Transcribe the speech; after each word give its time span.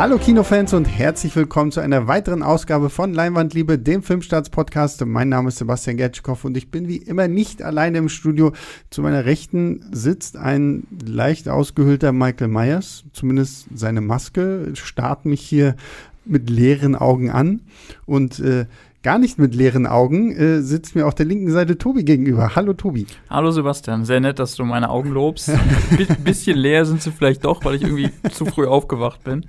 Hallo 0.00 0.16
Kinofans 0.16 0.72
und 0.72 0.86
herzlich 0.86 1.36
willkommen 1.36 1.72
zu 1.72 1.80
einer 1.80 2.06
weiteren 2.06 2.42
Ausgabe 2.42 2.88
von 2.88 3.12
Leinwandliebe, 3.12 3.78
dem 3.78 4.02
Filmstarts-Podcast. 4.02 5.04
Mein 5.04 5.28
Name 5.28 5.48
ist 5.48 5.58
Sebastian 5.58 5.98
Gertschkow 5.98 6.42
und 6.42 6.56
ich 6.56 6.70
bin 6.70 6.88
wie 6.88 6.96
immer 6.96 7.28
nicht 7.28 7.60
alleine 7.60 7.98
im 7.98 8.08
Studio. 8.08 8.54
Zu 8.88 9.02
meiner 9.02 9.26
Rechten 9.26 9.84
sitzt 9.92 10.38
ein 10.38 10.86
leicht 11.04 11.50
ausgehöhlter 11.50 12.12
Michael 12.12 12.48
Myers, 12.48 13.04
zumindest 13.12 13.66
seine 13.74 14.00
Maske, 14.00 14.72
starrt 14.72 15.26
mich 15.26 15.42
hier 15.42 15.76
mit 16.24 16.48
leeren 16.48 16.96
Augen 16.96 17.28
an 17.28 17.60
und 18.06 18.40
äh, 18.40 18.64
gar 19.02 19.18
nicht 19.18 19.38
mit 19.38 19.54
leeren 19.54 19.86
Augen 19.86 20.32
äh, 20.32 20.60
sitzt 20.60 20.94
mir 20.94 21.06
auf 21.06 21.14
der 21.14 21.26
linken 21.26 21.50
Seite 21.50 21.78
Tobi 21.78 22.04
gegenüber. 22.04 22.54
Hallo 22.54 22.74
Tobi. 22.74 23.06
Hallo 23.28 23.50
Sebastian, 23.50 24.04
sehr 24.04 24.20
nett, 24.20 24.38
dass 24.38 24.56
du 24.56 24.64
meine 24.64 24.90
Augen 24.90 25.10
lobst. 25.10 25.48
Ein 25.50 26.24
bisschen 26.24 26.58
leer 26.58 26.84
sind 26.84 27.02
sie 27.02 27.10
vielleicht 27.10 27.44
doch, 27.44 27.64
weil 27.64 27.76
ich 27.76 27.82
irgendwie 27.82 28.10
zu 28.30 28.44
früh 28.44 28.66
aufgewacht 28.66 29.24
bin 29.24 29.46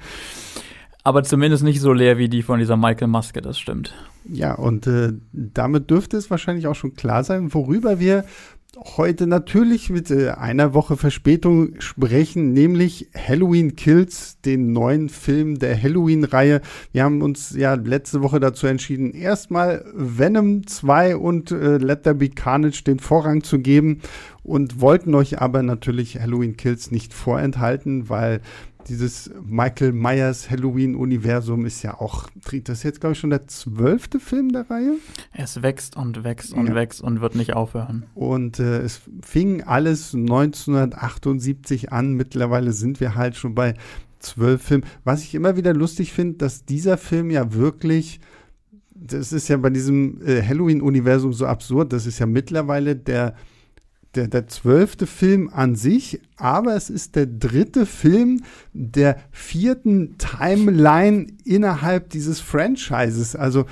aber 1.04 1.24
zumindest 1.24 1.64
nicht 1.64 1.82
so 1.82 1.94
leer 1.94 2.18
wie 2.18 2.30
die 2.30 2.44
von 2.44 2.60
dieser 2.60 2.78
Michael 2.78 3.08
Maske, 3.08 3.42
das 3.42 3.60
stimmt. 3.60 3.94
Ja, 4.26 4.54
und 4.54 4.86
äh, 4.86 5.14
damit 5.32 5.90
dürfte 5.90 6.18
es 6.18 6.30
wahrscheinlich 6.30 6.68
auch 6.68 6.76
schon 6.76 6.94
klar 6.94 7.24
sein, 7.24 7.54
worüber 7.54 8.00
wir 8.00 8.24
heute 8.78 9.28
natürlich 9.28 9.90
mit 9.90 10.10
äh, 10.12 10.30
einer 10.30 10.74
Woche 10.74 10.96
Verspätung 10.96 11.80
sprechen, 11.82 12.54
nämlich 12.54 13.10
Halloween 13.16 13.76
Kills, 13.76 14.40
den 14.42 14.72
neuen 14.72 15.10
Film 15.10 15.60
der 15.60 15.82
Halloween-Reihe. 15.82 16.62
Wir 16.94 17.04
haben 17.04 17.22
uns 17.22 17.52
ja 17.52 17.74
letzte 17.74 18.22
Woche 18.22 18.40
dazu 18.40 18.68
entschieden, 18.68 19.12
erstmal 19.12 19.84
Venom 19.94 20.66
2 20.66 21.18
und 21.18 21.52
äh, 21.52 21.78
Let 21.78 22.04
There 22.04 22.16
Be 22.16 22.30
Carnage 22.30 22.84
den 22.86 23.00
Vorrang 23.00 23.44
zu 23.44 23.60
geben 23.60 24.02
und 24.44 24.80
wollten 24.80 25.14
euch 25.16 25.42
aber 25.42 25.64
natürlich 25.64 26.20
Halloween 26.20 26.56
Kills 26.56 26.92
nicht 26.92 27.14
vorenthalten, 27.14 28.10
weil 28.10 28.42
dieses 28.88 29.32
Michael 29.44 29.92
Myers 29.92 30.50
Halloween-Universum 30.50 31.66
ist 31.66 31.84
ja 31.84 32.00
auch, 32.00 32.28
das 32.64 32.80
ist 32.80 32.84
jetzt, 32.84 33.00
glaube 33.02 33.14
ich, 33.14 33.20
schon 33.20 33.30
der 33.30 33.48
zwölfte 33.48 34.20
Film 34.20 34.52
der 34.52 34.70
Reihe. 34.70 34.96
Es 35.34 35.62
wächst 35.62 35.96
und 35.98 36.24
wächst 36.24 36.54
und 36.54 36.68
ja. 36.68 36.76
wächst 36.76 37.02
und 37.02 37.22
wird 37.22 37.36
nicht 37.36 37.54
aufhören. 37.54 38.06
Und 38.16 38.60
äh, 38.60 38.80
es 38.80 39.02
fing 39.24 39.64
alles 39.64 40.14
1978 40.14 41.92
an. 41.92 42.14
Mittlerweile 42.14 42.74
sind 42.74 43.00
wir 43.00 43.16
halt 43.16 43.36
schon 43.36 43.56
bei 43.56 43.76
zwölf 44.20 44.62
Filmen. 44.62 44.86
Was 45.04 45.24
ich 45.24 45.36
immer 45.36 45.56
wieder 45.56 45.74
lustig 45.74 46.14
finde, 46.14 46.38
dass 46.38 46.66
dieser 46.66 46.98
Film 46.98 47.30
ja 47.30 47.54
wirklich 47.54 48.20
das 49.04 49.34
ist 49.34 49.48
ja 49.48 49.58
bei 49.58 49.72
diesem 49.72 50.22
äh, 50.26 50.44
Halloween-Universum 50.44 51.34
so 51.34 51.48
absurd. 51.48 51.92
Das 51.92 52.06
ist 52.06 52.20
ja 52.20 52.28
mittlerweile 52.28 52.96
der 52.96 53.36
der, 54.16 54.28
der 54.28 54.48
zwölfte 54.48 55.08
Film 55.08 55.50
an 55.54 55.76
sich, 55.76 56.20
aber 56.38 56.76
es 56.76 56.90
ist 56.90 57.16
der 57.16 57.26
dritte 57.26 57.86
Film 57.86 58.44
der 58.74 59.18
vierten 59.32 60.18
Timeline 60.18 61.28
innerhalb 61.46 62.10
dieses 62.10 62.42
Franchises. 62.42 63.36
Also 63.36 63.66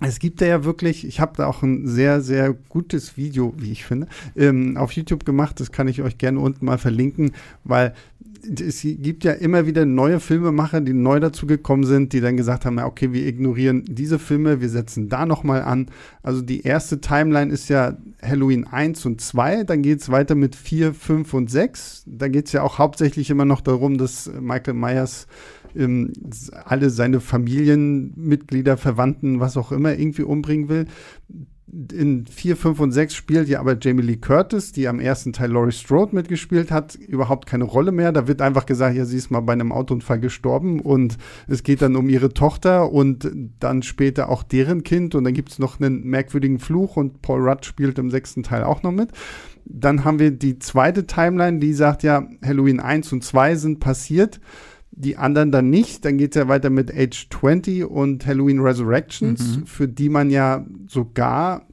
es 0.00 0.18
gibt 0.18 0.40
ja 0.42 0.64
wirklich, 0.64 1.06
ich 1.06 1.20
habe 1.20 1.32
da 1.36 1.46
auch 1.46 1.62
ein 1.62 1.86
sehr, 1.86 2.20
sehr 2.20 2.52
gutes 2.52 3.16
Video, 3.16 3.54
wie 3.56 3.72
ich 3.72 3.84
finde, 3.84 4.08
ähm, 4.36 4.76
auf 4.76 4.92
YouTube 4.92 5.24
gemacht. 5.24 5.58
Das 5.58 5.72
kann 5.72 5.88
ich 5.88 6.02
euch 6.02 6.18
gerne 6.18 6.38
unten 6.40 6.66
mal 6.66 6.78
verlinken, 6.78 7.32
weil 7.64 7.94
es 8.60 8.82
gibt 8.82 9.24
ja 9.24 9.32
immer 9.32 9.66
wieder 9.66 9.84
neue 9.86 10.20
Filmemacher, 10.20 10.80
die 10.80 10.92
neu 10.92 11.20
dazu 11.20 11.46
gekommen 11.46 11.84
sind, 11.84 12.12
die 12.12 12.20
dann 12.20 12.36
gesagt 12.36 12.64
haben, 12.64 12.78
ja, 12.78 12.86
okay, 12.86 13.12
wir 13.12 13.26
ignorieren 13.26 13.84
diese 13.88 14.18
Filme, 14.18 14.60
wir 14.60 14.68
setzen 14.68 15.08
da 15.08 15.26
nochmal 15.26 15.62
an. 15.62 15.86
Also 16.22 16.42
die 16.42 16.62
erste 16.62 17.00
Timeline 17.00 17.52
ist 17.52 17.68
ja 17.68 17.96
Halloween 18.22 18.66
1 18.66 19.04
und 19.06 19.20
2, 19.20 19.64
dann 19.64 19.82
geht 19.82 20.00
es 20.00 20.10
weiter 20.10 20.34
mit 20.34 20.54
4, 20.54 20.94
5 20.94 21.34
und 21.34 21.50
6. 21.50 22.04
Da 22.06 22.28
geht 22.28 22.46
es 22.46 22.52
ja 22.52 22.62
auch 22.62 22.78
hauptsächlich 22.78 23.30
immer 23.30 23.44
noch 23.44 23.60
darum, 23.60 23.98
dass 23.98 24.30
Michael 24.40 24.74
Myers 24.74 25.26
ähm, 25.76 26.12
alle 26.64 26.90
seine 26.90 27.20
Familienmitglieder, 27.20 28.76
Verwandten, 28.76 29.40
was 29.40 29.56
auch 29.56 29.72
immer, 29.72 29.98
irgendwie 29.98 30.22
umbringen 30.22 30.68
will 30.68 30.86
in 31.92 32.26
4, 32.26 32.56
5 32.56 32.80
und 32.80 32.92
6 32.92 33.14
spielt 33.14 33.48
ja 33.48 33.58
aber 33.58 33.76
Jamie 33.78 34.02
Lee 34.02 34.16
Curtis, 34.16 34.72
die 34.72 34.86
am 34.86 35.00
ersten 35.00 35.32
Teil 35.32 35.50
Laurie 35.50 35.72
Strode 35.72 36.14
mitgespielt 36.14 36.70
hat, 36.70 36.94
überhaupt 36.94 37.46
keine 37.46 37.64
Rolle 37.64 37.90
mehr. 37.90 38.12
Da 38.12 38.28
wird 38.28 38.40
einfach 38.40 38.66
gesagt, 38.66 38.96
ja, 38.96 39.04
sie 39.04 39.16
ist 39.16 39.30
mal 39.30 39.40
bei 39.40 39.52
einem 39.52 39.72
Autounfall 39.72 40.20
gestorben 40.20 40.80
und 40.80 41.18
es 41.48 41.64
geht 41.64 41.82
dann 41.82 41.96
um 41.96 42.08
ihre 42.08 42.32
Tochter 42.32 42.92
und 42.92 43.30
dann 43.58 43.82
später 43.82 44.28
auch 44.28 44.42
deren 44.44 44.84
Kind 44.84 45.14
und 45.14 45.24
dann 45.24 45.34
gibt 45.34 45.50
es 45.50 45.58
noch 45.58 45.80
einen 45.80 46.04
merkwürdigen 46.04 46.60
Fluch 46.60 46.96
und 46.96 47.20
Paul 47.20 47.48
Rudd 47.48 47.64
spielt 47.64 47.98
im 47.98 48.10
sechsten 48.10 48.44
Teil 48.44 48.62
auch 48.62 48.82
noch 48.82 48.92
mit. 48.92 49.10
Dann 49.64 50.04
haben 50.04 50.20
wir 50.20 50.30
die 50.30 50.60
zweite 50.60 51.06
Timeline, 51.06 51.58
die 51.58 51.72
sagt 51.72 52.04
ja, 52.04 52.28
Halloween 52.44 52.78
1 52.78 53.12
und 53.12 53.24
2 53.24 53.56
sind 53.56 53.80
passiert 53.80 54.40
die 54.96 55.16
anderen 55.16 55.52
dann 55.52 55.70
nicht. 55.70 56.04
Dann 56.04 56.18
geht 56.18 56.34
es 56.34 56.40
ja 56.40 56.48
weiter 56.48 56.70
mit 56.70 56.92
Age 56.92 57.28
20 57.30 57.84
und 57.84 58.26
Halloween 58.26 58.60
Resurrections, 58.60 59.58
mhm. 59.58 59.66
für 59.66 59.86
die 59.86 60.08
man 60.08 60.30
ja 60.30 60.66
sogar 60.88 61.66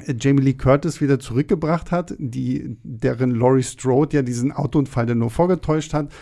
äh, 0.00 0.14
Jamie 0.18 0.42
Lee 0.42 0.54
Curtis 0.54 1.00
wieder 1.00 1.18
zurückgebracht 1.18 1.90
hat, 1.90 2.14
die, 2.18 2.76
deren 2.82 3.30
Laurie 3.30 3.62
Strode 3.62 4.16
ja 4.16 4.22
diesen 4.22 4.52
Autounfall 4.52 5.06
dann 5.06 5.18
nur 5.18 5.30
vorgetäuscht 5.30 5.94
hat. 5.94 6.12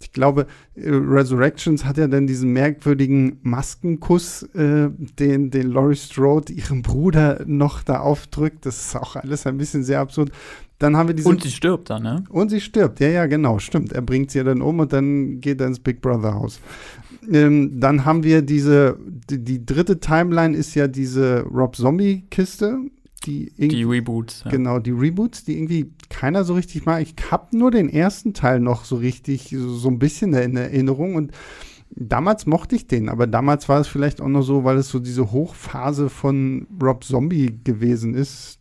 Ich 0.00 0.12
glaube, 0.12 0.46
äh, 0.74 0.90
Resurrections 0.90 1.84
hat 1.84 1.98
ja 1.98 2.08
dann 2.08 2.26
diesen 2.26 2.52
merkwürdigen 2.52 3.38
Maskenkuss, 3.42 4.42
äh, 4.54 4.88
den, 5.18 5.50
den 5.50 5.70
Laurie 5.70 5.96
Strode 5.96 6.52
ihrem 6.52 6.82
Bruder 6.82 7.42
noch 7.46 7.82
da 7.82 8.00
aufdrückt. 8.00 8.64
Das 8.64 8.86
ist 8.86 8.96
auch 8.96 9.16
alles 9.16 9.46
ein 9.46 9.58
bisschen 9.58 9.84
sehr 9.84 10.00
absurd. 10.00 10.32
Dann 10.78 10.96
haben 10.96 11.08
wir 11.08 11.14
diese. 11.14 11.28
Und 11.28 11.42
sie 11.42 11.50
stirbt 11.50 11.90
dann, 11.90 12.02
ne? 12.02 12.24
Und 12.30 12.48
sie 12.48 12.60
stirbt, 12.60 13.00
ja, 13.00 13.08
ja, 13.08 13.26
genau, 13.26 13.58
stimmt. 13.58 13.92
Er 13.92 14.00
bringt 14.00 14.30
sie 14.30 14.38
ja 14.38 14.44
dann 14.44 14.62
um 14.62 14.78
und 14.80 14.92
dann 14.94 15.40
geht 15.40 15.60
er 15.60 15.66
ins 15.66 15.78
Big 15.78 16.00
Brother 16.00 16.34
Haus. 16.34 16.58
Ähm, 17.30 17.78
dann 17.78 18.06
haben 18.06 18.24
wir 18.24 18.40
diese, 18.40 18.96
die, 19.28 19.44
die, 19.44 19.66
dritte 19.66 20.00
Timeline 20.00 20.56
ist 20.56 20.74
ja 20.74 20.88
diese 20.88 21.42
Rob 21.42 21.76
Zombie-Kiste. 21.76 22.78
Die, 23.24 23.52
die 23.56 23.82
Reboots. 23.84 24.42
Ja. 24.44 24.50
Genau, 24.50 24.78
die 24.78 24.92
Reboots, 24.92 25.44
die 25.44 25.56
irgendwie 25.56 25.92
keiner 26.08 26.44
so 26.44 26.54
richtig 26.54 26.86
mag. 26.86 27.02
Ich 27.02 27.14
habe 27.30 27.56
nur 27.56 27.70
den 27.70 27.88
ersten 27.90 28.32
Teil 28.32 28.60
noch 28.60 28.84
so 28.84 28.96
richtig, 28.96 29.50
so, 29.50 29.74
so 29.74 29.88
ein 29.88 29.98
bisschen 29.98 30.32
in 30.32 30.56
Erinnerung 30.56 31.16
und 31.16 31.32
damals 31.90 32.46
mochte 32.46 32.76
ich 32.76 32.86
den, 32.86 33.08
aber 33.08 33.26
damals 33.26 33.68
war 33.68 33.80
es 33.80 33.88
vielleicht 33.88 34.20
auch 34.20 34.28
noch 34.28 34.42
so, 34.42 34.64
weil 34.64 34.76
es 34.78 34.88
so 34.88 34.98
diese 34.98 35.32
Hochphase 35.32 36.08
von 36.08 36.66
Rob 36.80 37.04
Zombie 37.04 37.58
gewesen 37.64 38.14
ist, 38.14 38.59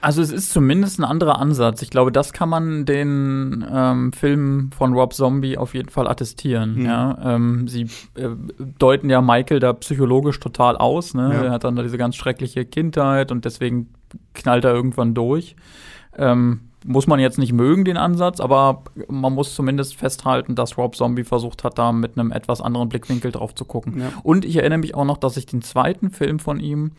also 0.00 0.22
es 0.22 0.32
ist 0.32 0.50
zumindest 0.50 0.98
ein 0.98 1.04
anderer 1.04 1.38
Ansatz. 1.38 1.82
Ich 1.82 1.90
glaube, 1.90 2.12
das 2.12 2.32
kann 2.32 2.48
man 2.48 2.84
den 2.84 3.64
ähm, 3.70 4.12
Filmen 4.12 4.70
von 4.72 4.94
Rob 4.94 5.12
Zombie 5.12 5.58
auf 5.58 5.74
jeden 5.74 5.88
Fall 5.88 6.08
attestieren. 6.08 6.76
Mhm. 6.76 6.84
Ja? 6.84 7.18
Ähm, 7.22 7.68
sie 7.68 7.82
äh, 8.14 8.30
deuten 8.78 9.10
ja 9.10 9.20
Michael 9.20 9.60
da 9.60 9.72
psychologisch 9.72 10.40
total 10.40 10.76
aus. 10.76 11.14
Ne? 11.14 11.30
Ja. 11.32 11.44
Er 11.44 11.50
hat 11.52 11.64
dann 11.64 11.76
da 11.76 11.82
diese 11.82 11.98
ganz 11.98 12.16
schreckliche 12.16 12.64
Kindheit 12.64 13.30
und 13.30 13.44
deswegen 13.44 13.92
knallt 14.34 14.64
er 14.64 14.72
irgendwann 14.72 15.14
durch. 15.14 15.56
Ähm, 16.16 16.69
muss 16.84 17.06
man 17.06 17.20
jetzt 17.20 17.38
nicht 17.38 17.52
mögen, 17.52 17.84
den 17.84 17.96
Ansatz, 17.96 18.40
aber 18.40 18.82
man 19.08 19.34
muss 19.34 19.54
zumindest 19.54 19.96
festhalten, 19.96 20.54
dass 20.54 20.78
Rob 20.78 20.96
Zombie 20.96 21.24
versucht 21.24 21.64
hat, 21.64 21.78
da 21.78 21.92
mit 21.92 22.18
einem 22.18 22.32
etwas 22.32 22.60
anderen 22.60 22.88
Blickwinkel 22.88 23.32
drauf 23.32 23.54
zu 23.54 23.64
gucken. 23.64 24.00
Ja. 24.00 24.12
Und 24.22 24.44
ich 24.44 24.56
erinnere 24.56 24.78
mich 24.78 24.94
auch 24.94 25.04
noch, 25.04 25.18
dass 25.18 25.36
ich 25.36 25.46
den 25.46 25.62
zweiten 25.62 26.10
Film 26.10 26.38
von 26.38 26.58
ihm 26.58 26.92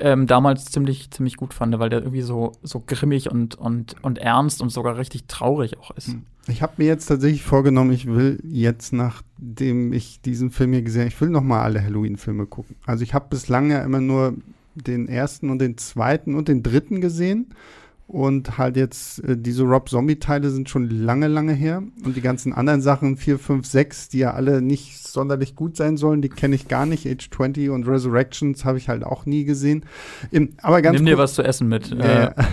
ähm, 0.00 0.26
damals 0.26 0.66
ziemlich, 0.66 1.10
ziemlich 1.10 1.36
gut 1.36 1.54
fand, 1.54 1.78
weil 1.78 1.90
der 1.90 2.00
irgendwie 2.00 2.22
so, 2.22 2.52
so 2.62 2.82
grimmig 2.86 3.30
und, 3.30 3.56
und, 3.56 3.96
und 4.02 4.18
ernst 4.18 4.62
und 4.62 4.70
sogar 4.70 4.96
richtig 4.96 5.26
traurig 5.26 5.78
auch 5.78 5.90
ist. 5.92 6.08
Hm. 6.08 6.22
Ich 6.48 6.62
habe 6.62 6.74
mir 6.76 6.86
jetzt 6.86 7.06
tatsächlich 7.06 7.42
vorgenommen, 7.42 7.92
ich 7.92 8.06
will 8.06 8.38
jetzt, 8.44 8.92
nachdem 8.92 9.92
ich 9.92 10.20
diesen 10.20 10.50
Film 10.50 10.72
hier 10.72 10.82
gesehen 10.82 11.02
habe, 11.02 11.08
ich 11.08 11.20
will 11.20 11.30
noch 11.30 11.42
mal 11.42 11.62
alle 11.62 11.82
Halloween-Filme 11.82 12.46
gucken. 12.46 12.76
Also 12.86 13.02
ich 13.02 13.14
habe 13.14 13.26
bislang 13.28 13.70
ja 13.70 13.82
immer 13.82 14.00
nur 14.00 14.34
den 14.76 15.08
ersten 15.08 15.50
und 15.50 15.58
den 15.58 15.76
zweiten 15.76 16.34
und 16.34 16.48
den 16.48 16.62
dritten 16.62 17.00
gesehen. 17.00 17.48
Und 18.08 18.56
halt 18.56 18.76
jetzt, 18.76 19.18
äh, 19.24 19.36
diese 19.36 19.64
Rob 19.64 19.88
Zombie-Teile 19.88 20.50
sind 20.50 20.70
schon 20.70 20.88
lange, 20.88 21.26
lange 21.26 21.52
her. 21.52 21.82
Und 22.04 22.16
die 22.16 22.20
ganzen 22.20 22.52
anderen 22.52 22.80
Sachen, 22.80 23.16
4, 23.16 23.38
5, 23.38 23.66
6, 23.66 24.08
die 24.10 24.18
ja 24.18 24.32
alle 24.32 24.62
nicht 24.62 25.04
sonderlich 25.06 25.56
gut 25.56 25.76
sein 25.76 25.96
sollen, 25.96 26.22
die 26.22 26.28
kenne 26.28 26.54
ich 26.54 26.68
gar 26.68 26.86
nicht. 26.86 27.06
Age 27.06 27.28
20 27.30 27.70
und 27.70 27.88
Resurrections 27.88 28.64
habe 28.64 28.78
ich 28.78 28.88
halt 28.88 29.02
auch 29.02 29.26
nie 29.26 29.44
gesehen. 29.44 29.84
Im, 30.30 30.52
aber 30.62 30.82
ganz 30.82 30.98
Nimm 30.98 31.06
dir 31.06 31.18
was 31.18 31.34
zu 31.34 31.42
essen 31.42 31.68
mit. 31.68 31.88
Ja. 31.88 32.34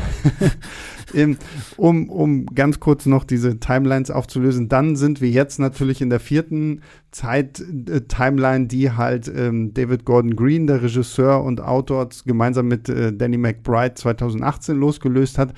Um, 1.77 2.09
um 2.09 2.45
ganz 2.47 2.79
kurz 2.79 3.05
noch 3.05 3.23
diese 3.23 3.59
Timelines 3.59 4.11
aufzulösen, 4.11 4.69
dann 4.69 4.95
sind 4.95 5.21
wir 5.21 5.29
jetzt 5.29 5.59
natürlich 5.59 6.01
in 6.01 6.09
der 6.09 6.19
vierten 6.19 6.81
Zeit-Timeline, 7.11 8.67
die 8.67 8.91
halt 8.91 9.31
ähm, 9.33 9.73
David 9.73 10.05
Gordon 10.05 10.35
Green, 10.35 10.67
der 10.67 10.81
Regisseur 10.81 11.43
und 11.43 11.61
Autor, 11.61 12.09
gemeinsam 12.25 12.67
mit 12.67 12.89
äh, 12.89 13.13
Danny 13.13 13.37
McBride 13.37 13.95
2018 13.95 14.77
losgelöst 14.77 15.37
hat. 15.37 15.53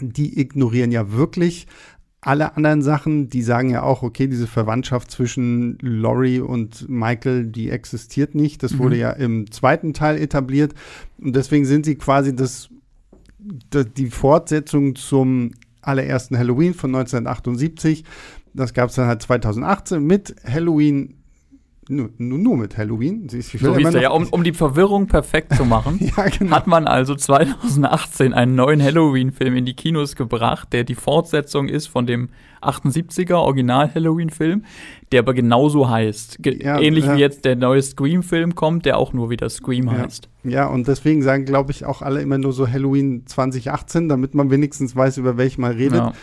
Die 0.00 0.40
ignorieren 0.40 0.90
ja 0.90 1.12
wirklich 1.12 1.66
alle 2.24 2.56
anderen 2.56 2.82
Sachen, 2.82 3.28
die 3.28 3.42
sagen 3.42 3.70
ja 3.70 3.82
auch, 3.82 4.02
okay, 4.02 4.28
diese 4.28 4.46
Verwandtschaft 4.46 5.10
zwischen 5.10 5.76
Laurie 5.80 6.38
und 6.38 6.88
Michael, 6.88 7.46
die 7.46 7.68
existiert 7.68 8.36
nicht. 8.36 8.62
Das 8.62 8.78
wurde 8.78 8.94
mhm. 8.94 9.00
ja 9.00 9.10
im 9.10 9.50
zweiten 9.50 9.92
Teil 9.92 10.18
etabliert. 10.18 10.72
Und 11.18 11.34
deswegen 11.34 11.64
sind 11.64 11.84
sie 11.84 11.96
quasi 11.96 12.34
das 12.34 12.70
die 13.96 14.10
Fortsetzung 14.10 14.94
zum 14.94 15.52
allerersten 15.80 16.38
Halloween 16.38 16.74
von 16.74 16.94
1978 16.94 18.04
das 18.54 18.74
gab 18.74 18.90
es 18.90 18.96
dann 18.96 19.06
halt 19.06 19.22
2018 19.22 20.02
mit 20.02 20.34
Halloween 20.46 21.14
nur, 21.88 22.10
nur 22.16 22.56
mit 22.56 22.78
Halloween. 22.78 23.28
Sie 23.28 23.38
ist, 23.38 23.50
so 23.50 23.76
hieß 23.76 23.94
ja, 23.94 24.10
um, 24.10 24.28
um 24.28 24.44
die 24.44 24.52
Verwirrung 24.52 25.08
perfekt 25.08 25.56
zu 25.56 25.64
machen, 25.64 25.98
ja, 26.16 26.28
genau. 26.28 26.54
hat 26.54 26.68
man 26.68 26.86
also 26.86 27.16
2018 27.16 28.32
einen 28.32 28.54
neuen 28.54 28.80
Halloween-Film 28.80 29.56
in 29.56 29.66
die 29.66 29.74
Kinos 29.74 30.14
gebracht, 30.14 30.72
der 30.72 30.84
die 30.84 30.94
Fortsetzung 30.94 31.68
ist 31.68 31.88
von 31.88 32.06
dem 32.06 32.28
78er 32.62 33.34
Original-Halloween-Film, 33.34 34.64
der 35.10 35.20
aber 35.20 35.34
genauso 35.34 35.90
heißt. 35.90 36.38
Ge 36.40 36.62
ja, 36.62 36.78
ähnlich 36.78 37.04
ja. 37.04 37.16
wie 37.16 37.20
jetzt 37.20 37.44
der 37.44 37.56
neue 37.56 37.82
Scream-Film 37.82 38.54
kommt, 38.54 38.86
der 38.86 38.96
auch 38.96 39.12
nur 39.12 39.28
wieder 39.30 39.50
Scream 39.50 39.90
heißt. 39.90 40.28
Ja, 40.44 40.66
und 40.66 40.88
deswegen 40.88 41.22
sagen, 41.22 41.44
glaube 41.44 41.70
ich, 41.70 41.84
auch 41.84 42.02
alle 42.02 42.20
immer 42.20 42.38
nur 42.38 42.52
so 42.52 42.68
Halloween 42.68 43.24
2018, 43.26 44.08
damit 44.08 44.34
man 44.34 44.50
wenigstens 44.50 44.96
weiß, 44.96 45.18
über 45.18 45.36
welchen 45.36 45.60
man 45.60 45.72
redet. 45.72 46.14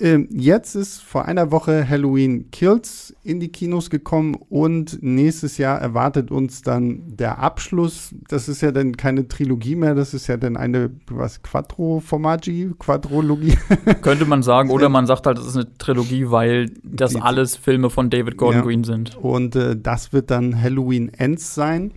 Ähm, 0.00 0.28
jetzt 0.30 0.76
ist 0.76 1.02
vor 1.02 1.24
einer 1.24 1.50
Woche 1.50 1.88
Halloween 1.88 2.50
Kills 2.52 3.14
in 3.24 3.40
die 3.40 3.48
Kinos 3.48 3.90
gekommen 3.90 4.36
und 4.48 5.02
nächstes 5.02 5.58
Jahr 5.58 5.80
erwartet 5.80 6.30
uns 6.30 6.62
dann 6.62 7.02
der 7.16 7.40
Abschluss. 7.40 8.14
Das 8.28 8.48
ist 8.48 8.60
ja 8.60 8.70
dann 8.70 8.96
keine 8.96 9.26
Trilogie 9.26 9.74
mehr, 9.74 9.94
das 9.94 10.14
ist 10.14 10.28
ja 10.28 10.36
dann 10.36 10.56
eine, 10.56 10.90
was, 11.10 11.42
Quattro-Formaggi, 11.42 12.74
Quadrologie. 12.78 13.58
Könnte 14.02 14.24
man 14.24 14.42
sagen, 14.42 14.70
oder 14.70 14.88
man 14.88 15.06
sagt 15.06 15.26
halt, 15.26 15.38
es 15.38 15.46
ist 15.46 15.56
eine 15.56 15.76
Trilogie, 15.78 16.30
weil 16.30 16.70
das 16.84 17.16
alles 17.16 17.56
Filme 17.56 17.90
von 17.90 18.08
David 18.08 18.36
Gordon 18.36 18.60
ja. 18.60 18.64
Green 18.64 18.84
sind. 18.84 19.16
Und 19.16 19.56
äh, 19.56 19.76
das 19.76 20.12
wird 20.12 20.30
dann 20.30 20.60
Halloween 20.60 21.08
Ends 21.12 21.54
sein 21.54 21.92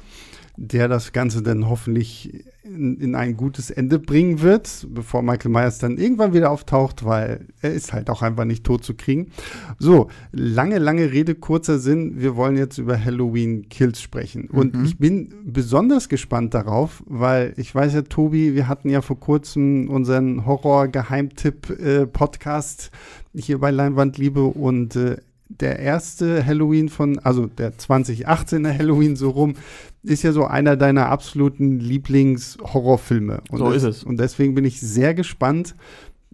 der 0.58 0.88
das 0.88 1.14
Ganze 1.14 1.42
dann 1.42 1.68
hoffentlich 1.70 2.44
in, 2.64 3.00
in, 3.00 3.16
ein 3.16 3.36
gutes 3.36 3.72
Ende 3.72 3.98
bringen 4.00 4.42
wird, 4.42 4.88
bevor 4.90 5.24
Michael 5.24 5.52
Myers 5.52 5.80
dann 5.80 5.98
irgendwann 5.98 6.34
wieder 6.34 6.52
auftaucht, 6.52 7.06
weil 7.06 7.48
er 7.62 7.74
ist 7.74 7.94
halt 7.94 8.10
auch 8.10 8.22
einfach 8.22 8.44
nicht 8.46 8.64
tot 8.64 8.84
zu 8.84 8.94
kriegen. 8.94 9.32
So, 9.80 10.10
lange, 10.32 10.78
lange 10.78 11.12
Rede, 11.12 11.34
kurzer 11.36 11.80
Sinn. 11.80 12.22
Wir 12.22 12.36
wollen 12.36 12.58
jetzt 12.58 12.78
über 12.78 13.04
Halloween 13.04 13.68
Kills 13.70 14.00
sprechen. 14.02 14.50
Und 14.50 14.76
mhm. 14.76 14.86
ich 14.86 14.98
bin 14.98 15.34
besonders 15.46 16.10
gespannt 16.10 16.54
darauf, 16.54 17.02
weil 17.08 17.54
ich 17.58 17.74
weiß 17.74 17.94
ja, 17.94 18.02
Tobi, 18.04 18.54
wir 18.56 18.68
hatten 18.68 18.90
ja 18.90 19.02
vor 19.02 19.20
kurzem 19.20 19.90
unseren 19.90 20.46
Horror-Geheimtipp-Podcast 20.46 22.92
äh, 23.34 23.42
hier 23.42 23.60
bei 23.60 23.72
Leinwandliebe 23.72 24.44
und 24.44 24.96
äh, 24.96 25.18
der 25.60 25.80
erste 25.80 26.46
Halloween 26.46 26.90
von, 26.90 27.20
also 27.20 27.48
der 27.48 27.74
2018er 27.78 28.78
Halloween 28.78 29.16
so 29.16 29.30
rum, 29.30 29.56
ist 30.04 30.24
ja 30.24 30.32
so 30.32 30.46
einer 30.46 30.76
deiner 30.76 31.10
absoluten 31.10 31.80
Lieblings-Horrorfilme. 31.80 33.42
So 33.52 33.72
ist 33.72 33.84
es. 33.84 34.04
Und 34.04 34.20
deswegen 34.20 34.56
bin 34.56 34.66
ich 34.66 34.80
sehr 34.80 35.14
gespannt, 35.14 35.76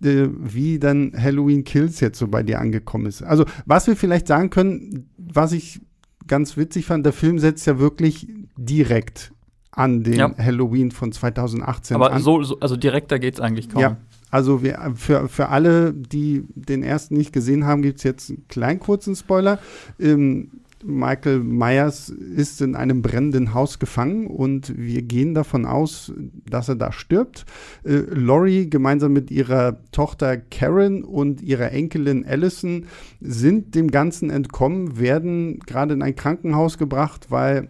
äh, 0.01 0.27
wie 0.31 0.79
dann 0.79 1.11
Halloween 1.17 1.63
Kills 1.63 1.99
jetzt 1.99 2.19
so 2.19 2.27
bei 2.27 2.43
dir 2.43 2.59
angekommen 2.59 3.07
ist. 3.07 3.23
Also, 3.23 3.45
was 3.65 3.87
wir 3.87 3.95
vielleicht 3.95 4.27
sagen 4.27 4.49
können, 4.49 5.09
was 5.17 5.51
ich 5.51 5.81
ganz 6.27 6.57
witzig 6.57 6.85
fand, 6.85 7.05
der 7.05 7.13
Film 7.13 7.39
setzt 7.39 7.65
ja 7.65 7.79
wirklich 7.79 8.27
direkt 8.57 9.31
an 9.71 10.03
den 10.03 10.15
ja. 10.15 10.37
Halloween 10.37 10.91
von 10.91 11.11
2018 11.11 11.95
Aber 11.95 12.11
an. 12.11 12.21
so, 12.21 12.41
so 12.43 12.59
also 12.59 12.75
direkter 12.75 13.19
geht 13.19 13.35
es 13.35 13.39
eigentlich 13.39 13.69
kaum. 13.69 13.81
Ja, 13.81 13.97
also 14.29 14.62
wir, 14.62 14.94
für, 14.95 15.29
für 15.29 15.50
alle, 15.50 15.94
die 15.94 16.44
den 16.56 16.83
ersten 16.83 17.15
nicht 17.15 17.31
gesehen 17.31 17.65
haben, 17.65 17.81
gibt 17.81 17.97
es 17.97 18.03
jetzt 18.03 18.29
einen 18.29 18.47
kleinen 18.47 18.79
kurzen 18.79 19.15
Spoiler. 19.15 19.59
Ähm, 20.00 20.50
Michael 20.83 21.39
Myers 21.39 22.09
ist 22.09 22.62
in 22.62 22.75
einem 22.75 23.01
brennenden 23.01 23.53
Haus 23.53 23.79
gefangen 23.79 24.27
und 24.27 24.77
wir 24.77 25.01
gehen 25.01 25.33
davon 25.33 25.65
aus, 25.65 26.13
dass 26.47 26.69
er 26.69 26.75
da 26.75 26.91
stirbt. 26.91 27.45
Äh, 27.83 28.03
Laurie 28.09 28.69
gemeinsam 28.69 29.13
mit 29.13 29.31
ihrer 29.31 29.77
Tochter 29.91 30.38
Karen 30.38 31.03
und 31.03 31.41
ihrer 31.41 31.71
Enkelin 31.71 32.25
Allison 32.25 32.85
sind 33.19 33.75
dem 33.75 33.89
Ganzen 33.89 34.29
entkommen, 34.29 35.00
werden 35.00 35.59
gerade 35.59 35.94
in 35.94 36.01
ein 36.01 36.15
Krankenhaus 36.15 36.77
gebracht, 36.77 37.27
weil 37.29 37.69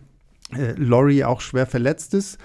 äh, 0.54 0.74
Laurie 0.78 1.24
auch 1.24 1.42
schwer 1.42 1.66
verletzt 1.66 2.14
ist 2.14 2.38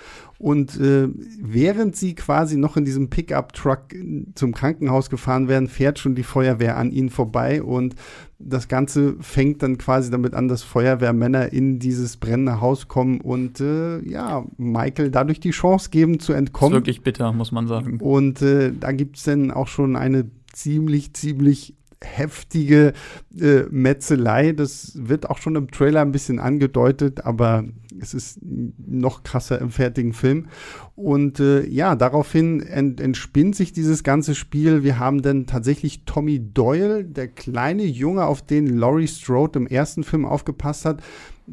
und 0.43 0.77
äh, 0.81 1.09
während 1.41 1.95
sie 1.95 2.17
quasi 2.17 2.57
noch 2.57 2.77
in 2.77 2.85
diesem 2.85 3.11
Pickup-Truck 3.11 3.95
zum 4.35 4.53
Krankenhaus 4.53 5.09
gefahren 5.09 5.47
werden, 5.47 5.69
fährt 5.69 6.01
schon 6.01 6.17
die 6.17 6.25
Feuerwehr 6.25 6.77
an 6.79 6.91
ihnen 6.91 7.11
vorbei. 7.11 7.63
Und 7.63 7.95
das 8.41 8.67
Ganze 8.67 9.15
fängt 9.21 9.63
dann 9.63 9.79
quasi 9.79 10.11
damit 10.11 10.35
an, 10.35 10.49
dass 10.49 10.65
Feuerwehrmänner 10.65 11.53
in 11.53 11.79
dieses 11.79 12.17
brennende 12.17 12.61
Haus 12.61 12.89
kommen 12.89 13.21
und 13.21 13.61
äh, 13.61 14.01
ja, 14.01 14.45
Michael 14.57 15.13
dadurch 15.13 15.39
die 15.39 15.53
Chance 15.53 15.91
geben 15.91 16.19
zu 16.19 16.33
entkommen. 16.33 16.73
Das 16.73 16.79
ist 16.79 16.87
wirklich 16.87 17.03
bitter, 17.05 17.33
muss 17.33 17.53
man 17.53 17.69
sagen. 17.69 18.01
Und 18.01 18.43
äh, 18.43 18.73
da 18.73 18.91
gibt 18.91 19.19
es 19.19 19.23
dann 19.23 19.53
auch 19.53 19.69
schon 19.69 19.95
eine 19.95 20.29
ziemlich, 20.53 21.15
ziemlich 21.15 21.77
heftige 22.05 22.93
äh, 23.39 23.63
Metzelei. 23.71 24.53
Das 24.53 24.93
wird 24.95 25.29
auch 25.29 25.39
schon 25.39 25.57
im 25.57 25.71
Trailer 25.71 26.03
ein 26.03 26.13
bisschen 26.13 26.39
angedeutet, 26.39 27.25
aber 27.25 27.65
es 28.01 28.15
ist 28.15 28.39
noch 28.43 29.23
krasser 29.23 29.61
im 29.61 29.71
fertigen 29.71 30.13
Film. 30.13 30.47
Und 30.95 31.41
äh, 31.41 31.67
ja, 31.67 31.97
daraufhin 31.97 32.61
ent 32.61 33.01
entspinnt 33.01 33.57
sich 33.57 33.73
dieses 33.73 34.03
ganze 34.03 34.35
Spiel. 34.35 34.83
Wir 34.83 34.99
haben 34.99 35.23
dann 35.23 35.47
tatsächlich 35.47 36.05
Tommy 36.05 36.41
Doyle, 36.53 37.05
der 37.05 37.29
kleine 37.29 37.85
Junge, 37.85 38.27
auf 38.27 38.43
den 38.43 38.67
Laurie 38.67 39.09
Strode 39.09 39.59
im 39.59 39.67
ersten 39.67 40.05
Film 40.05 40.25
aufgepasst 40.25 40.85
hat, 40.85 41.03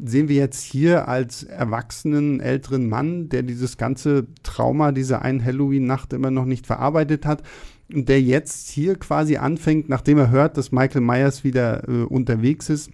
sehen 0.02 0.28
wir 0.28 0.36
jetzt 0.36 0.62
hier 0.62 1.08
als 1.08 1.42
erwachsenen 1.42 2.40
älteren 2.40 2.88
Mann, 2.88 3.28
der 3.28 3.42
dieses 3.42 3.76
ganze 3.76 4.26
Trauma 4.42 4.92
dieser 4.92 5.22
einen 5.22 5.44
Halloween-Nacht 5.44 6.12
immer 6.12 6.30
noch 6.30 6.44
nicht 6.44 6.66
verarbeitet 6.66 7.26
hat 7.26 7.42
der 7.92 8.22
jetzt 8.22 8.70
hier 8.70 8.96
quasi 8.96 9.36
anfängt, 9.36 9.88
nachdem 9.88 10.18
er 10.18 10.30
hört, 10.30 10.56
dass 10.56 10.72
Michael 10.72 11.02
Myers 11.02 11.44
wieder 11.44 11.88
äh, 11.88 12.02
unterwegs 12.02 12.70
ist, 12.70 12.90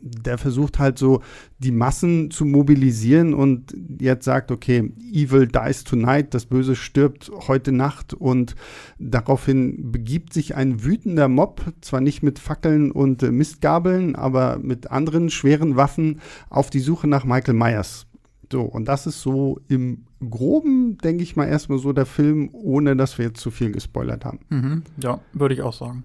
der 0.00 0.38
versucht 0.38 0.78
halt 0.78 0.98
so 0.98 1.22
die 1.58 1.72
Massen 1.72 2.30
zu 2.30 2.44
mobilisieren 2.44 3.34
und 3.34 3.74
jetzt 4.00 4.24
sagt, 4.24 4.50
okay, 4.50 4.92
Evil 5.12 5.46
dies 5.46 5.84
tonight, 5.84 6.34
das 6.34 6.46
Böse 6.46 6.76
stirbt 6.76 7.30
heute 7.48 7.72
Nacht 7.72 8.14
und 8.14 8.54
daraufhin 8.98 9.90
begibt 9.90 10.32
sich 10.32 10.54
ein 10.54 10.84
wütender 10.84 11.28
Mob, 11.28 11.72
zwar 11.80 12.00
nicht 12.00 12.22
mit 12.22 12.38
Fackeln 12.38 12.90
und 12.90 13.22
äh, 13.22 13.30
Mistgabeln, 13.30 14.14
aber 14.14 14.58
mit 14.58 14.90
anderen 14.90 15.30
schweren 15.30 15.76
Waffen 15.76 16.20
auf 16.50 16.70
die 16.70 16.80
Suche 16.80 17.08
nach 17.08 17.24
Michael 17.24 17.54
Myers. 17.54 18.06
So, 18.52 18.62
und 18.62 18.86
das 18.86 19.06
ist 19.06 19.20
so 19.20 19.60
im 19.68 20.04
Groben, 20.20 20.98
denke 20.98 21.22
ich 21.22 21.36
mal, 21.36 21.46
erstmal 21.46 21.78
so 21.78 21.92
der 21.92 22.06
Film, 22.06 22.50
ohne 22.52 22.96
dass 22.96 23.18
wir 23.18 23.26
jetzt 23.26 23.40
zu 23.40 23.50
viel 23.50 23.70
gespoilert 23.70 24.24
haben. 24.24 24.40
Mhm, 24.48 24.82
ja, 25.02 25.20
würde 25.32 25.54
ich 25.54 25.62
auch 25.62 25.72
sagen. 25.72 26.04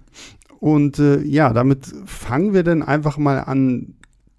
Und 0.60 0.98
äh, 0.98 1.20
ja, 1.22 1.52
damit 1.52 1.92
fangen 2.06 2.54
wir 2.54 2.62
dann 2.62 2.82
einfach 2.82 3.18
mal 3.18 3.38
an. 3.38 3.94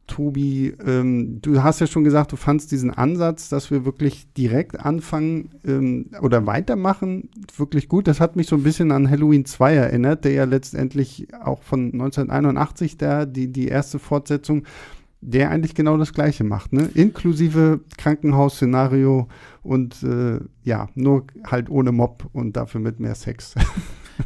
Tobi, 0.08 0.72
ähm, 0.86 1.40
du 1.42 1.64
hast 1.64 1.82
ja 1.82 1.88
schon 1.88 2.04
gesagt, 2.04 2.32
du 2.32 2.36
fandst 2.36 2.72
diesen 2.72 2.92
Ansatz, 2.92 3.50
dass 3.50 3.72
wir 3.72 3.86
wirklich 3.86 4.32
direkt 4.34 4.80
anfangen 4.80 5.50
ähm, 5.66 6.12
oder 6.22 6.46
weitermachen, 6.46 7.30
wirklich 7.58 7.90
gut. 7.90 8.08
Das 8.08 8.20
hat 8.20 8.36
mich 8.36 8.46
so 8.46 8.56
ein 8.56 8.62
bisschen 8.62 8.92
an 8.92 9.10
Halloween 9.10 9.46
2 9.46 9.74
erinnert, 9.74 10.24
der 10.24 10.34
ja 10.34 10.44
letztendlich 10.44 11.28
auch 11.44 11.64
von 11.64 11.86
1981, 11.86 12.98
der, 12.98 13.26
die, 13.26 13.52
die 13.52 13.68
erste 13.68 13.98
Fortsetzung, 13.98 14.66
der 15.22 15.50
eigentlich 15.50 15.76
genau 15.76 15.98
das 15.98 16.14
Gleiche 16.14 16.44
macht, 16.44 16.74
ne? 16.74 16.90
Inklusive 16.94 17.82
Krankenhausszenario 17.98 19.28
und 19.64 20.04
äh, 20.04 20.40
ja, 20.64 20.90
nur 20.96 21.26
halt 21.46 21.70
ohne 21.70 21.92
Mob 21.92 22.30
und 22.34 22.56
dafür 22.56 22.82
mit 22.82 23.00
mehr 23.00 23.16
Sex. 23.16 23.56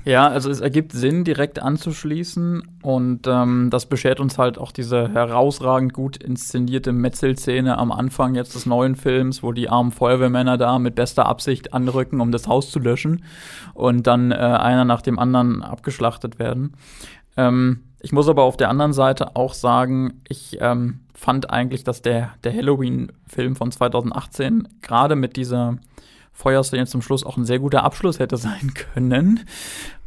Ja, 0.06 0.28
also 0.28 0.50
es 0.50 0.60
ergibt 0.60 0.92
Sinn, 0.92 1.24
direkt 1.24 1.60
anzuschließen 1.60 2.62
und 2.84 3.28
ähm, 3.28 3.70
das 3.72 3.88
beschert 3.88 4.20
uns 4.20 4.38
halt 4.38 4.58
auch 4.58 4.72
diese 4.72 5.10
herausragend 5.10 5.94
gut 5.94 6.18
inszenierte 6.18 6.92
Metzelszene 6.92 7.78
am 7.78 7.92
Anfang 7.92 8.36
jetzt 8.36 8.54
des 8.56 8.66
neuen 8.66 8.96
Films, 8.96 9.42
wo 9.42 9.52
die 9.52 9.70
armen 9.70 9.92
Feuerwehrmänner 9.92 10.58
da 10.58 10.78
mit 10.80 10.96
bester 10.96 11.26
Absicht 11.26 11.74
anrücken, 11.74 12.22
um 12.22 12.32
das 12.32 12.48
Haus 12.48 12.70
zu 12.70 12.80
löschen 12.80 13.24
und 13.74 14.06
dann 14.06 14.32
äh, 14.32 14.36
einer 14.36 14.86
nach 14.86 15.02
dem 15.02 15.18
anderen 15.18 15.64
abgeschlachtet 15.64 16.38
werden. 16.38 16.74
Ähm, 17.36 17.89
ich 18.00 18.12
muss 18.12 18.30
aber 18.30 18.44
auf 18.44 18.58
der 18.58 18.70
anderen 18.70 18.94
Seite 18.94 19.36
auch 19.36 19.54
sagen, 19.54 20.22
ich 20.28 20.58
ähm, 20.62 21.02
fand 21.14 21.50
eigentlich, 21.50 21.84
dass 21.84 22.02
der, 22.02 22.32
der 22.44 22.54
Halloween-Film 22.54 23.56
von 23.56 23.72
2018 23.72 24.68
gerade 24.82 25.16
mit 25.16 25.36
dieser 25.36 25.78
Feuerszene 26.32 26.86
zum 26.88 27.02
Schluss 27.02 27.26
auch 27.26 27.36
ein 27.36 27.46
sehr 27.46 27.60
guter 27.60 27.84
Abschluss 27.84 28.20
hätte 28.20 28.38
sein 28.38 28.74
können. 28.94 29.42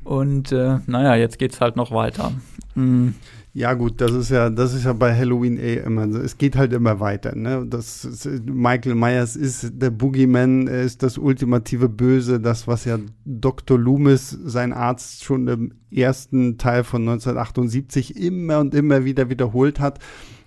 Und 0.05 0.53
äh, 0.53 0.79
naja, 0.87 1.15
jetzt 1.15 1.39
geht's 1.39 1.61
halt 1.61 1.77
noch 1.77 1.91
weiter. 1.91 2.33
Mhm. 2.75 3.15
Ja, 3.55 3.75
gut, 3.75 4.01
das 4.01 4.13
ist 4.13 4.31
ja, 4.31 4.49
das 4.49 4.73
ist 4.73 4.85
ja 4.85 4.95
bei 4.95 5.15
Halloween 5.15 5.59
eh 5.59 5.77
immer 5.77 6.11
so. 6.11 6.19
Es 6.19 6.39
geht 6.39 6.57
halt 6.57 6.73
immer 6.73 7.01
weiter. 7.01 7.37
Ne? 7.37 7.67
Das 7.69 8.03
ist, 8.07 8.25
Michael 8.47 8.95
Myers 8.95 9.37
ist 9.37 9.73
der 9.75 9.91
Boogeyman, 9.91 10.69
er 10.69 10.83
ist 10.83 11.03
das 11.03 11.19
ultimative 11.19 11.91
Böse, 11.91 12.41
das, 12.41 12.67
was 12.67 12.87
ja 12.87 12.99
Dr. 13.27 13.79
Loomis, 13.79 14.31
sein 14.31 14.73
Arzt, 14.73 15.25
schon 15.25 15.49
im 15.49 15.75
ersten 15.91 16.57
Teil 16.57 16.83
von 16.83 17.03
1978 17.03 18.17
immer 18.17 18.59
und 18.59 18.75
immer 18.75 19.05
wieder 19.05 19.29
wiederholt 19.29 19.81
hat. 19.81 19.99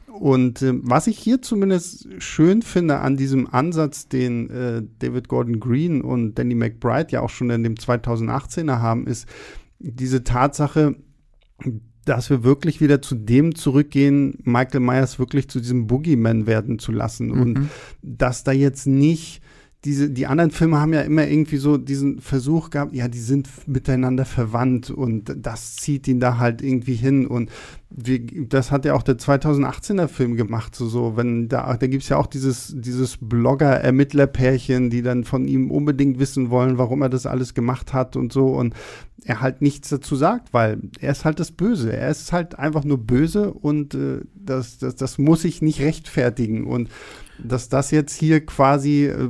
Und 0.07 0.63
äh, 0.63 0.73
was 0.81 1.05
ich 1.05 1.19
hier 1.19 1.43
zumindest 1.43 2.07
schön 2.17 2.63
finde 2.63 2.99
an 2.99 3.17
diesem 3.17 3.53
Ansatz, 3.53 4.07
den 4.07 4.49
äh, 4.49 4.81
David 4.97 5.27
Gordon 5.27 5.59
Green 5.59 6.01
und 6.01 6.39
Danny 6.39 6.55
McBride 6.55 7.11
ja 7.11 7.21
auch 7.21 7.29
schon 7.29 7.51
in 7.51 7.61
dem 7.61 7.75
2018er 7.75 8.79
haben, 8.79 9.05
ist 9.05 9.27
diese 9.77 10.23
Tatsache, 10.23 10.95
dass 12.05 12.29
wir 12.29 12.43
wirklich 12.43 12.81
wieder 12.81 13.01
zu 13.01 13.15
dem 13.15 13.55
zurückgehen, 13.55 14.37
Michael 14.43 14.79
Myers 14.79 15.19
wirklich 15.19 15.49
zu 15.49 15.59
diesem 15.59 15.87
Boogeyman 15.87 16.47
werden 16.47 16.79
zu 16.79 16.91
lassen. 16.91 17.27
Mhm. 17.27 17.41
Und 17.41 17.69
dass 18.01 18.43
da 18.43 18.51
jetzt 18.51 18.85
nicht 18.87 19.41
diese, 19.85 20.09
die 20.09 20.25
anderen 20.25 20.49
Filme 20.49 20.79
haben 20.79 20.93
ja 20.93 21.01
immer 21.01 21.27
irgendwie 21.27 21.57
so 21.57 21.77
diesen 21.77 22.19
Versuch 22.19 22.71
gehabt, 22.71 22.95
ja, 22.95 23.07
die 23.07 23.19
sind 23.19 23.47
miteinander 23.67 24.25
verwandt 24.25 24.89
und 24.89 25.31
das 25.37 25.75
zieht 25.75 26.07
ihn 26.07 26.19
da 26.19 26.39
halt 26.39 26.63
irgendwie 26.63 26.95
hin. 26.95 27.27
Und 27.27 27.51
wie, 27.91 28.47
das 28.49 28.71
hat 28.71 28.83
ja 28.83 28.95
auch 28.95 29.03
der 29.03 29.17
2018er 29.17 30.07
Film 30.07 30.35
gemacht, 30.35 30.75
so, 30.75 30.87
so 30.87 31.15
wenn 31.17 31.49
da, 31.49 31.77
da 31.77 31.87
gibt 31.87 32.01
es 32.01 32.09
ja 32.09 32.17
auch 32.17 32.25
dieses, 32.25 32.73
dieses 32.75 33.17
Blogger-Ermittler-Pärchen, 33.17 34.89
die 34.89 35.03
dann 35.03 35.23
von 35.23 35.47
ihm 35.47 35.69
unbedingt 35.69 36.17
wissen 36.17 36.49
wollen, 36.49 36.79
warum 36.79 37.03
er 37.03 37.09
das 37.09 37.27
alles 37.27 37.53
gemacht 37.53 37.93
hat 37.93 38.15
und 38.15 38.33
so. 38.33 38.47
Und 38.47 38.73
er 39.23 39.39
halt 39.39 39.61
nichts 39.61 39.89
dazu 39.89 40.15
sagt, 40.15 40.51
weil 40.51 40.79
er 40.99 41.11
ist 41.11 41.25
halt 41.25 41.39
das 41.39 41.51
Böse. 41.51 41.95
Er 41.95 42.09
ist 42.09 42.33
halt 42.33 42.57
einfach 42.57 42.83
nur 42.83 42.97
böse 42.97 43.53
und 43.53 43.93
äh, 43.93 44.21
das, 44.33 44.79
das, 44.79 44.95
das 44.95 45.19
muss 45.19 45.45
ich 45.45 45.61
nicht 45.61 45.79
rechtfertigen. 45.79 46.65
Und 46.65 46.89
dass 47.37 47.69
das 47.69 47.91
jetzt 47.91 48.13
hier 48.13 48.45
quasi 48.45 49.05
äh, 49.05 49.29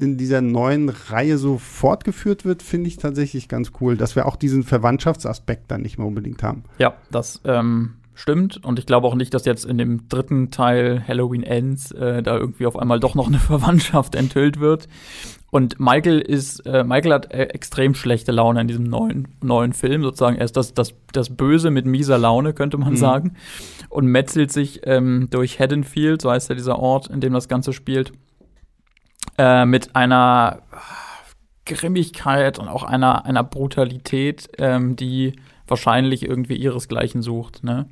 in 0.00 0.16
dieser 0.16 0.40
neuen 0.40 0.88
Reihe 0.88 1.38
so 1.38 1.58
fortgeführt 1.58 2.44
wird, 2.44 2.62
finde 2.62 2.88
ich 2.88 2.96
tatsächlich 2.96 3.48
ganz 3.48 3.72
cool, 3.80 3.96
dass 3.96 4.16
wir 4.16 4.26
auch 4.26 4.36
diesen 4.36 4.62
Verwandtschaftsaspekt 4.62 5.70
dann 5.70 5.82
nicht 5.82 5.98
mehr 5.98 6.06
unbedingt 6.06 6.42
haben. 6.42 6.64
Ja, 6.78 6.94
das 7.10 7.40
ähm, 7.44 7.94
stimmt. 8.18 8.64
Und 8.64 8.78
ich 8.78 8.86
glaube 8.86 9.06
auch 9.06 9.14
nicht, 9.14 9.32
dass 9.32 9.44
jetzt 9.44 9.64
in 9.64 9.78
dem 9.78 10.08
dritten 10.08 10.50
Teil 10.50 11.02
Halloween 11.06 11.42
Ends 11.42 11.92
äh, 11.92 12.22
da 12.22 12.36
irgendwie 12.36 12.66
auf 12.66 12.76
einmal 12.76 13.00
doch 13.00 13.14
noch 13.14 13.28
eine 13.28 13.38
Verwandtschaft 13.38 14.14
enthüllt 14.14 14.60
wird. 14.60 14.88
Und 15.50 15.80
Michael 15.80 16.18
ist, 16.20 16.66
äh, 16.66 16.84
Michael 16.84 17.12
hat 17.12 17.32
äh, 17.32 17.44
extrem 17.44 17.94
schlechte 17.94 18.32
Laune 18.32 18.60
in 18.60 18.68
diesem 18.68 18.84
neuen, 18.84 19.28
neuen 19.42 19.72
Film, 19.72 20.02
sozusagen. 20.02 20.36
Er 20.36 20.44
ist 20.44 20.56
das, 20.56 20.74
das, 20.74 20.94
das 21.12 21.34
Böse 21.34 21.70
mit 21.70 21.86
mieser 21.86 22.18
Laune, 22.18 22.52
könnte 22.52 22.76
man 22.76 22.94
mhm. 22.94 22.96
sagen. 22.96 23.36
Und 23.88 24.06
metzelt 24.06 24.52
sich 24.52 24.80
ähm, 24.84 25.28
durch 25.30 25.58
Haddonfield, 25.58 26.20
so 26.20 26.30
heißt 26.30 26.50
ja 26.50 26.54
dieser 26.54 26.78
Ort, 26.78 27.06
in 27.06 27.20
dem 27.20 27.32
das 27.32 27.48
Ganze 27.48 27.72
spielt, 27.72 28.12
äh, 29.38 29.64
mit 29.64 29.96
einer 29.96 30.62
Grimmigkeit 31.64 32.58
und 32.58 32.68
auch 32.68 32.82
einer, 32.82 33.24
einer 33.24 33.44
Brutalität, 33.44 34.50
ähm, 34.58 34.96
die 34.96 35.34
wahrscheinlich 35.68 36.24
irgendwie 36.24 36.56
ihresgleichen 36.56 37.22
sucht. 37.22 37.64
Ne? 37.64 37.86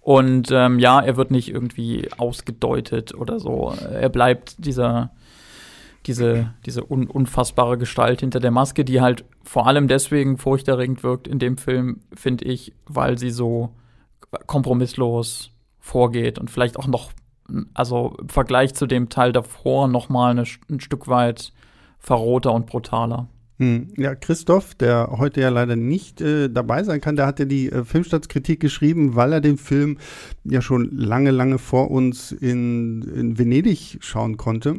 Und 0.00 0.50
ähm, 0.52 0.78
ja, 0.78 1.00
er 1.00 1.16
wird 1.16 1.30
nicht 1.30 1.48
irgendwie 1.48 2.08
ausgedeutet 2.16 3.14
oder 3.14 3.40
so. 3.40 3.72
Er 3.90 4.08
bleibt 4.08 4.64
dieser 4.64 5.10
diese, 6.06 6.54
diese 6.64 6.88
un 6.88 7.08
unfassbare 7.08 7.78
Gestalt 7.78 8.20
hinter 8.20 8.40
der 8.40 8.50
Maske, 8.50 8.84
die 8.84 9.00
halt 9.00 9.24
vor 9.42 9.66
allem 9.66 9.88
deswegen 9.88 10.38
furchterregend 10.38 11.02
wirkt 11.02 11.26
in 11.26 11.38
dem 11.38 11.58
Film, 11.58 12.00
finde 12.14 12.44
ich, 12.44 12.72
weil 12.86 13.18
sie 13.18 13.30
so 13.30 13.70
kompromisslos 14.46 15.50
vorgeht 15.80 16.38
und 16.38 16.50
vielleicht 16.50 16.78
auch 16.78 16.86
noch, 16.86 17.12
also 17.74 18.16
im 18.20 18.28
Vergleich 18.28 18.74
zu 18.74 18.86
dem 18.86 19.08
Teil 19.08 19.32
davor, 19.32 19.88
noch 19.88 20.08
mal 20.08 20.30
eine, 20.30 20.44
ein 20.70 20.80
Stück 20.80 21.08
weit 21.08 21.52
verroter 21.98 22.52
und 22.52 22.66
brutaler. 22.66 23.28
Hm. 23.58 23.88
Ja, 23.96 24.14
Christoph, 24.14 24.74
der 24.74 25.14
heute 25.16 25.40
ja 25.40 25.48
leider 25.48 25.76
nicht 25.76 26.20
äh, 26.20 26.50
dabei 26.50 26.82
sein 26.82 27.00
kann, 27.00 27.16
der 27.16 27.26
hat 27.26 27.38
ja 27.38 27.46
die 27.46 27.72
äh, 27.72 27.84
Filmstadtkritik 27.84 28.60
geschrieben, 28.60 29.14
weil 29.16 29.32
er 29.32 29.40
den 29.40 29.56
Film 29.56 29.96
ja 30.44 30.60
schon 30.60 30.90
lange, 30.94 31.30
lange 31.30 31.58
vor 31.58 31.90
uns 31.90 32.32
in, 32.32 33.02
in 33.02 33.38
Venedig 33.38 33.98
schauen 34.00 34.36
konnte. 34.36 34.76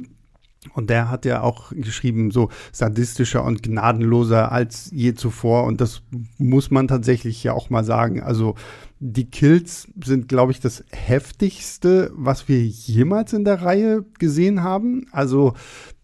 Und 0.73 0.89
der 0.89 1.09
hat 1.09 1.25
ja 1.25 1.41
auch 1.41 1.71
geschrieben, 1.71 2.31
so 2.31 2.49
sadistischer 2.71 3.43
und 3.43 3.63
gnadenloser 3.63 4.51
als 4.51 4.89
je 4.93 5.13
zuvor. 5.13 5.65
Und 5.65 5.81
das 5.81 6.01
muss 6.37 6.71
man 6.71 6.87
tatsächlich 6.87 7.43
ja 7.43 7.53
auch 7.53 7.69
mal 7.69 7.83
sagen. 7.83 8.21
Also 8.21 8.55
die 8.99 9.29
Kills 9.29 9.87
sind, 10.03 10.27
glaube 10.27 10.51
ich, 10.51 10.59
das 10.59 10.83
heftigste, 10.91 12.11
was 12.15 12.47
wir 12.47 12.65
jemals 12.65 13.33
in 13.33 13.45
der 13.45 13.61
Reihe 13.61 14.05
gesehen 14.17 14.63
haben. 14.63 15.05
Also 15.11 15.53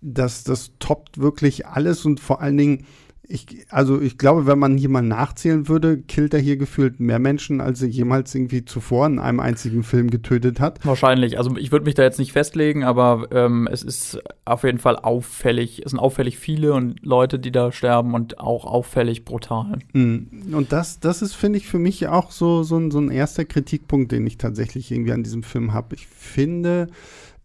das, 0.02 0.44
das 0.44 0.72
toppt 0.80 1.18
wirklich 1.18 1.66
alles 1.66 2.06
und 2.06 2.20
vor 2.20 2.42
allen 2.42 2.58
Dingen 2.58 2.86
ich, 3.26 3.66
also 3.70 4.02
ich 4.02 4.18
glaube, 4.18 4.46
wenn 4.48 4.60
man 4.60 4.78
hier 4.78 4.90
mal 4.90 5.02
nachzählen 5.02 5.70
würde, 5.70 5.98
killt 5.98 6.34
er 6.34 6.42
hier 6.42 6.58
gefühlt 6.58 7.00
mehr 7.00 7.20
Menschen, 7.20 7.62
als 7.62 7.82
er 7.82 7.88
jemals 7.88 8.36
irgendwie 8.36 8.66
zuvor 8.66 9.08
in 9.08 9.18
einem 9.18 9.40
einzigen 9.40 9.84
Film 9.84 10.10
getötet 10.10 10.60
hat. 10.60 10.86
Wahrscheinlich. 10.86 11.38
Also 11.38 11.56
ich 11.56 11.72
würde 11.72 11.86
mich 11.86 11.96
da 11.96 12.04
jetzt 12.04 12.20
nicht 12.20 12.34
festlegen, 12.34 12.84
aber 12.84 13.30
ähm, 13.32 13.68
es 13.72 13.82
ist 13.82 14.22
auf 14.44 14.64
jeden 14.64 14.78
Fall 14.78 14.98
auffällig. 14.98 15.82
Es 15.86 15.92
sind 15.92 16.00
auffällig 16.00 16.38
viele 16.38 16.74
und 16.74 17.04
Leute, 17.06 17.40
die 17.40 17.52
da 17.52 17.72
sterben 17.72 18.14
und 18.14 18.40
auch 18.40 18.66
auffällig 18.66 19.24
brutal. 19.24 19.80
Hm. 19.94 20.28
Und 20.52 20.74
das, 20.74 21.00
das 21.00 21.22
ist, 21.22 21.34
finde 21.34 21.60
ich, 21.60 21.68
für 21.68 21.80
mich 21.80 22.08
auch 22.08 22.30
so, 22.30 22.64
so, 22.64 22.78
ein, 22.78 22.92
so 22.92 23.00
ein 23.00 23.10
erster 23.10 23.46
Kritikpunkt, 23.46 24.12
den 24.12 24.28
ich 24.28 24.38
tatsächlich 24.38 24.92
irgendwie 24.92 25.14
an 25.14 25.24
diesem 25.24 25.44
Film 25.44 25.74
habe. 25.74 25.96
Ich 25.96 26.08
finde, 26.08 26.88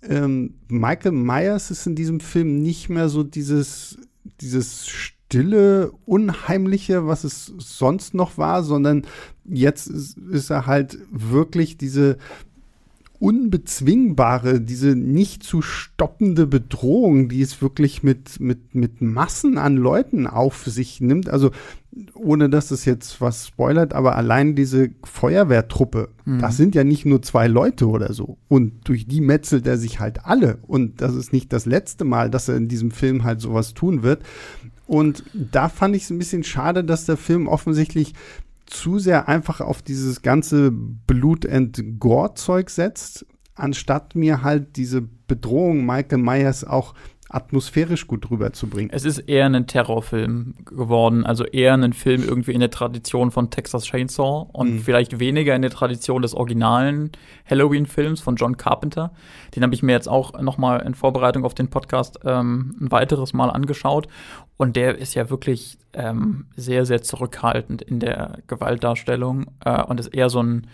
ähm, 0.03 0.55
Michael 0.67 1.13
Myers 1.13 1.71
ist 1.71 1.87
in 1.87 1.95
diesem 1.95 2.19
Film 2.19 2.63
nicht 2.63 2.89
mehr 2.89 3.09
so 3.09 3.23
dieses, 3.23 3.97
dieses 4.41 4.89
stille, 5.29 5.93
unheimliche, 6.07 7.07
was 7.07 7.25
es 7.25 7.53
sonst 7.59 8.15
noch 8.15 8.39
war, 8.39 8.63
sondern 8.63 9.03
jetzt 9.45 9.87
ist, 9.89 10.17
ist 10.17 10.51
er 10.51 10.67
halt 10.67 10.99
wirklich 11.11 11.77
diese 11.77 12.17
unbezwingbare, 13.21 14.61
diese 14.61 14.95
nicht 14.95 15.43
zu 15.43 15.61
stoppende 15.61 16.47
Bedrohung, 16.47 17.29
die 17.29 17.43
es 17.43 17.61
wirklich 17.61 18.03
mit, 18.03 18.41
mit, 18.41 18.75
mit 18.75 19.03
Massen 19.03 19.59
an 19.59 19.77
Leuten 19.77 20.27
auf 20.27 20.65
sich 20.65 21.01
nimmt. 21.01 21.29
Also 21.29 21.51
ohne 22.15 22.49
dass 22.49 22.71
es 22.71 22.85
jetzt 22.85 23.21
was 23.21 23.49
spoilert, 23.49 23.93
aber 23.93 24.17
allein 24.17 24.55
diese 24.55 24.91
Feuerwehrtruppe, 25.03 26.11
mhm. 26.25 26.39
das 26.39 26.57
sind 26.57 26.75
ja 26.75 26.85
nicht 26.85 27.05
nur 27.05 27.21
zwei 27.21 27.49
Leute 27.49 27.89
oder 27.89 28.13
so. 28.13 28.39
Und 28.47 28.89
durch 28.89 29.07
die 29.07 29.21
metzelt 29.21 29.67
er 29.67 29.79
sich 29.79 29.99
halt 29.99 30.25
alle. 30.25 30.59
Und 30.67 31.01
das 31.01 31.15
ist 31.15 31.33
nicht 31.33 31.53
das 31.53 31.67
letzte 31.67 32.05
Mal, 32.05 32.31
dass 32.31 32.49
er 32.49 32.57
in 32.57 32.69
diesem 32.69 32.93
Film 32.93 33.25
halt 33.25 33.41
sowas 33.41 33.75
tun 33.75 34.03
wird. 34.03 34.23
Und 34.88 35.23
da 35.35 35.68
fand 35.68 35.95
ich 35.95 36.04
es 36.04 36.11
ein 36.11 36.18
bisschen 36.18 36.45
schade, 36.45 36.83
dass 36.83 37.04
der 37.04 37.18
Film 37.18 37.47
offensichtlich 37.47 38.14
zu 38.64 38.99
sehr 38.99 39.28
einfach 39.28 39.61
auf 39.61 39.83
dieses 39.83 40.23
ganze 40.23 40.73
Blut- 40.73 41.47
and 41.47 42.00
Gore-Zeug 42.00 42.71
setzt, 42.71 43.26
anstatt 43.54 44.14
mir 44.14 44.42
halt 44.42 44.76
diese 44.76 45.02
Bedrohung 45.02 45.85
Michael 45.85 46.23
Myers 46.23 46.64
auch 46.64 46.95
atmosphärisch 47.31 48.07
gut 48.07 48.31
rüberzubringen. 48.31 48.91
Es 48.91 49.05
ist 49.05 49.19
eher 49.19 49.45
ein 49.47 49.67
Terrorfilm 49.67 50.55
geworden, 50.65 51.27
also 51.27 51.45
eher 51.45 51.75
ein 51.75 51.93
Film 51.93 52.23
irgendwie 52.23 52.53
in 52.53 52.61
der 52.61 52.71
Tradition 52.71 53.31
von 53.31 53.51
Texas 53.51 53.85
Chainsaw 53.85 54.49
und 54.53 54.73
mhm. 54.73 54.79
vielleicht 54.81 55.19
weniger 55.21 55.55
in 55.55 55.61
der 55.61 55.71
Tradition 55.71 56.23
des 56.23 56.35
originalen 56.35 57.13
Halloween-Films 57.49 58.21
von 58.21 58.37
John 58.37 58.57
Carpenter. 58.57 59.13
Den 59.55 59.63
habe 59.63 59.75
ich 59.75 59.83
mir 59.83 59.93
jetzt 59.93 60.09
auch 60.09 60.41
noch 60.41 60.57
mal 60.57 60.79
in 60.79 60.95
Vorbereitung 60.95 61.45
auf 61.45 61.53
den 61.53 61.69
Podcast 61.69 62.19
ähm, 62.25 62.75
ein 62.81 62.91
weiteres 62.91 63.35
Mal 63.35 63.51
angeschaut 63.51 64.09
und 64.57 64.75
der 64.77 64.97
ist 64.97 65.15
ja 65.15 65.29
wirklich 65.29 65.79
ähm, 65.93 66.47
sehr, 66.57 66.87
sehr 66.87 67.03
zurückhaltend 67.03 67.83
in 67.83 68.01
der 68.01 68.39
Gewaltdarstellung 68.47 69.47
äh, 69.67 69.83
und 69.83 70.01
ist 70.01 70.09
eher 70.09 70.31
so 70.31 70.43
ein, 70.43 70.67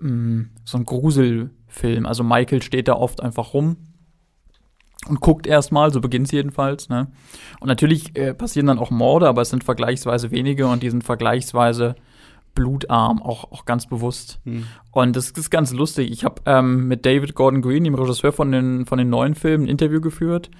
mh, 0.00 0.10
mm, 0.10 0.50
so 0.64 0.78
ein 0.78 0.84
Gruselfilm. 0.86 2.06
Also 2.06 2.24
Michael 2.24 2.62
steht 2.62 2.88
da 2.88 2.94
oft 2.94 3.20
einfach 3.20 3.52
rum 3.52 3.76
und 5.06 5.20
guckt 5.20 5.46
erstmal, 5.46 5.92
so 5.92 6.00
beginnt 6.00 6.26
es 6.26 6.32
jedenfalls. 6.32 6.88
Ne? 6.88 7.08
Und 7.60 7.68
natürlich 7.68 8.16
äh, 8.16 8.34
passieren 8.34 8.66
dann 8.66 8.78
auch 8.78 8.90
Morde, 8.90 9.28
aber 9.28 9.42
es 9.42 9.50
sind 9.50 9.64
vergleichsweise 9.64 10.30
wenige 10.30 10.66
und 10.66 10.82
die 10.82 10.90
sind 10.90 11.04
vergleichsweise 11.04 11.94
blutarm, 12.54 13.22
auch, 13.22 13.52
auch 13.52 13.64
ganz 13.64 13.86
bewusst. 13.86 14.40
Hm. 14.44 14.64
Und 14.90 15.14
das, 15.14 15.30
ist 15.30 15.50
ganz 15.50 15.72
lustig. 15.72 16.10
Ich 16.10 16.24
habe 16.24 16.42
ähm, 16.46 16.88
mit 16.88 17.06
David 17.06 17.34
Gordon 17.34 17.62
Green, 17.62 17.84
dem 17.84 17.94
Regisseur 17.94 18.32
von 18.32 18.50
den, 18.50 18.86
von 18.86 18.98
den 18.98 19.08
neuen 19.08 19.36
Filmen, 19.36 19.64
ein 19.64 19.68
Interview 19.68 20.00
geführt 20.00 20.50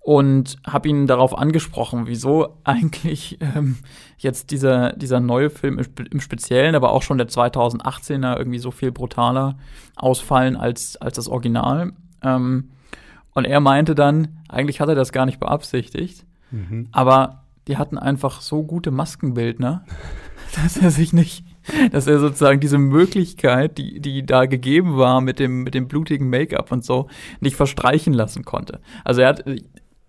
und 0.00 0.56
habe 0.66 0.88
ihn 0.88 1.06
darauf 1.06 1.36
angesprochen, 1.38 2.06
wieso 2.06 2.58
eigentlich 2.64 3.38
ähm, 3.40 3.76
jetzt 4.18 4.50
dieser, 4.50 4.92
dieser 4.94 5.20
neue 5.20 5.48
Film 5.48 5.80
im 6.10 6.20
Speziellen, 6.20 6.74
aber 6.74 6.90
auch 6.90 7.02
schon 7.02 7.18
der 7.18 7.28
2018er 7.28 8.36
irgendwie 8.36 8.58
so 8.58 8.70
viel 8.70 8.90
brutaler 8.90 9.56
ausfallen 9.96 10.56
als, 10.56 10.96
als 10.96 11.16
das 11.16 11.28
Original. 11.28 11.92
Ähm, 12.22 12.70
und 13.34 13.44
er 13.44 13.60
meinte 13.60 13.94
dann, 13.94 14.38
eigentlich 14.48 14.80
hat 14.80 14.88
er 14.88 14.94
das 14.94 15.12
gar 15.12 15.26
nicht 15.26 15.40
beabsichtigt, 15.40 16.24
mhm. 16.50 16.88
aber 16.92 17.44
die 17.66 17.76
hatten 17.76 17.98
einfach 17.98 18.40
so 18.40 18.62
gute 18.62 18.90
Maskenbildner, 18.90 19.84
dass 20.62 20.76
er 20.76 20.90
sich 20.90 21.12
nicht, 21.12 21.44
dass 21.92 22.06
er 22.06 22.18
sozusagen 22.18 22.60
diese 22.60 22.78
Möglichkeit, 22.78 23.78
die, 23.78 24.00
die 24.00 24.24
da 24.24 24.46
gegeben 24.46 24.96
war 24.96 25.20
mit 25.20 25.38
dem, 25.38 25.62
mit 25.62 25.74
dem 25.74 25.88
blutigen 25.88 26.28
Make-up 26.30 26.70
und 26.70 26.84
so, 26.84 27.08
nicht 27.40 27.56
verstreichen 27.56 28.12
lassen 28.12 28.44
konnte. 28.44 28.80
Also 29.04 29.22
er 29.22 29.28
hat, 29.28 29.44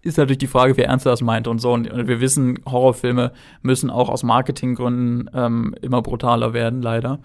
ist 0.06 0.18
natürlich 0.18 0.38
die 0.38 0.48
Frage, 0.48 0.78
wie 0.78 0.82
ernst 0.82 1.08
er 1.08 1.12
das 1.12 1.22
meinte 1.22 1.50
und 1.50 1.60
so. 1.60 1.74
Und 1.74 1.90
wir 2.08 2.20
wissen, 2.20 2.60
Horrorfilme 2.66 3.32
müssen 3.64 3.90
auch 3.90 4.10
aus 4.10 4.22
Marketinggründen 4.22 5.32
ähm, 5.34 5.76
immer 5.82 6.04
brutaler 6.04 6.54
werden, 6.54 6.84
leider. 6.84 7.20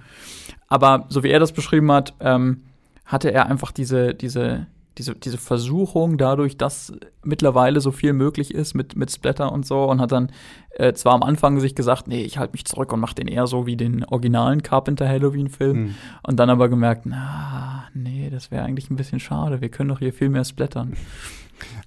Aber 0.66 1.04
so 1.08 1.22
wie 1.22 1.28
er 1.28 1.40
das 1.40 1.52
beschrieben 1.52 1.92
hat, 1.92 2.14
ähm, 2.20 2.62
hatte 3.04 3.32
er 3.32 3.46
einfach 3.48 3.70
diese, 3.70 4.14
diese, 4.14 4.66
diese, 5.00 5.14
diese 5.14 5.38
Versuchung 5.38 6.18
dadurch, 6.18 6.58
dass 6.58 6.92
mittlerweile 7.24 7.80
so 7.80 7.90
viel 7.90 8.12
möglich 8.12 8.54
ist 8.54 8.74
mit, 8.74 8.96
mit 8.96 9.10
Splatter 9.10 9.50
und 9.50 9.64
so 9.64 9.84
und 9.84 9.98
hat 10.00 10.12
dann 10.12 10.30
äh, 10.76 10.92
zwar 10.92 11.14
am 11.14 11.22
Anfang 11.22 11.58
sich 11.58 11.74
gesagt, 11.74 12.06
nee, 12.06 12.22
ich 12.22 12.36
halte 12.36 12.52
mich 12.52 12.66
zurück 12.66 12.92
und 12.92 13.00
mache 13.00 13.14
den 13.14 13.26
eher 13.26 13.46
so 13.46 13.66
wie 13.66 13.76
den 13.76 14.04
originalen 14.04 14.62
Carpenter 14.62 15.08
Halloween-Film 15.08 15.78
mhm. 15.78 15.94
und 16.22 16.36
dann 16.36 16.50
aber 16.50 16.68
gemerkt, 16.68 17.06
na, 17.06 17.88
nee, 17.94 18.28
das 18.30 18.50
wäre 18.50 18.64
eigentlich 18.64 18.90
ein 18.90 18.96
bisschen 18.96 19.20
schade, 19.20 19.62
wir 19.62 19.70
können 19.70 19.88
doch 19.88 20.00
hier 20.00 20.12
viel 20.12 20.28
mehr 20.28 20.44
splattern. 20.44 20.92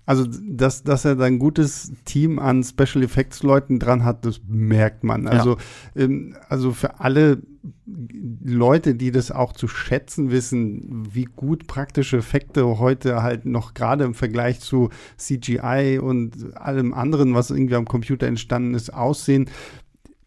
Also, 0.05 0.25
dass, 0.27 0.83
dass 0.83 1.05
er 1.05 1.15
da 1.15 1.24
ein 1.25 1.39
gutes 1.39 1.93
Team 2.03 2.38
an 2.38 2.63
Special 2.63 3.03
Effects 3.03 3.41
Leuten 3.41 3.79
dran 3.79 4.03
hat, 4.03 4.25
das 4.25 4.41
merkt 4.48 5.03
man. 5.03 5.27
Also, 5.27 5.57
ja. 5.95 6.03
ähm, 6.03 6.36
also 6.50 6.72
für 6.72 7.00
alle 7.00 7.41
Leute, 7.86 8.95
die 8.95 9.12
das 9.12 9.31
auch 9.31 9.53
zu 9.53 9.69
schätzen 9.69 10.29
wissen, 10.29 11.07
wie 11.13 11.24
gut 11.24 11.67
praktische 11.67 12.17
Effekte 12.17 12.79
heute 12.79 13.24
halt 13.24 13.45
noch 13.45 13.74
gerade 13.74 14.03
im 14.03 14.13
Vergleich 14.13 14.60
zu 14.60 14.89
CGI 15.17 16.00
und 16.01 16.57
allem 16.57 16.93
anderen, 16.93 17.33
was 17.33 17.51
irgendwie 17.51 17.75
am 17.75 17.86
Computer 17.86 18.27
entstanden 18.27 18.74
ist, 18.74 18.93
aussehen. 18.93 19.50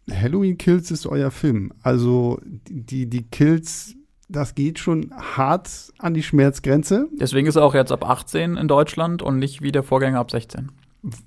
Halloween 0.09 0.57
Kills 0.57 0.89
ist 0.89 1.05
euer 1.05 1.29
Film. 1.29 1.71
Also 1.83 2.39
die, 2.69 3.07
die 3.07 3.23
Kills 3.23 3.96
das 4.29 4.55
geht 4.55 4.79
schon 4.79 5.11
hart 5.15 5.69
an 5.99 6.13
die 6.13 6.23
Schmerzgrenze. 6.23 7.07
Deswegen 7.13 7.47
ist 7.47 7.55
er 7.55 7.63
auch 7.63 7.73
jetzt 7.73 7.91
ab 7.91 8.07
18 8.07 8.57
in 8.57 8.67
Deutschland 8.67 9.21
und 9.21 9.39
nicht 9.39 9.61
wie 9.61 9.71
der 9.71 9.83
Vorgänger 9.83 10.19
ab 10.19 10.31
16. 10.31 10.71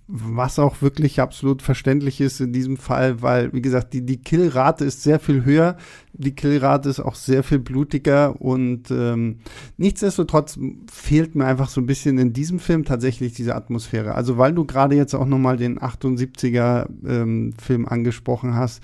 Was 0.09 0.59
auch 0.59 0.83
wirklich 0.83 1.21
absolut 1.21 1.63
verständlich 1.63 2.21
ist 2.21 2.41
in 2.41 2.53
diesem 2.53 2.77
Fall, 2.77 3.23
weil, 3.23 3.53
wie 3.55 3.63
gesagt, 3.63 3.95
die, 3.95 4.05
die 4.05 4.21
Killrate 4.21 4.85
ist 4.85 5.03
sehr 5.03 5.19
viel 5.19 5.45
höher. 5.45 5.77
Die 6.13 6.35
Killrate 6.35 6.89
ist 6.89 7.01
auch 7.01 7.15
sehr 7.15 7.43
viel 7.43 7.61
blutiger 7.61 8.39
und 8.41 8.91
ähm, 8.91 9.39
nichtsdestotrotz 9.79 10.59
fehlt 10.93 11.35
mir 11.35 11.47
einfach 11.47 11.69
so 11.71 11.81
ein 11.81 11.87
bisschen 11.87 12.19
in 12.19 12.33
diesem 12.35 12.59
Film 12.59 12.85
tatsächlich 12.85 13.33
diese 13.33 13.55
Atmosphäre. 13.55 14.15
Also, 14.15 14.37
weil 14.37 14.53
du 14.53 14.67
gerade 14.67 14.97
jetzt 14.97 15.15
auch 15.15 15.25
nochmal 15.25 15.57
den 15.57 15.79
78er 15.79 16.89
ähm, 17.07 17.55
Film 17.59 17.87
angesprochen 17.87 18.57
hast, 18.57 18.83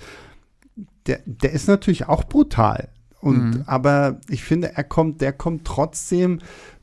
der, 1.05 1.19
der 1.25 1.51
ist 1.51 1.67
natürlich 1.67 2.07
auch 2.07 2.23
brutal. 2.23 2.89
Und 3.19 3.49
mhm. 3.51 3.63
aber 3.65 4.19
ich 4.29 4.43
finde, 4.43 4.75
er 4.75 4.83
kommt, 4.83 5.21
der 5.21 5.33
kommt 5.33 5.65
trotzdem 5.65 6.39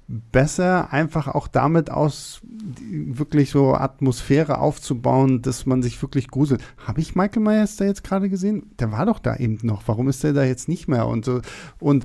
besser 0.07 0.93
einfach 0.93 1.29
auch 1.29 1.49
damit 1.49 1.91
aus, 1.91 2.43
wirklich 2.91 3.51
so 3.51 3.75
Atmosphäre 3.75 4.59
aufzubauen, 4.59 5.41
dass 5.41 5.65
man 5.65 5.83
sich 5.83 6.01
wirklich 6.03 6.29
gruselt. 6.29 6.63
Habe 6.77 7.01
ich 7.01 7.15
Michael 7.15 7.43
Myers 7.43 7.77
da 7.77 7.87
jetzt 7.87 8.05
gerade 8.05 8.29
gesehen? 8.29 8.71
Der 8.79 8.93
war 8.93 9.07
doch 9.07 9.19
da 9.19 9.37
eben 9.37 9.59
noch. 9.63 9.83
Warum 9.87 10.09
ist 10.09 10.23
der 10.23 10.35
da 10.35 10.45
jetzt 10.45 10.69
nicht 10.69 10.89
mehr? 10.89 11.07
Und 11.07 11.25
so 11.25 11.41
und 11.81 12.05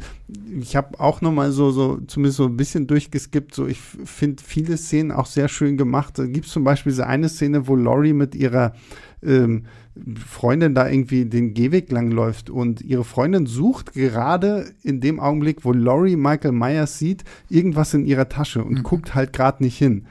ich 0.59 0.75
habe 0.77 1.00
auch 1.00 1.19
noch 1.19 1.33
mal 1.33 1.51
so 1.51 1.71
so 1.71 1.98
zumindest 2.07 2.38
so 2.38 2.45
ein 2.45 2.57
bisschen 2.57 2.88
durchgeskippt. 2.88 3.53
So 3.53 3.67
ich 3.67 3.79
finde 3.79 4.41
viele 4.43 4.77
Szenen 4.77 5.12
auch 5.12 5.25
sehr 5.25 5.50
schön 5.50 5.75
gemacht. 5.75 6.17
Da 6.17 6.25
gibt 6.25 6.45
es 6.45 6.53
zum 6.53 6.63
Beispiel 6.63 6.93
so 6.93 7.03
eine 7.03 7.27
Szene, 7.27 7.67
wo 7.67 7.75
Laurie 7.75 8.13
mit 8.13 8.33
ihrer 8.33 8.74
ähm, 9.21 9.65
Freundin 10.25 10.75
da 10.75 10.89
irgendwie 10.89 11.25
den 11.25 11.53
Gehweg 11.53 11.91
langläuft 11.91 12.50
und 12.50 12.81
ihre 12.81 13.03
Freundin 13.03 13.46
sucht 13.46 13.93
gerade 13.93 14.72
in 14.84 15.01
dem 15.01 15.19
Augenblick, 15.19 15.65
wo 15.65 15.74
Laurie 15.74 16.15
Michael 16.15 16.53
Myers 16.53 16.98
sieht, 17.00 17.24
irgendwas 17.50 17.93
in 17.93 18.05
ihrer 18.05 18.29
Tasche 18.29 18.63
und 18.63 18.79
mhm. 18.79 18.84
guckt 18.84 19.15
halt 19.15 19.34
gerade 19.34 19.63
nicht 19.63 19.77
hin. 19.77 20.05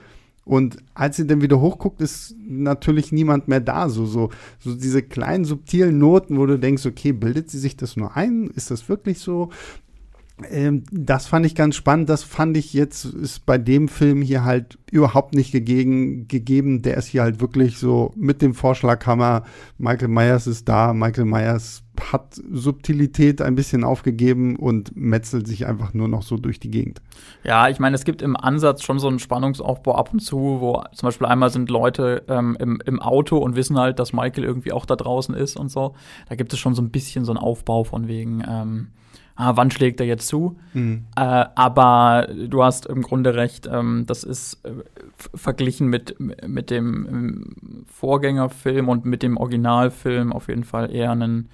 Und 0.45 0.79
als 0.95 1.17
sie 1.17 1.27
dann 1.27 1.43
wieder 1.43 1.61
hochguckt, 1.61 2.01
ist 2.01 2.35
natürlich 2.47 3.13
niemand 3.13 3.49
mehr 3.49 3.61
da. 3.61 3.91
So, 3.91 4.07
so, 4.07 4.31
so 4.59 4.75
diese 4.75 5.03
kleinen 5.03 5.45
subtilen 5.45 5.99
Noten, 5.99 6.39
wo 6.39 6.47
du 6.47 6.59
denkst, 6.59 6.87
okay, 6.87 7.13
bildet 7.13 7.51
sie 7.51 7.59
sich 7.59 7.77
das 7.77 7.99
nur 7.99 8.17
ein? 8.17 8.47
Ist 8.55 8.71
das 8.71 8.89
wirklich 8.89 9.19
so? 9.19 9.51
Ähm, 10.51 10.85
das 10.91 11.27
fand 11.27 11.47
ich 11.47 11.55
ganz 11.55 11.77
spannend. 11.77 12.09
Das 12.09 12.23
fand 12.23 12.57
ich 12.57 12.73
jetzt 12.73 13.05
ist 13.05 13.47
bei 13.47 13.59
dem 13.59 13.89
Film 13.89 14.23
hier 14.23 14.45
halt 14.45 14.79
überhaupt 14.91 15.35
nicht 15.35 15.53
gegeben, 15.53 16.29
gegeben. 16.29 16.83
Der 16.83 16.97
ist 16.97 17.07
hier 17.07 17.23
halt 17.23 17.41
wirklich 17.41 17.79
so 17.79 18.13
mit 18.17 18.43
dem 18.43 18.55
Vorschlaghammer. 18.55 19.45
Michael 19.79 20.09
Myers 20.09 20.47
ist 20.47 20.69
da. 20.69 20.93
Michael 20.93 21.25
Myers 21.25 21.83
hat 22.13 22.41
Subtilität 22.51 23.43
ein 23.43 23.57
bisschen 23.57 23.83
aufgegeben 23.83 24.57
und 24.57 24.97
metzelt 24.97 25.49
sich 25.49 25.67
einfach 25.67 25.95
nur 25.95 26.07
noch 26.07 26.23
so 26.23 26.37
durch 26.37 26.61
die 26.61 26.71
Gegend. 26.71 27.01
Ja, 27.43 27.69
ich 27.69 27.81
meine, 27.81 27.97
es 27.97 28.05
gibt 28.05 28.23
im 28.23 28.37
Ansatz 28.37 28.83
schon 28.83 29.01
so 29.01 29.09
einen 29.09 29.19
Spannungsaufbau 29.19 29.97
ab 29.97 30.13
und 30.13 30.21
zu, 30.21 30.61
wo 30.61 30.83
zum 30.95 31.09
Beispiel 31.09 31.27
einmal 31.27 31.51
sind 31.51 31.71
Leute 31.71 32.25
ähm, 32.29 32.57
im, 32.61 32.81
im 32.85 33.01
Auto 33.01 33.39
und 33.39 33.57
wissen 33.57 33.79
halt, 33.79 33.99
dass 33.99 34.13
Michael 34.13 34.45
irgendwie 34.45 34.73
auch 34.73 34.87
da 34.87 34.95
draußen 34.95 35.35
ist 35.35 35.57
und 35.57 35.71
so. 35.71 35.95
Da 36.29 36.37
gibt 36.37 36.53
es 36.53 36.59
schon 36.59 36.75
so 36.75 36.83
ein 36.83 36.91
bisschen 36.91 37.25
so 37.25 37.33
einen 37.33 37.39
Aufbau 37.39 37.85
von 37.85 38.07
wegen, 38.07 38.45
ähm, 38.49 38.89
ah, 39.39 39.53
wann 39.55 39.71
schlägt 39.71 40.01
er 40.01 40.07
jetzt 40.07 40.27
zu? 40.27 40.59
Mhm. 40.75 41.07
Äh, 41.17 41.47
aber 41.55 42.29
du 42.49 42.63
hast 42.65 42.87
im 42.87 43.03
Grunde 43.03 43.35
recht, 43.35 43.69
ähm, 43.73 44.05
das 44.07 44.25
ist 44.25 44.65
äh, 44.65 44.73
verglichen 45.17 45.87
mit, 45.87 46.17
mit 46.19 46.71
dem 46.71 47.07
ähm, 47.07 47.85
Vorgängerfilm 47.87 48.89
und 48.89 49.05
mit 49.05 49.23
dem 49.23 49.37
Originalfilm 49.37 50.33
auf 50.33 50.49
jeden 50.49 50.65
Fall 50.65 50.93
eher 50.93 51.13
einen 51.13 51.49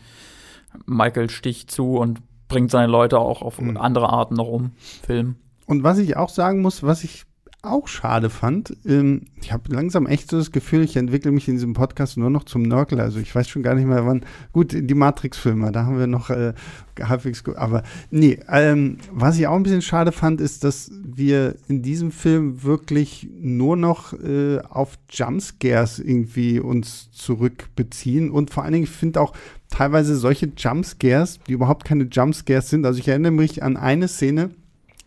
Michael 0.87 1.29
Stich 1.29 1.69
zu 1.69 1.99
und 1.99 2.21
bringt 2.49 2.71
seine 2.71 2.91
Leute 2.91 3.19
auch 3.19 3.43
auf 3.43 3.61
mhm. 3.61 3.77
andere 3.77 4.09
Arten 4.09 4.35
noch 4.35 4.49
um, 4.49 4.73
Film. 5.07 5.37
Und 5.67 5.85
was 5.85 5.99
ich 5.99 6.17
auch 6.17 6.31
sagen 6.31 6.63
muss, 6.63 6.83
was 6.83 7.05
ich 7.05 7.25
auch 7.65 7.89
schade 7.89 8.31
fand, 8.31 8.77
ähm, 8.87 9.23
ich 9.41 9.53
habe 9.53 9.73
langsam 9.73 10.07
echt 10.07 10.31
so 10.31 10.39
das 10.39 10.53
Gefühl, 10.53 10.83
ich 10.83 10.97
entwickle 10.97 11.33
mich 11.33 11.49
in 11.49 11.55
diesem 11.55 11.75
Podcast 11.75 12.17
nur 12.17 12.31
noch 12.31 12.45
zum 12.45 12.63
Nörgler. 12.63 13.03
Also 13.03 13.21
ich 13.21 13.35
weiß 13.35 13.49
schon 13.49 13.63
gar 13.63 13.75
nicht 13.75 13.87
mehr, 13.87 14.07
wann. 14.07 14.25
Gut, 14.53 14.73
die 14.73 14.95
Matrix-Filme, 14.95 15.73
da 15.73 15.85
haben 15.85 15.99
wir 15.99 16.07
noch 16.07 16.31
äh, 16.31 16.55
halbwegs 17.01 17.45
gut. 17.45 17.57
Aber 17.57 17.83
nee, 18.11 18.39
ähm, 18.49 18.99
was 19.13 19.39
ich 19.39 19.47
auch 19.47 19.57
ein 19.57 19.63
bisschen 19.63 19.83
schade 19.83 20.13
fand, 20.13 20.41
ist, 20.41 20.65
dass 20.65 20.91
wir 21.05 21.57
in 21.69 21.83
diesem 21.83 22.11
Film 22.11 22.63
wirklich 22.63 23.29
nur 23.39 23.77
noch 23.77 24.13
äh, 24.13 24.61
auf 24.69 24.99
Jumpscares 25.11 25.99
irgendwie 25.99 26.61
uns 26.61 27.11
zurückbeziehen. 27.13 28.31
Und 28.31 28.51
vor 28.51 28.63
allen 28.63 28.73
Dingen, 28.73 28.85
ich 28.85 28.91
finde 28.91 29.21
auch 29.21 29.33
teilweise 29.69 30.17
solche 30.17 30.53
Jumpscares, 30.57 31.41
die 31.49 31.53
überhaupt 31.53 31.85
keine 31.85 32.05
Jumpscares 32.05 32.71
sind. 32.71 32.87
Also 32.87 32.99
ich 32.99 33.09
erinnere 33.09 33.33
mich 33.33 33.63
an 33.63 33.77
eine 33.77 34.09
Szene, 34.09 34.51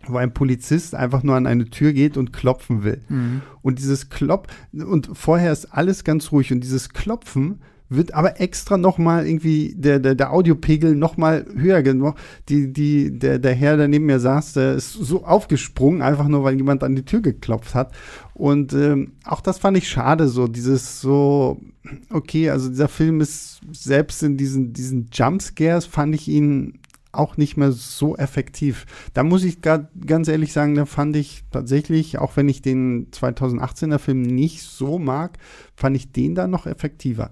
wo 0.06 0.18
ein 0.18 0.34
Polizist 0.34 0.96
einfach 0.96 1.24
nur 1.24 1.36
an 1.36 1.48
eine 1.48 1.70
Tür 1.70 1.94
geht 1.94 2.18
und 2.18 2.34
klopfen 2.34 2.84
will. 2.84 3.02
Mhm. 3.10 3.42
Und 3.62 3.80
dieses 3.80 4.10
Klopf, 4.10 4.48
und 4.74 5.10
vorher 5.14 5.52
ist 5.52 5.66
alles 5.66 6.04
ganz 6.04 6.32
ruhig 6.32 6.52
und 6.52 6.62
dieses 6.62 6.90
Klopfen 6.90 7.60
wird 7.90 8.14
aber 8.14 8.42
extra 8.42 8.78
noch 8.78 8.98
mal 8.98 9.26
irgendwie 9.26 9.74
der, 9.78 10.00
der, 10.00 10.16
der 10.16 10.34
Audiopegel 10.34 10.96
noch 10.96 11.16
mal 11.16 11.46
höher 11.56 11.82
gemacht. 11.82 12.18
Die, 12.50 12.72
die, 12.74 13.18
der, 13.18 13.40
der 13.40 13.54
Herr, 13.54 13.78
der 13.78 13.88
neben 13.88 14.06
mir 14.06 14.20
saß, 14.20 14.54
der 14.54 14.76
ist 14.76 14.92
so 14.92 15.24
aufgesprungen, 15.24 16.02
einfach 16.02 16.28
nur, 16.28 16.44
weil 16.44 16.56
jemand 16.56 16.84
an 16.84 16.96
die 16.96 17.06
Tür 17.06 17.22
geklopft 17.22 17.76
hat. 17.76 17.94
Und 18.34 18.74
ähm, 18.74 19.14
auch 19.24 19.42
das 19.42 19.58
fand 19.58 19.78
ich 19.78 19.90
schade, 19.90 20.28
so 20.28 20.48
dieses 20.48 21.00
so, 21.00 21.62
okay, 22.10 22.50
also 22.50 22.70
dieser 22.70 22.90
Film 22.90 23.22
ist 23.22 23.62
selbst 23.72 24.22
in 24.22 24.36
diesen, 24.38 24.74
diesen 24.74 25.10
Jumpscares 25.12 25.86
fand 25.86 26.14
ich 26.14 26.28
ihn 26.28 26.80
auch 27.18 27.38
nicht 27.38 27.58
mehr 27.58 27.72
so 27.72 28.16
effektiv. 28.16 28.86
Da 29.14 29.24
muss 29.24 29.44
ich 29.44 29.62
ganz 29.62 30.28
ehrlich 30.28 30.54
sagen, 30.54 30.76
da 30.76 30.86
fand 30.86 31.16
ich 31.16 31.44
tatsächlich, 31.52 32.20
auch 32.20 32.38
wenn 32.38 32.50
ich 32.50 32.62
den 32.62 33.12
2018er 33.12 34.00
Film 34.00 34.22
nicht 34.22 34.64
so 34.64 35.00
mag, 35.00 35.38
fand 35.76 35.96
ich 35.96 36.12
den 36.12 36.36
da 36.36 36.48
noch 36.48 36.66
effektiver. 36.66 37.32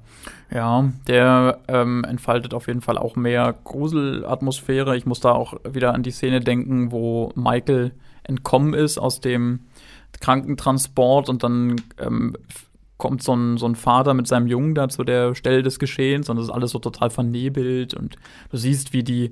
Ja, 0.52 0.92
der 1.08 1.60
ähm, 1.68 2.04
entfaltet 2.04 2.54
auf 2.54 2.68
jeden 2.68 2.82
Fall 2.82 2.98
auch 2.98 3.16
mehr 3.16 3.56
Gruselatmosphäre. 3.64 4.96
Ich 4.96 5.06
muss 5.06 5.20
da 5.20 5.32
auch 5.32 5.56
wieder 5.70 5.94
an 5.94 6.04
die 6.04 6.12
Szene 6.12 6.40
denken, 6.40 6.92
wo 6.92 7.32
Michael 7.36 7.92
entkommen 8.24 8.74
ist 8.74 8.98
aus 8.98 9.22
dem 9.22 9.62
Krankentransport 10.20 11.30
und 11.30 11.44
dann 11.44 11.76
ähm, 12.00 12.36
kommt 12.98 13.22
so 13.24 13.36
ein, 13.36 13.58
so 13.58 13.66
ein 13.66 13.76
Vater 13.76 14.14
mit 14.14 14.28
seinem 14.28 14.48
Jungen 14.48 14.74
da 14.74 14.88
zu 14.88 15.04
der 15.04 15.36
Stelle 15.36 15.64
des 15.64 15.80
Geschehens 15.80 16.30
und 16.30 16.38
das 16.38 16.46
ist 16.46 16.52
alles 16.52 16.72
so 16.72 16.80
total 16.80 17.10
vernebelt 17.10 17.94
und 17.94 18.16
du 18.52 18.58
siehst, 18.58 18.94
wie 18.94 19.04
die 19.04 19.32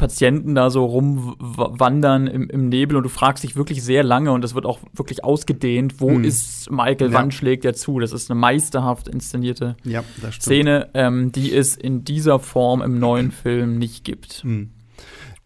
Patienten 0.00 0.54
da 0.54 0.70
so 0.70 0.86
rumwandern 0.86 2.26
im, 2.26 2.48
im, 2.48 2.70
Nebel 2.70 2.96
und 2.96 3.02
du 3.02 3.10
fragst 3.10 3.44
dich 3.44 3.54
wirklich 3.54 3.82
sehr 3.82 4.02
lange 4.02 4.32
und 4.32 4.42
das 4.42 4.54
wird 4.54 4.64
auch 4.64 4.78
wirklich 4.94 5.22
ausgedehnt, 5.22 6.00
wo 6.00 6.08
hm. 6.08 6.24
ist 6.24 6.70
Michael, 6.70 7.12
ja. 7.12 7.12
wann 7.12 7.30
schlägt 7.30 7.66
er 7.66 7.74
zu? 7.74 8.00
Das 8.00 8.12
ist 8.12 8.30
eine 8.30 8.40
meisterhaft 8.40 9.08
inszenierte 9.08 9.76
ja, 9.84 10.02
Szene, 10.32 10.88
ähm, 10.94 11.32
die 11.32 11.54
es 11.54 11.76
in 11.76 12.02
dieser 12.02 12.38
Form 12.38 12.80
im 12.80 12.98
neuen 12.98 13.30
Film 13.42 13.78
nicht 13.78 14.02
gibt. 14.04 14.42
Hm. 14.42 14.70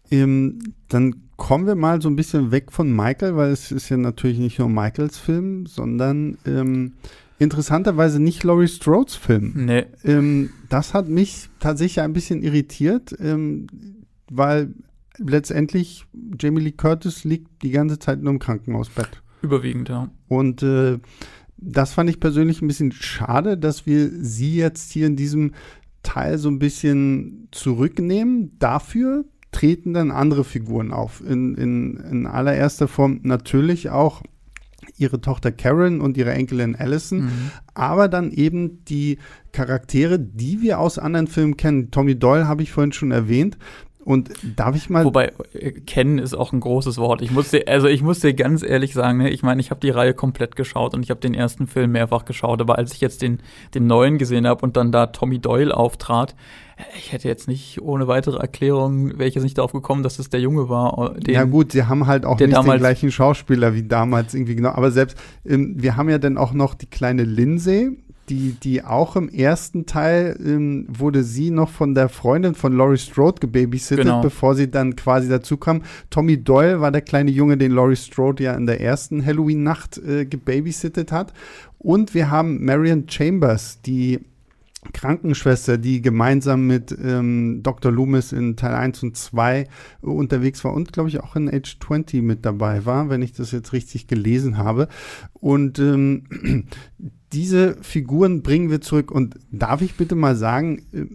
Ähm, 0.09 0.59
dann 0.87 1.15
kommen 1.35 1.67
wir 1.67 1.75
mal 1.75 2.01
so 2.01 2.07
ein 2.07 2.15
bisschen 2.15 2.51
weg 2.51 2.71
von 2.71 2.95
Michael, 2.95 3.35
weil 3.35 3.51
es 3.51 3.73
ist 3.73 3.89
ja 3.89 3.97
natürlich 3.97 4.39
nicht 4.39 4.57
nur 4.57 4.69
Michaels 4.69 5.17
Film, 5.17 5.65
sondern 5.65 6.37
ähm, 6.45 6.93
interessanterweise 7.39 8.21
nicht 8.21 8.45
Laurie 8.45 8.69
Strodes 8.69 9.15
Film. 9.15 9.51
Nee. 9.65 9.85
Ähm, 10.05 10.51
das 10.69 10.93
hat 10.93 11.09
mich 11.09 11.49
tatsächlich 11.59 11.99
ein 11.99 12.13
bisschen 12.13 12.41
irritiert. 12.41 13.13
Ähm, 13.19 13.67
weil 14.29 14.73
letztendlich 15.17 16.05
Jamie 16.39 16.61
Lee 16.61 16.71
Curtis 16.71 17.23
liegt 17.23 17.63
die 17.63 17.71
ganze 17.71 17.99
Zeit 17.99 18.21
nur 18.21 18.33
im 18.33 18.39
Krankenhausbett. 18.39 19.21
Überwiegend, 19.41 19.89
ja. 19.89 20.09
Und 20.27 20.63
äh, 20.63 20.99
das 21.57 21.93
fand 21.93 22.09
ich 22.09 22.19
persönlich 22.19 22.61
ein 22.61 22.67
bisschen 22.67 22.91
schade, 22.91 23.57
dass 23.57 23.85
wir 23.85 24.09
sie 24.09 24.55
jetzt 24.55 24.91
hier 24.91 25.07
in 25.07 25.15
diesem 25.15 25.53
Teil 26.03 26.37
so 26.37 26.49
ein 26.49 26.59
bisschen 26.59 27.47
zurücknehmen. 27.51 28.57
Dafür 28.59 29.25
treten 29.51 29.93
dann 29.93 30.11
andere 30.11 30.43
Figuren 30.43 30.91
auf. 30.91 31.21
In, 31.25 31.55
in, 31.55 31.97
in 31.97 32.27
allererster 32.27 32.87
Form 32.87 33.21
natürlich 33.23 33.89
auch 33.89 34.21
ihre 34.97 35.21
Tochter 35.21 35.51
Karen 35.51 36.01
und 36.01 36.17
ihre 36.17 36.31
Enkelin 36.33 36.75
Allison, 36.75 37.25
mhm. 37.25 37.51
aber 37.73 38.07
dann 38.07 38.31
eben 38.31 38.83
die 38.85 39.17
Charaktere, 39.51 40.19
die 40.19 40.61
wir 40.61 40.79
aus 40.79 40.99
anderen 40.99 41.27
Filmen 41.27 41.57
kennen. 41.57 41.91
Tommy 41.91 42.17
Doyle 42.17 42.47
habe 42.47 42.63
ich 42.63 42.71
vorhin 42.71 42.91
schon 42.91 43.11
erwähnt. 43.11 43.57
Und 44.05 44.29
darf 44.55 44.75
ich 44.75 44.89
mal. 44.91 45.03
Wobei, 45.03 45.33
äh, 45.53 45.71
kennen 45.71 46.19
ist 46.19 46.35
auch 46.35 46.53
ein 46.53 46.59
großes 46.59 46.99
Wort. 46.99 47.23
Ich 47.23 47.31
muss 47.31 47.49
dir, 47.49 47.63
also 47.67 47.87
ich 47.87 48.03
muss 48.03 48.19
dir 48.19 48.35
ganz 48.35 48.61
ehrlich 48.61 48.93
sagen, 48.93 49.17
ne, 49.17 49.31
ich 49.31 49.41
meine, 49.41 49.59
ich 49.59 49.71
habe 49.71 49.81
die 49.81 49.89
Reihe 49.89 50.13
komplett 50.13 50.55
geschaut 50.55 50.93
und 50.93 51.01
ich 51.01 51.09
habe 51.09 51.19
den 51.19 51.33
ersten 51.33 51.65
Film 51.65 51.91
mehrfach 51.91 52.23
geschaut, 52.23 52.61
aber 52.61 52.77
als 52.77 52.93
ich 52.93 53.01
jetzt 53.01 53.23
den, 53.23 53.39
den 53.73 53.87
neuen 53.87 54.19
gesehen 54.19 54.45
habe 54.45 54.63
und 54.63 54.77
dann 54.77 54.91
da 54.91 55.07
Tommy 55.07 55.39
Doyle 55.39 55.75
auftrat, 55.75 56.35
ich 56.97 57.13
hätte 57.13 57.27
jetzt 57.27 57.47
nicht 57.47 57.81
ohne 57.81 58.07
weitere 58.07 58.37
Erklärung, 58.37 59.17
wäre 59.17 59.27
ich 59.27 59.35
jetzt 59.35 59.43
nicht 59.43 59.57
darauf 59.57 59.71
gekommen, 59.71 60.03
dass 60.03 60.19
es 60.19 60.29
der 60.29 60.41
Junge 60.41 60.69
war. 60.69 61.15
Äh, 61.15 61.19
den, 61.21 61.33
ja 61.33 61.43
gut, 61.45 61.71
sie 61.71 61.85
haben 61.85 62.05
halt 62.05 62.25
auch 62.25 62.37
nicht 62.37 62.55
den 62.55 62.77
gleichen 62.77 63.11
Schauspieler 63.11 63.73
wie 63.73 63.83
damals 63.83 64.33
irgendwie 64.33 64.55
genau. 64.55 64.69
Aber 64.69 64.91
selbst, 64.91 65.17
ähm, 65.45 65.75
wir 65.77 65.95
haben 65.95 66.09
ja 66.09 66.19
dann 66.19 66.37
auch 66.37 66.53
noch 66.53 66.75
die 66.75 66.87
kleine 66.87 67.23
Lindsay, 67.23 67.97
die, 68.29 68.53
die 68.53 68.83
auch 68.83 69.15
im 69.15 69.29
ersten 69.29 69.85
Teil 69.85 70.37
ähm, 70.43 70.85
wurde 70.89 71.23
sie 71.23 71.51
noch 71.51 71.69
von 71.69 71.93
der 71.93 72.09
Freundin 72.09 72.55
von 72.55 72.75
Laurie 72.75 72.97
Strode 72.97 73.39
gebabysittet, 73.39 74.05
genau. 74.05 74.21
bevor 74.21 74.55
sie 74.55 74.69
dann 74.69 74.95
quasi 74.95 75.29
dazu 75.29 75.57
kam. 75.57 75.83
Tommy 76.09 76.43
Doyle 76.43 76.81
war 76.81 76.91
der 76.91 77.01
kleine 77.01 77.31
Junge, 77.31 77.57
den 77.57 77.71
Laurie 77.71 77.95
Strode 77.95 78.43
ja 78.43 78.53
in 78.55 78.65
der 78.65 78.81
ersten 78.81 79.25
Halloween-Nacht 79.25 79.97
äh, 79.99 80.25
gebabysittet 80.25 81.11
hat. 81.11 81.33
Und 81.77 82.13
wir 82.13 82.31
haben 82.31 82.65
Marion 82.65 83.07
Chambers, 83.07 83.81
die 83.81 84.19
Krankenschwester, 84.93 85.77
die 85.77 86.01
gemeinsam 86.01 86.67
mit 86.67 86.95
ähm, 87.03 87.61
Dr. 87.63 87.91
Loomis 87.91 88.31
in 88.31 88.55
Teil 88.55 88.73
1 88.73 89.03
und 89.03 89.17
2 89.17 89.67
unterwegs 90.01 90.63
war 90.63 90.73
und, 90.73 90.93
glaube 90.93 91.09
ich, 91.09 91.19
auch 91.21 91.35
in 91.35 91.49
Age 91.49 91.77
20 91.79 92.21
mit 92.21 92.45
dabei 92.45 92.85
war, 92.85 93.09
wenn 93.09 93.21
ich 93.21 93.33
das 93.33 93.51
jetzt 93.51 93.73
richtig 93.73 94.07
gelesen 94.07 94.57
habe. 94.57 94.87
Und 95.33 95.79
ähm, 95.79 96.23
diese 97.35 97.75
Figuren 97.81 98.41
bringen 98.41 98.69
wir 98.71 98.81
zurück. 98.81 99.11
Und 99.11 99.35
darf 99.51 99.81
ich 99.81 99.95
bitte 99.95 100.15
mal 100.15 100.35
sagen, 100.35 100.85
äh, 100.93 101.05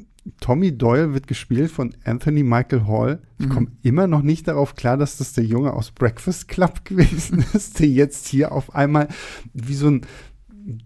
Tommy 0.41 0.77
Doyle 0.77 1.15
wird 1.15 1.27
gespielt 1.27 1.71
von 1.71 1.95
Anthony 2.05 2.43
Michael 2.43 2.87
Hall. 2.87 3.23
Ich 3.39 3.47
mhm. 3.47 3.51
komme 3.51 3.67
immer 3.83 4.07
noch 4.07 4.23
nicht 4.23 4.47
darauf 4.47 4.75
klar, 4.75 4.99
dass 4.99 5.17
das 5.17 5.33
der 5.33 5.45
Junge 5.45 5.73
aus 5.73 5.91
Breakfast 5.91 6.49
Club 6.49 6.85
gewesen 6.85 7.45
ist, 7.55 7.81
der 7.81 7.89
jetzt 7.89 8.29
hier 8.29 8.53
auf 8.53 8.75
einmal 8.75 9.09
wie 9.55 9.75
so 9.75 9.89
ein 9.89 10.03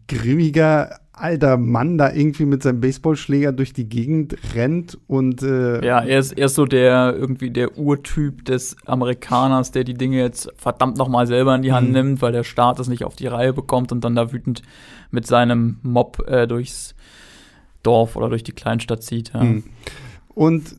grimmiger 0.07 1.01
alter 1.17 1.57
Mann 1.57 1.97
da 1.97 2.13
irgendwie 2.13 2.45
mit 2.45 2.63
seinem 2.63 2.81
Baseballschläger 2.81 3.53
durch 3.53 3.73
die 3.73 3.89
Gegend 3.89 4.37
rennt 4.55 4.99
und 5.07 5.43
äh 5.43 5.85
ja, 5.85 6.01
er 6.01 6.19
ist, 6.19 6.33
er 6.33 6.47
ist 6.47 6.57
so 6.57 6.67
der 6.67 7.15
irgendwie 7.17 7.51
der 7.51 7.79
Urtyp 7.79 8.45
des 8.45 8.77
Amerikaners, 8.85 9.71
der 9.71 9.85
die 9.85 9.95
Dinge 9.95 10.19
jetzt 10.19 10.53
verdammt 10.57 10.99
noch 10.99 11.09
mal 11.09 11.27
selber 11.27 11.55
in 11.55 11.63
die 11.63 11.73
Hand 11.73 11.89
mhm. 11.89 11.95
nimmt, 11.95 12.23
weil 12.23 12.33
der 12.33 12.45
Staat 12.45 12.81
es 12.81 12.89
nicht 12.89 13.05
auf 13.05 13.15
die 13.15 13.29
Reihe 13.29 13.53
bekommt 13.53 13.93
und 13.93 14.03
dann 14.03 14.17
da 14.17 14.33
wütend 14.33 14.63
mit 15.11 15.27
seinem 15.27 15.79
Mob 15.83 16.25
äh, 16.27 16.47
durchs 16.47 16.95
Dorf 17.85 18.17
oder 18.17 18.29
durch 18.29 18.43
die 18.43 18.53
Kleinstadt 18.53 19.03
zieht. 19.03 19.33
Ja. 19.35 19.45
Mhm. 19.45 19.65
Und 20.29 20.77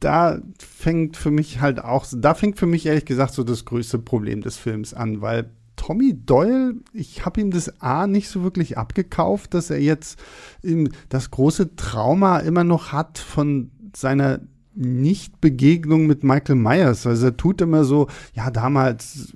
da 0.00 0.40
fängt 0.58 1.16
für 1.18 1.30
mich 1.30 1.60
halt 1.60 1.78
auch, 1.82 2.06
da 2.10 2.34
fängt 2.34 2.58
für 2.58 2.66
mich 2.66 2.86
ehrlich 2.86 3.04
gesagt 3.04 3.34
so 3.34 3.44
das 3.44 3.66
größte 3.66 3.98
Problem 3.98 4.40
des 4.40 4.56
Films 4.56 4.94
an, 4.94 5.20
weil 5.20 5.50
Tommy 5.84 6.14
Doyle, 6.14 6.76
ich 6.92 7.26
habe 7.26 7.40
ihm 7.40 7.50
das 7.50 7.80
A 7.82 8.06
nicht 8.06 8.28
so 8.28 8.44
wirklich 8.44 8.78
abgekauft, 8.78 9.52
dass 9.52 9.68
er 9.68 9.80
jetzt 9.80 10.16
das 11.08 11.32
große 11.32 11.74
Trauma 11.74 12.38
immer 12.38 12.62
noch 12.62 12.92
hat 12.92 13.18
von 13.18 13.72
seiner 13.92 14.38
nicht-Begegnung 14.74 16.06
mit 16.06 16.24
Michael 16.24 16.56
Myers. 16.56 17.06
Also 17.06 17.26
er 17.26 17.36
tut 17.36 17.60
immer 17.60 17.84
so, 17.84 18.08
ja, 18.34 18.50
damals, 18.50 19.34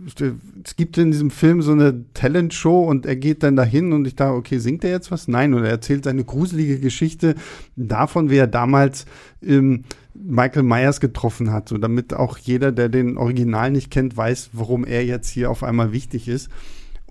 es 0.64 0.76
gibt 0.76 0.96
in 0.98 1.10
diesem 1.10 1.30
Film 1.30 1.60
so 1.62 1.72
eine 1.72 2.04
Talentshow 2.14 2.84
und 2.84 3.04
er 3.04 3.16
geht 3.16 3.42
dann 3.42 3.56
dahin 3.56 3.92
und 3.92 4.06
ich 4.06 4.16
dachte, 4.16 4.34
okay, 4.34 4.58
singt 4.58 4.84
er 4.84 4.90
jetzt 4.90 5.10
was? 5.10 5.28
Nein, 5.28 5.52
oder 5.52 5.66
er 5.66 5.72
erzählt 5.72 6.04
seine 6.04 6.24
gruselige 6.24 6.80
Geschichte 6.80 7.34
davon, 7.76 8.30
wie 8.30 8.36
er 8.38 8.46
damals 8.46 9.04
ähm, 9.42 9.84
Michael 10.14 10.62
Myers 10.62 11.00
getroffen 11.00 11.52
hat, 11.52 11.68
so 11.68 11.76
damit 11.76 12.14
auch 12.14 12.38
jeder, 12.38 12.72
der 12.72 12.88
den 12.88 13.18
Original 13.18 13.70
nicht 13.70 13.90
kennt, 13.90 14.16
weiß, 14.16 14.50
warum 14.54 14.84
er 14.84 15.04
jetzt 15.04 15.28
hier 15.28 15.50
auf 15.50 15.62
einmal 15.62 15.92
wichtig 15.92 16.28
ist. 16.28 16.48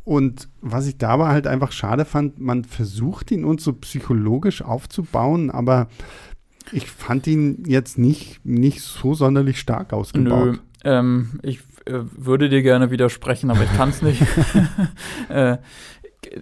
Und 0.03 0.49
was 0.61 0.85
ich 0.88 0.97
dabei 0.97 1.29
halt 1.29 1.47
einfach 1.47 1.71
schade 1.71 2.05
fand, 2.05 2.39
man 2.39 2.63
versucht 2.63 3.31
ihn 3.31 3.43
uns 3.43 3.63
so 3.63 3.73
psychologisch 3.73 4.61
aufzubauen, 4.61 5.49
aber 5.49 5.88
ich 6.71 6.89
fand 6.89 7.28
ihn 7.28 7.63
jetzt 7.65 7.97
nicht, 7.97 8.43
nicht 8.45 8.82
so 8.82 9.13
sonderlich 9.13 9.60
stark 9.60 9.93
ausgebaut. 9.93 10.45
Nö, 10.45 10.58
ähm, 10.84 11.39
ich 11.41 11.60
äh, 11.86 11.99
würde 12.15 12.49
dir 12.49 12.62
gerne 12.62 12.91
widersprechen, 12.91 13.51
aber 13.51 13.63
ich 13.63 13.73
kann 13.75 13.89
es 13.89 14.01
nicht. 14.01 14.21
äh, 15.30 15.58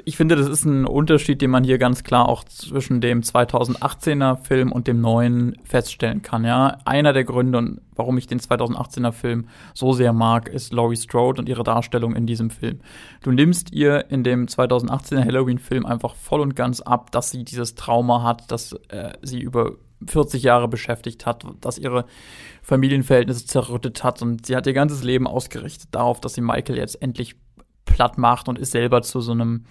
ich 0.06 0.18
finde, 0.18 0.36
das 0.36 0.48
ist 0.48 0.66
ein 0.66 0.86
Unterschied, 0.86 1.42
den 1.42 1.52
man 1.52 1.64
hier 1.64 1.78
ganz 1.78 2.04
klar 2.04 2.28
auch 2.30 2.44
zwischen 2.44 3.02
dem 3.02 3.22
2018er 3.22 4.38
Film 4.38 4.72
und 4.72 4.88
dem 4.88 5.02
neuen 5.02 5.58
feststellen 5.64 6.22
kann. 6.22 6.46
Ja, 6.46 6.78
einer 6.86 7.14
der 7.14 7.24
Gründe, 7.24 7.78
warum 7.96 8.18
ich 8.18 8.28
den 8.28 8.40
2018er 8.40 9.12
Film 9.12 9.48
so 9.74 9.94
sehr 9.94 10.14
mag, 10.14 10.50
ist 10.50 10.74
Laurie 10.74 10.96
Strode 10.96 11.42
und 11.42 11.50
ihre 11.50 11.64
Darstellung 11.64 12.16
in 12.16 12.26
diesem 12.26 12.50
Film. 12.50 12.80
Du 13.22 13.32
nimmst 13.32 13.74
ihr 13.74 14.10
in 14.10 14.24
dem 14.24 14.48
2018er 14.48 15.24
Halloween-Film 15.24 15.86
einfach 15.86 16.16
voll 16.16 16.42
und 16.42 16.56
ganz 16.56 16.82
ab, 16.82 17.12
dass 17.12 17.32
sie 17.32 17.44
dieses 17.44 17.76
Trauma 17.76 18.24
hat, 18.24 18.52
dass 18.52 18.74
äh, 18.90 19.14
sie 19.22 19.42
über 19.42 19.74
40 20.08 20.44
Jahre 20.44 20.68
beschäftigt 20.68 21.26
hat, 21.26 21.46
dass 21.62 21.78
ihre 21.78 22.06
Familienverhältnisse 22.62 23.46
zerrüttet 23.46 24.04
hat 24.04 24.22
und 24.22 24.46
sie 24.46 24.56
hat 24.56 24.68
ihr 24.68 24.74
ganzes 24.74 25.04
Leben 25.04 25.28
ausgerichtet 25.28 25.90
darauf, 25.92 26.22
dass 26.22 26.34
sie 26.34 26.42
Michael 26.42 26.78
jetzt 26.78 27.02
endlich 27.02 27.36
platt 27.86 28.18
macht 28.18 28.48
und 28.48 28.58
ist 28.58 28.72
selber 28.72 29.02
zu 29.02 29.22
so 29.22 29.32
einem 29.32 29.66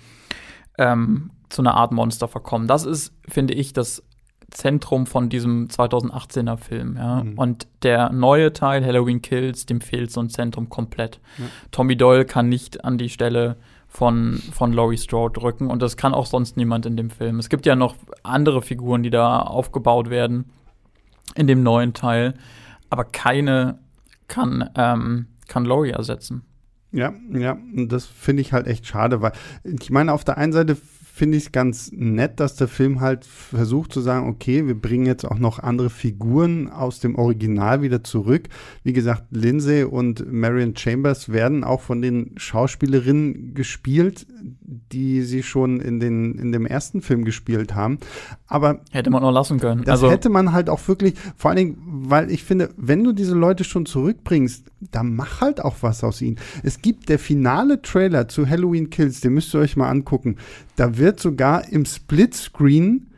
ähm, 0.78 1.30
zu 1.48 1.62
einer 1.62 1.74
Art 1.74 1.92
Monster 1.92 2.28
verkommen. 2.28 2.66
Das 2.66 2.84
ist, 2.84 3.14
finde 3.28 3.54
ich, 3.54 3.72
das 3.72 4.02
Zentrum 4.50 5.06
von 5.06 5.28
diesem 5.28 5.68
2018er 5.68 6.56
Film. 6.56 6.96
Ja? 6.96 7.24
Mhm. 7.24 7.38
Und 7.38 7.68
der 7.82 8.10
neue 8.12 8.52
Teil, 8.52 8.84
Halloween 8.84 9.22
Kills, 9.22 9.66
dem 9.66 9.80
fehlt 9.80 10.10
so 10.10 10.20
ein 10.20 10.28
Zentrum 10.28 10.68
komplett. 10.68 11.20
Ja. 11.38 11.44
Tommy 11.70 11.96
Doyle 11.96 12.24
kann 12.24 12.48
nicht 12.48 12.84
an 12.84 12.98
die 12.98 13.08
Stelle 13.08 13.56
von, 13.92 14.40
von 14.54 14.72
Laurie 14.72 14.96
Strode 14.96 15.38
drücken 15.38 15.66
und 15.68 15.82
das 15.82 15.98
kann 15.98 16.14
auch 16.14 16.24
sonst 16.24 16.56
niemand 16.56 16.86
in 16.86 16.96
dem 16.96 17.10
Film. 17.10 17.38
Es 17.38 17.50
gibt 17.50 17.66
ja 17.66 17.76
noch 17.76 17.94
andere 18.22 18.62
Figuren, 18.62 19.02
die 19.02 19.10
da 19.10 19.40
aufgebaut 19.40 20.08
werden 20.08 20.50
in 21.34 21.46
dem 21.46 21.62
neuen 21.62 21.92
Teil, 21.92 22.32
aber 22.88 23.04
keine 23.04 23.80
kann, 24.28 24.70
ähm, 24.76 25.26
kann 25.46 25.66
Laurie 25.66 25.90
ersetzen. 25.90 26.42
Ja, 26.90 27.12
ja, 27.32 27.58
das 27.86 28.06
finde 28.06 28.40
ich 28.40 28.54
halt 28.54 28.66
echt 28.66 28.86
schade, 28.86 29.20
weil 29.20 29.32
ich 29.62 29.90
meine, 29.90 30.14
auf 30.14 30.24
der 30.24 30.38
einen 30.38 30.54
Seite 30.54 30.78
finde 31.14 31.36
ich 31.36 31.44
es 31.44 31.52
ganz 31.52 31.90
nett, 31.92 32.40
dass 32.40 32.56
der 32.56 32.68
Film 32.68 33.02
halt 33.02 33.26
versucht 33.26 33.92
zu 33.92 34.00
sagen, 34.00 34.30
okay, 34.30 34.66
wir 34.66 34.74
bringen 34.74 35.04
jetzt 35.04 35.26
auch 35.26 35.38
noch 35.38 35.58
andere 35.58 35.90
Figuren 35.90 36.70
aus 36.70 37.00
dem 37.00 37.16
Original 37.16 37.82
wieder 37.82 38.02
zurück. 38.02 38.48
Wie 38.82 38.94
gesagt, 38.94 39.24
Lindsay 39.30 39.84
und 39.84 40.32
Marion 40.32 40.74
Chambers 40.74 41.30
werden 41.30 41.64
auch 41.64 41.82
von 41.82 42.00
den 42.00 42.32
Schauspielerinnen 42.38 43.52
gespielt, 43.52 44.26
die 44.62 45.20
sie 45.20 45.42
schon 45.42 45.80
in, 45.80 46.00
den, 46.00 46.38
in 46.38 46.50
dem 46.50 46.64
ersten 46.64 47.02
Film 47.02 47.26
gespielt 47.26 47.74
haben. 47.74 47.98
Aber 48.46 48.80
hätte 48.90 49.10
man 49.10 49.22
auch 49.22 49.32
lassen 49.32 49.60
können. 49.60 49.84
Das 49.84 50.02
also, 50.02 50.10
hätte 50.10 50.30
man 50.30 50.52
halt 50.52 50.70
auch 50.70 50.88
wirklich, 50.88 51.14
vor 51.36 51.50
allen 51.50 51.58
Dingen, 51.58 51.78
weil 51.84 52.30
ich 52.30 52.42
finde, 52.42 52.70
wenn 52.78 53.04
du 53.04 53.12
diese 53.12 53.34
Leute 53.34 53.64
schon 53.64 53.84
zurückbringst, 53.84 54.71
dann 54.90 55.14
mach 55.14 55.40
halt 55.40 55.64
auch 55.64 55.76
was 55.80 56.02
aus 56.02 56.20
ihnen. 56.20 56.38
Es 56.62 56.82
gibt 56.82 57.08
der 57.08 57.18
finale 57.18 57.82
Trailer 57.82 58.28
zu 58.28 58.48
Halloween 58.48 58.90
Kills, 58.90 59.20
den 59.20 59.34
müsst 59.34 59.54
ihr 59.54 59.60
euch 59.60 59.76
mal 59.76 59.90
angucken. 59.90 60.36
Da 60.76 60.96
wird 60.96 61.20
sogar 61.20 61.68
im 61.68 61.84
Splitscreen 61.84 63.08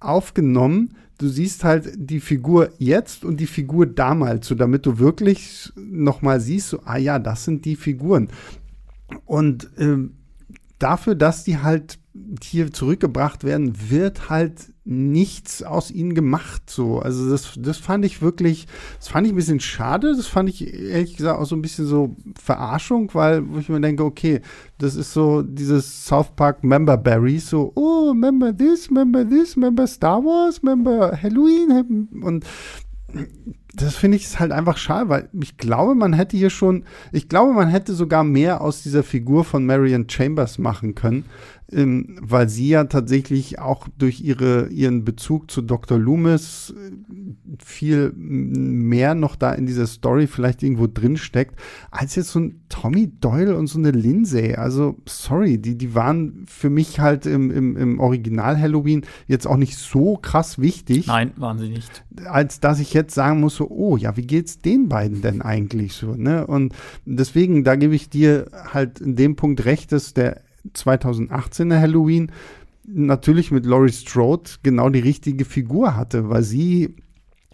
aufgenommen. 0.00 0.94
Du 1.18 1.28
siehst 1.28 1.64
halt 1.64 1.92
die 1.96 2.20
Figur 2.20 2.70
jetzt 2.78 3.24
und 3.24 3.38
die 3.38 3.46
Figur 3.46 3.86
damals, 3.86 4.48
so 4.48 4.54
damit 4.54 4.84
du 4.84 4.98
wirklich 4.98 5.72
noch 5.76 6.22
mal 6.22 6.40
siehst, 6.40 6.68
so, 6.68 6.80
ah 6.84 6.98
ja, 6.98 7.18
das 7.18 7.44
sind 7.44 7.64
die 7.64 7.76
Figuren. 7.76 8.28
Und 9.24 9.70
ähm, 9.78 10.14
dafür, 10.78 11.14
dass 11.14 11.44
die 11.44 11.58
halt 11.58 11.98
hier 12.42 12.72
zurückgebracht 12.72 13.44
werden, 13.44 13.90
wird 13.90 14.28
halt 14.28 14.73
nichts 14.84 15.62
aus 15.62 15.90
ihnen 15.90 16.14
gemacht. 16.14 16.68
So, 16.68 16.98
also 16.98 17.30
das, 17.30 17.54
das 17.56 17.78
fand 17.78 18.04
ich 18.04 18.20
wirklich, 18.20 18.66
das 18.98 19.08
fand 19.08 19.26
ich 19.26 19.32
ein 19.32 19.36
bisschen 19.36 19.60
schade. 19.60 20.14
Das 20.16 20.26
fand 20.26 20.48
ich 20.48 20.74
ehrlich 20.74 21.16
gesagt 21.16 21.38
auch 21.38 21.46
so 21.46 21.56
ein 21.56 21.62
bisschen 21.62 21.86
so 21.86 22.16
Verarschung, 22.40 23.10
weil 23.14 23.48
wo 23.48 23.58
ich 23.58 23.68
mir 23.68 23.80
denke, 23.80 24.04
okay, 24.04 24.40
das 24.78 24.96
ist 24.96 25.12
so 25.12 25.42
dieses 25.42 26.04
South 26.04 26.34
Park 26.36 26.64
Member 26.64 26.96
Berry, 26.96 27.38
so, 27.38 27.72
oh, 27.74 28.08
remember 28.10 28.54
this, 28.54 28.90
remember 28.90 29.26
this, 29.26 29.56
remember 29.56 29.86
Star 29.86 30.22
Wars, 30.22 30.60
remember 30.62 31.18
Halloween 31.20 32.08
und 32.22 32.44
das 33.76 33.96
finde 33.96 34.16
ich 34.16 34.38
halt 34.38 34.52
einfach 34.52 34.76
schade, 34.76 35.08
weil 35.08 35.28
ich 35.40 35.56
glaube, 35.56 35.94
man 35.94 36.12
hätte 36.12 36.36
hier 36.36 36.50
schon, 36.50 36.84
ich 37.12 37.28
glaube, 37.28 37.52
man 37.52 37.68
hätte 37.68 37.94
sogar 37.94 38.24
mehr 38.24 38.60
aus 38.60 38.82
dieser 38.82 39.02
Figur 39.02 39.44
von 39.44 39.66
Marion 39.66 40.08
Chambers 40.08 40.58
machen 40.58 40.94
können, 40.94 41.24
ähm, 41.74 42.16
weil 42.20 42.48
sie 42.48 42.68
ja 42.68 42.84
tatsächlich 42.84 43.58
auch 43.58 43.88
durch 43.98 44.20
ihre, 44.20 44.68
ihren 44.68 45.04
Bezug 45.04 45.50
zu 45.50 45.62
Dr. 45.62 45.98
Loomis, 45.98 46.74
viel 47.62 48.12
mehr 48.14 49.14
noch 49.14 49.36
da 49.36 49.52
in 49.52 49.66
dieser 49.66 49.86
Story 49.86 50.26
vielleicht 50.26 50.62
irgendwo 50.62 50.86
drin 50.86 51.16
steckt, 51.16 51.58
als 51.90 52.14
jetzt 52.14 52.30
so 52.30 52.40
ein 52.40 52.60
Tommy 52.68 53.12
Doyle 53.20 53.56
und 53.56 53.66
so 53.66 53.78
eine 53.78 53.90
Lindsay. 53.90 54.54
Also, 54.54 54.96
sorry, 55.06 55.58
die, 55.58 55.76
die 55.76 55.94
waren 55.94 56.44
für 56.46 56.70
mich 56.70 57.00
halt 57.00 57.26
im, 57.26 57.50
im, 57.50 57.76
im 57.76 58.00
Original 58.00 58.58
Halloween 58.58 59.02
jetzt 59.26 59.46
auch 59.46 59.56
nicht 59.56 59.76
so 59.76 60.16
krass 60.16 60.58
wichtig. 60.58 61.06
Nein, 61.06 61.32
waren 61.36 61.58
sie 61.58 61.68
nicht. 61.68 62.04
Als 62.26 62.60
dass 62.60 62.80
ich 62.80 62.94
jetzt 62.94 63.14
sagen 63.14 63.40
muss, 63.40 63.56
so, 63.56 63.68
oh 63.70 63.96
ja, 63.96 64.16
wie 64.16 64.26
geht's 64.26 64.58
den 64.58 64.88
beiden 64.88 65.22
denn 65.22 65.42
eigentlich 65.42 65.94
so, 65.94 66.14
ne? 66.14 66.46
Und 66.46 66.74
deswegen, 67.04 67.64
da 67.64 67.76
gebe 67.76 67.94
ich 67.94 68.08
dir 68.08 68.46
halt 68.72 69.00
in 69.00 69.16
dem 69.16 69.36
Punkt 69.36 69.64
recht, 69.64 69.92
dass 69.92 70.14
der 70.14 70.42
2018er 70.74 71.80
Halloween 71.80 72.32
natürlich 72.86 73.50
mit 73.50 73.66
Laurie 73.66 73.92
Strode 73.92 74.50
genau 74.62 74.88
die 74.90 75.00
richtige 75.00 75.44
Figur 75.44 75.96
hatte, 75.96 76.28
weil 76.28 76.42
sie 76.42 76.96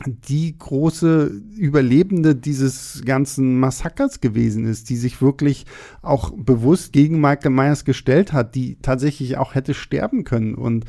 die 0.07 0.57
große 0.57 1.27
Überlebende 1.57 2.35
dieses 2.35 3.03
ganzen 3.05 3.61
Massakers 3.61 4.21
gewesen 4.21 4.65
ist, 4.65 4.89
die 4.89 4.97
sich 4.97 5.21
wirklich 5.21 5.67
auch 6.01 6.33
bewusst 6.35 6.93
gegen 6.93 7.21
Michael 7.21 7.51
Myers 7.51 7.85
gestellt 7.85 8.33
hat, 8.33 8.55
die 8.55 8.77
tatsächlich 8.81 9.37
auch 9.37 9.55
hätte 9.55 9.75
sterben 9.75 10.25
können. 10.25 10.55
Und 10.55 10.87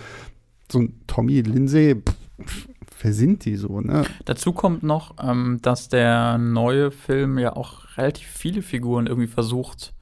so 0.71 0.79
ein 0.79 1.01
Tommy 1.07 1.41
Lindsay, 1.41 1.95
pff, 1.95 2.69
wer 3.01 3.13
sind 3.13 3.43
die 3.43 3.57
so, 3.57 3.81
ne? 3.81 4.03
Dazu 4.23 4.53
kommt 4.53 4.83
noch, 4.83 5.15
ähm, 5.21 5.59
dass 5.61 5.89
der 5.89 6.37
neue 6.37 6.91
Film 6.91 7.37
ja 7.37 7.55
auch 7.55 7.97
relativ 7.97 8.27
viele 8.27 8.61
Figuren 8.61 9.07
irgendwie 9.07 9.27
versucht 9.27 9.93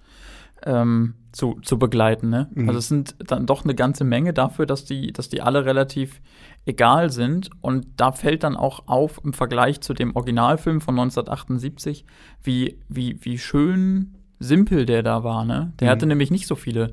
ähm, 0.64 1.16
zu, 1.32 1.60
zu 1.62 1.78
begleiten. 1.78 2.30
Ne? 2.30 2.50
Mhm. 2.54 2.70
Also 2.70 2.80
es 2.80 2.88
sind 2.88 3.16
dann 3.20 3.46
doch 3.46 3.64
eine 3.64 3.76
ganze 3.76 4.04
Menge 4.04 4.34
dafür, 4.34 4.66
dass 4.66 4.86
die, 4.86 5.12
dass 5.14 5.30
die 5.30 5.42
alle 5.42 5.66
relativ 5.66 6.22
egal 6.66 7.10
sind. 7.10 7.50
Und 7.62 7.88
da 7.98 8.12
fällt 8.12 8.44
dann 8.44 8.56
auch 8.56 8.88
auf 8.88 9.22
im 9.24 9.34
Vergleich 9.34 9.82
zu 9.82 9.94
dem 9.94 10.16
Originalfilm 10.16 10.82
von 10.82 10.96
1978, 10.96 12.06
wie, 12.44 12.80
wie, 12.88 13.18
wie 13.22 13.38
schön 13.38 14.16
simpel 14.40 14.86
der 14.86 15.04
da 15.04 15.24
war. 15.24 15.46
Ne? 15.46 15.74
Der 15.80 15.88
mhm. 15.88 15.92
hatte 15.92 16.06
nämlich 16.06 16.32
nicht 16.32 16.48
so 16.48 16.56
viele 16.56 16.92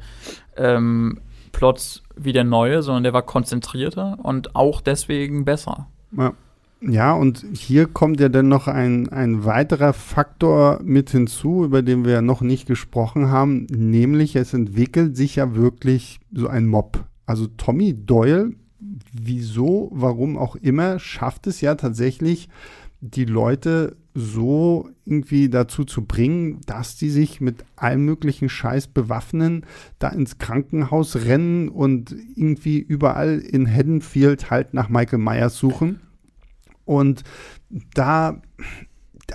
ähm, 0.56 1.20
Plots 1.52 2.02
wie 2.16 2.32
der 2.32 2.44
neue, 2.44 2.82
sondern 2.82 3.04
der 3.04 3.12
war 3.12 3.22
konzentrierter 3.22 4.18
und 4.22 4.56
auch 4.56 4.80
deswegen 4.80 5.44
besser. 5.44 5.88
Ja. 6.16 6.34
Ja, 6.80 7.14
und 7.14 7.44
hier 7.52 7.86
kommt 7.86 8.20
ja 8.20 8.28
dann 8.28 8.48
noch 8.48 8.68
ein, 8.68 9.08
ein 9.08 9.44
weiterer 9.44 9.94
Faktor 9.94 10.80
mit 10.84 11.10
hinzu, 11.10 11.64
über 11.64 11.82
den 11.82 12.04
wir 12.04 12.20
noch 12.20 12.42
nicht 12.42 12.66
gesprochen 12.66 13.30
haben, 13.30 13.66
nämlich 13.70 14.36
es 14.36 14.52
entwickelt 14.52 15.16
sich 15.16 15.36
ja 15.36 15.54
wirklich 15.54 16.20
so 16.32 16.48
ein 16.48 16.66
Mob. 16.66 17.04
Also 17.24 17.46
Tommy 17.46 17.94
Doyle, 17.94 18.52
wieso, 19.10 19.90
warum 19.92 20.36
auch 20.36 20.54
immer, 20.56 20.98
schafft 20.98 21.46
es 21.46 21.62
ja 21.62 21.76
tatsächlich, 21.76 22.50
die 23.00 23.24
Leute 23.24 23.96
so 24.14 24.88
irgendwie 25.04 25.48
dazu 25.48 25.84
zu 25.84 26.04
bringen, 26.04 26.60
dass 26.66 26.96
die 26.96 27.10
sich 27.10 27.40
mit 27.40 27.64
allem 27.76 28.04
möglichen 28.04 28.48
Scheiß 28.48 28.88
bewaffnen, 28.88 29.64
da 29.98 30.08
ins 30.08 30.38
Krankenhaus 30.38 31.16
rennen 31.16 31.68
und 31.68 32.14
irgendwie 32.34 32.78
überall 32.78 33.38
in 33.38 33.70
Haddonfield 33.70 34.50
halt 34.50 34.74
nach 34.74 34.88
Michael 34.88 35.18
Myers 35.18 35.56
suchen. 35.56 36.00
Und 36.86 37.24
da, 37.94 38.40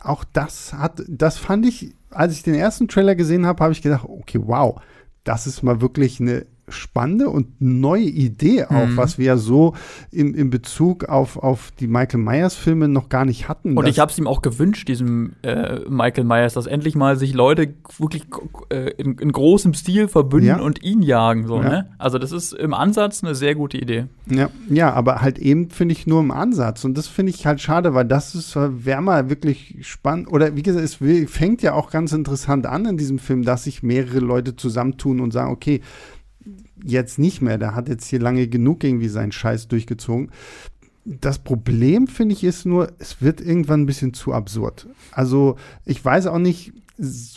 auch 0.02 0.24
das 0.24 0.74
hat, 0.74 1.04
das 1.08 1.38
fand 1.38 1.68
ich, 1.68 1.94
als 2.10 2.34
ich 2.34 2.44
den 2.44 2.56
ersten 2.56 2.88
Trailer 2.88 3.14
gesehen 3.14 3.46
habe, 3.46 3.64
habe 3.64 3.74
ich 3.74 3.84
gedacht, 3.84 4.06
okay, 4.08 4.40
wow, 4.44 4.82
das 5.24 5.46
ist 5.46 5.62
mal 5.62 5.82
wirklich 5.82 6.20
eine 6.20 6.48
spannende 6.72 7.30
und 7.30 7.62
neue 7.62 8.04
Idee 8.04 8.66
auch, 8.66 8.88
mhm. 8.88 8.98
was 8.98 9.18
wir 9.18 9.26
ja 9.26 9.38
so 9.38 9.76
im, 10.12 10.34
im 10.34 10.50
Bezug 10.50 11.06
auf, 11.06 11.38
auf 11.38 11.72
die 11.80 11.88
Michael 11.88 12.20
Myers-Filme 12.20 12.88
noch 12.88 13.10
gar 13.10 13.26
nicht 13.26 13.48
hatten. 13.48 13.78
Und 13.78 13.88
ich 13.88 14.00
habe 14.00 14.12
es 14.12 14.18
ihm 14.18 14.28
auch 14.28 14.42
gewünscht, 14.42 14.88
diesem 14.88 15.34
äh, 15.44 15.80
Michael 15.90 16.24
Myers, 16.24 16.54
dass 16.54 16.66
endlich 16.66 16.96
mal 16.96 17.18
sich 17.18 17.34
Leute 17.34 17.74
wirklich 17.98 18.24
äh, 18.70 18.92
in, 18.98 19.18
in, 19.18 19.32
großem 19.32 19.74
Stil 19.74 20.08
verbünden 20.08 20.48
ja. 20.48 20.60
und 20.60 20.84
ihn 20.84 21.02
jagen. 21.02 21.48
So, 21.48 21.58
ja. 21.58 21.70
ne? 21.70 21.90
Also 21.98 22.18
das 22.18 22.32
ist 22.32 22.54
im 22.54 22.74
Ansatz 22.74 23.24
eine 23.24 23.36
sehr 23.36 23.56
gute 23.56 23.78
Idee. 23.78 24.06
Ja, 24.30 24.50
ja 24.70 24.94
aber 24.94 25.22
halt 25.22 25.40
eben 25.40 25.70
finde 25.70 25.94
ich 25.94 26.08
nur 26.08 26.20
im 26.20 26.32
Ansatz. 26.32 26.84
Und 26.86 26.98
das 26.98 27.08
finde 27.08 27.32
ich 27.32 27.46
halt 27.46 27.62
schade, 27.62 27.94
weil 27.94 28.06
das 28.06 28.36
ist, 28.36 28.56
wäre 28.56 29.02
mal 29.02 29.30
wirklich 29.30 29.78
spannend. 29.82 30.32
Oder 30.32 30.56
wie 30.56 30.64
gesagt, 30.64 30.86
es 30.86 30.98
fängt 31.30 31.62
ja 31.62 31.74
auch 31.74 31.90
ganz 31.90 32.12
interessant 32.12 32.66
an 32.66 32.86
in 32.86 32.98
diesem 32.98 33.20
Film, 33.20 33.44
dass 33.44 33.66
sich 33.66 33.84
mehrere 33.84 34.20
Leute 34.20 34.56
zusammentun 34.56 35.20
und 35.20 35.32
sagen, 35.32 35.52
okay, 35.52 35.82
jetzt 36.84 37.20
nicht 37.20 37.41
mehr. 37.41 37.58
Der 37.58 37.76
hat 37.76 37.89
jetzt 37.89 38.08
hier 38.08 38.20
lange 38.20 38.48
genug 38.48 38.84
irgendwie 38.84 39.10
seinen 39.10 39.32
Scheiß 39.32 39.67
durchgezogen. 39.67 40.32
Das 41.04 41.39
Problem, 41.39 42.08
finde 42.08 42.34
ich, 42.34 42.44
ist 42.44 42.65
nur, 42.65 42.91
es 43.00 43.22
wird 43.22 43.41
irgendwann 43.41 43.82
ein 43.82 43.86
bisschen 43.88 44.13
zu 44.13 44.34
absurd. 44.34 44.88
Also, 45.12 45.56
ich 45.84 46.04
weiß 46.04 46.28
auch 46.28 46.38
nicht, 46.38 46.74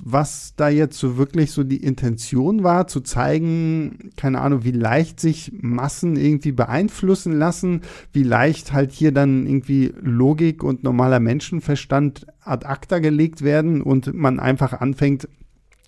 was 0.04 0.52
da 0.56 0.68
jetzt 0.68 0.98
so 0.98 1.16
wirklich 1.16 1.50
so 1.52 1.64
die 1.64 1.82
Intention 1.82 2.62
war, 2.62 2.86
zu 2.86 3.00
zeigen, 3.00 4.10
keine 4.16 4.42
Ahnung, 4.42 4.64
wie 4.64 4.72
leicht 4.72 5.18
sich 5.18 5.52
Massen 5.58 6.16
irgendwie 6.16 6.52
beeinflussen 6.52 7.32
lassen, 7.32 7.80
wie 8.12 8.24
leicht 8.24 8.74
halt 8.74 8.92
hier 8.92 9.12
dann 9.12 9.46
irgendwie 9.46 9.94
Logik 10.02 10.62
und 10.62 10.84
normaler 10.84 11.18
Menschenverstand 11.18 12.26
ad 12.42 12.66
acta 12.66 12.98
gelegt 12.98 13.40
werden 13.40 13.80
und 13.80 14.12
man 14.12 14.38
einfach 14.38 14.74
anfängt, 14.74 15.28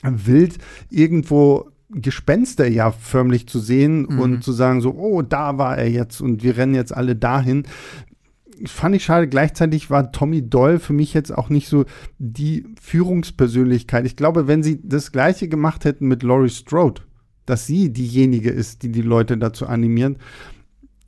wild 0.03 0.57
irgendwo 0.89 1.71
Gespenster 1.91 2.67
ja 2.67 2.91
förmlich 2.91 3.49
zu 3.49 3.61
sehen 3.61 4.07
mhm. 4.09 4.19
und 4.19 4.45
zu 4.45 4.53
sagen 4.53 4.81
so, 4.81 4.95
oh, 4.95 5.23
da 5.23 5.59
war 5.59 5.79
er 5.79 5.89
jetzt 5.89 6.21
und 6.21 6.43
wir 6.43 6.57
rennen 6.57 6.75
jetzt 6.75 6.95
alle 6.95 7.15
dahin. 7.15 7.65
Fand 8.65 8.97
ich 8.97 9.05
schade. 9.05 9.29
Gleichzeitig 9.29 9.91
war 9.91 10.13
Tommy 10.13 10.49
Doyle 10.49 10.79
für 10.79 10.95
mich 10.95 11.15
jetzt 11.15 11.37
auch 11.37 11.51
nicht 11.51 11.69
so 11.69 11.85
die 12.19 12.65
Führungspersönlichkeit. 12.81 14.07
Ich 14.07 14.17
glaube, 14.17 14.49
wenn 14.49 14.63
sie 14.63 14.81
das 14.83 15.13
Gleiche 15.13 15.49
gemacht 15.49 15.85
hätten 15.85 16.09
mit 16.09 16.23
Laurie 16.23 16.49
Strode, 16.49 17.03
dass 17.45 17.67
sie 17.67 17.93
diejenige 17.93 18.51
ist, 18.51 18.83
die 18.83 18.91
die 18.91 19.03
Leute 19.03 19.37
dazu 19.39 19.67
animieren, 19.67 20.17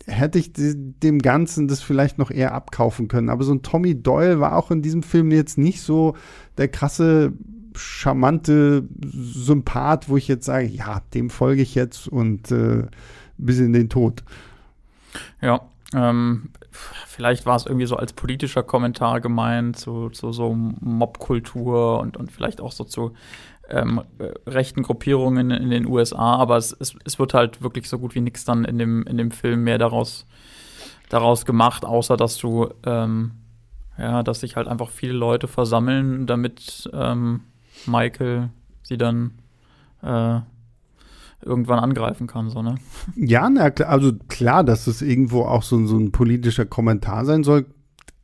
hätte 0.06 0.38
ich 0.38 0.52
dem 0.54 1.18
Ganzen 1.20 1.68
das 1.68 1.82
vielleicht 1.82 2.18
noch 2.18 2.30
eher 2.30 2.54
abkaufen 2.54 3.08
können. 3.08 3.30
Aber 3.30 3.44
so 3.44 3.52
ein 3.52 3.62
Tommy 3.62 4.00
Doyle 4.00 4.40
war 4.40 4.56
auch 4.56 4.70
in 4.70 4.82
diesem 4.82 5.02
Film 5.02 5.30
jetzt 5.30 5.58
nicht 5.58 5.80
so 5.80 6.16
der 6.56 6.68
krasse 6.68 7.32
charmante 7.78 8.86
Sympath, 9.04 10.08
wo 10.08 10.16
ich 10.16 10.28
jetzt 10.28 10.46
sage, 10.46 10.66
ja, 10.66 11.02
dem 11.14 11.30
folge 11.30 11.62
ich 11.62 11.74
jetzt 11.74 12.08
und 12.08 12.50
äh, 12.50 12.86
bis 13.36 13.58
in 13.58 13.72
den 13.72 13.88
Tod. 13.88 14.24
Ja, 15.40 15.62
ähm, 15.94 16.50
vielleicht 16.70 17.46
war 17.46 17.56
es 17.56 17.66
irgendwie 17.66 17.86
so 17.86 17.96
als 17.96 18.12
politischer 18.12 18.62
Kommentar 18.62 19.20
gemeint 19.20 19.78
zu, 19.78 20.10
zu 20.10 20.32
so 20.32 20.52
Mobkultur 20.54 22.00
und, 22.00 22.16
und 22.16 22.30
vielleicht 22.30 22.60
auch 22.60 22.72
so 22.72 22.84
zu 22.84 23.14
ähm, 23.68 24.02
rechten 24.46 24.82
Gruppierungen 24.82 25.50
in, 25.50 25.62
in 25.62 25.70
den 25.70 25.86
USA, 25.86 26.36
aber 26.36 26.56
es, 26.56 26.76
es, 26.78 26.96
es 27.04 27.18
wird 27.18 27.34
halt 27.34 27.62
wirklich 27.62 27.88
so 27.88 27.98
gut 27.98 28.14
wie 28.14 28.20
nichts 28.20 28.44
dann 28.44 28.64
in 28.64 28.78
dem, 28.78 29.02
in 29.04 29.16
dem 29.16 29.30
Film 29.30 29.64
mehr 29.64 29.78
daraus, 29.78 30.26
daraus 31.08 31.46
gemacht, 31.46 31.84
außer 31.84 32.16
dass 32.16 32.38
du 32.38 32.68
ähm, 32.84 33.32
ja, 33.98 34.22
dass 34.22 34.40
sich 34.40 34.56
halt 34.56 34.68
einfach 34.68 34.90
viele 34.90 35.12
Leute 35.12 35.48
versammeln, 35.48 36.26
damit 36.26 36.88
ähm, 36.92 37.40
Michael 37.86 38.50
sie 38.82 38.98
dann 38.98 39.32
äh, 40.02 40.40
irgendwann 41.42 41.78
angreifen 41.78 42.26
kann, 42.26 42.50
so, 42.50 42.62
ne? 42.62 42.76
Ja, 43.16 43.48
na, 43.48 43.70
also 43.86 44.12
klar, 44.28 44.64
dass 44.64 44.86
es 44.86 45.02
irgendwo 45.02 45.42
auch 45.42 45.62
so, 45.62 45.86
so 45.86 45.96
ein 45.96 46.12
politischer 46.12 46.66
Kommentar 46.66 47.24
sein 47.24 47.44
soll, 47.44 47.66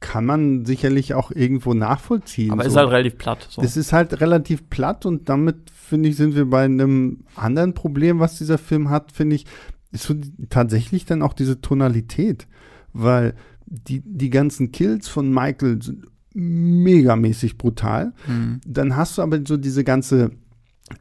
kann 0.01 0.27
man 0.27 0.67
sicherlich 0.67 1.15
auch 1.15 1.31
irgendwo 1.31 1.73
nachvollziehen. 1.73 2.51
Aber 2.51 2.65
so. 2.65 2.69
ist 2.69 2.77
halt 2.77 2.91
relativ 2.91 3.19
platt. 3.19 3.47
So. 3.49 3.63
Es 3.63 3.77
ist 3.77 3.93
halt 3.93 4.21
relativ 4.21 4.69
platt 4.69 5.07
und 5.07 5.29
damit, 5.29 5.71
finde 5.71 6.11
ich, 6.11 6.17
sind 6.17 6.35
wir 6.35 6.49
bei 6.51 6.65
einem 6.65 7.25
anderen 7.37 7.73
Problem, 7.73 8.19
was 8.19 8.37
dieser 8.37 8.59
Film 8.59 8.91
hat, 8.91 9.13
finde 9.13 9.37
ich, 9.37 9.47
ist 9.93 10.05
so 10.05 10.15
tatsächlich 10.51 11.07
dann 11.07 11.23
auch 11.23 11.33
diese 11.33 11.61
Tonalität. 11.61 12.47
Weil 12.93 13.35
die, 13.67 14.03
die 14.05 14.31
ganzen 14.31 14.73
Kills 14.73 15.09
von 15.09 15.33
Michael 15.33 15.81
sind 15.81 16.05
megamäßig 16.35 17.57
brutal. 17.59 18.13
Mhm. 18.27 18.61
Dann 18.67 18.97
hast 18.97 19.19
du 19.19 19.23
aber 19.23 19.41
so 19.47 19.57
diese 19.57 19.85
ganze 19.85 20.33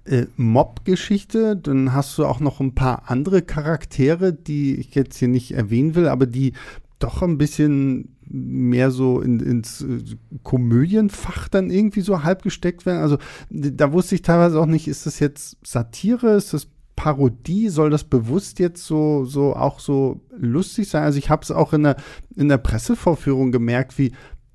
äh, 0.06 0.26
Mob-Geschichte, 0.38 1.58
dann 1.58 1.94
hast 1.94 2.18
du 2.18 2.26
auch 2.26 2.40
noch 2.40 2.60
ein 2.60 2.76
paar 2.76 3.10
andere 3.10 3.42
Charaktere, 3.42 4.32
die 4.32 4.76
ich 4.76 4.96
jetzt 4.96 5.18
hier 5.18 5.28
nicht 5.28 5.52
erwähnen 5.52 5.96
will, 5.96 6.08
aber 6.08 6.26
die 6.26 6.54
doch 7.00 7.22
ein 7.22 7.38
bisschen 7.38 8.16
mehr 8.26 8.92
so 8.92 9.20
in, 9.20 9.40
ins 9.42 9.82
äh, 9.82 10.00
Komödienfach 10.44 11.50
dann 11.50 11.70
irgendwie 11.70 12.02
so 12.02 12.24
halb 12.24 12.44
gesteckt 12.44 12.86
werden. 12.86 13.02
Also 13.02 13.18
da 13.50 13.92
wusste 13.92 14.16
ich 14.16 14.22
teilweise 14.22 14.60
auch 14.60 14.66
nicht, 14.66 14.88
ist 14.88 15.06
das 15.06 15.20
jetzt 15.20 15.58
Satire, 15.66 16.36
ist 16.36 16.54
das 16.54 16.68
Parodie, 16.96 17.70
soll 17.70 17.90
das 17.90 18.04
bewusst 18.04 18.60
jetzt 18.60 18.86
so, 18.86 19.26
so 19.26 19.56
auch 19.56 19.80
so 19.80 20.22
lustig 20.38 20.90
sein? 20.90 21.04
Also 21.04 21.18
ich 21.18 21.30
habe 21.30 21.44
es 21.44 21.52
auch 21.52 21.74
in 21.74 21.84
der, 21.84 21.98
in 22.36 22.50
der 22.50 22.58
Pressevorführung 22.58 23.52
gemerkt, 23.52 23.98
wie 23.98 24.14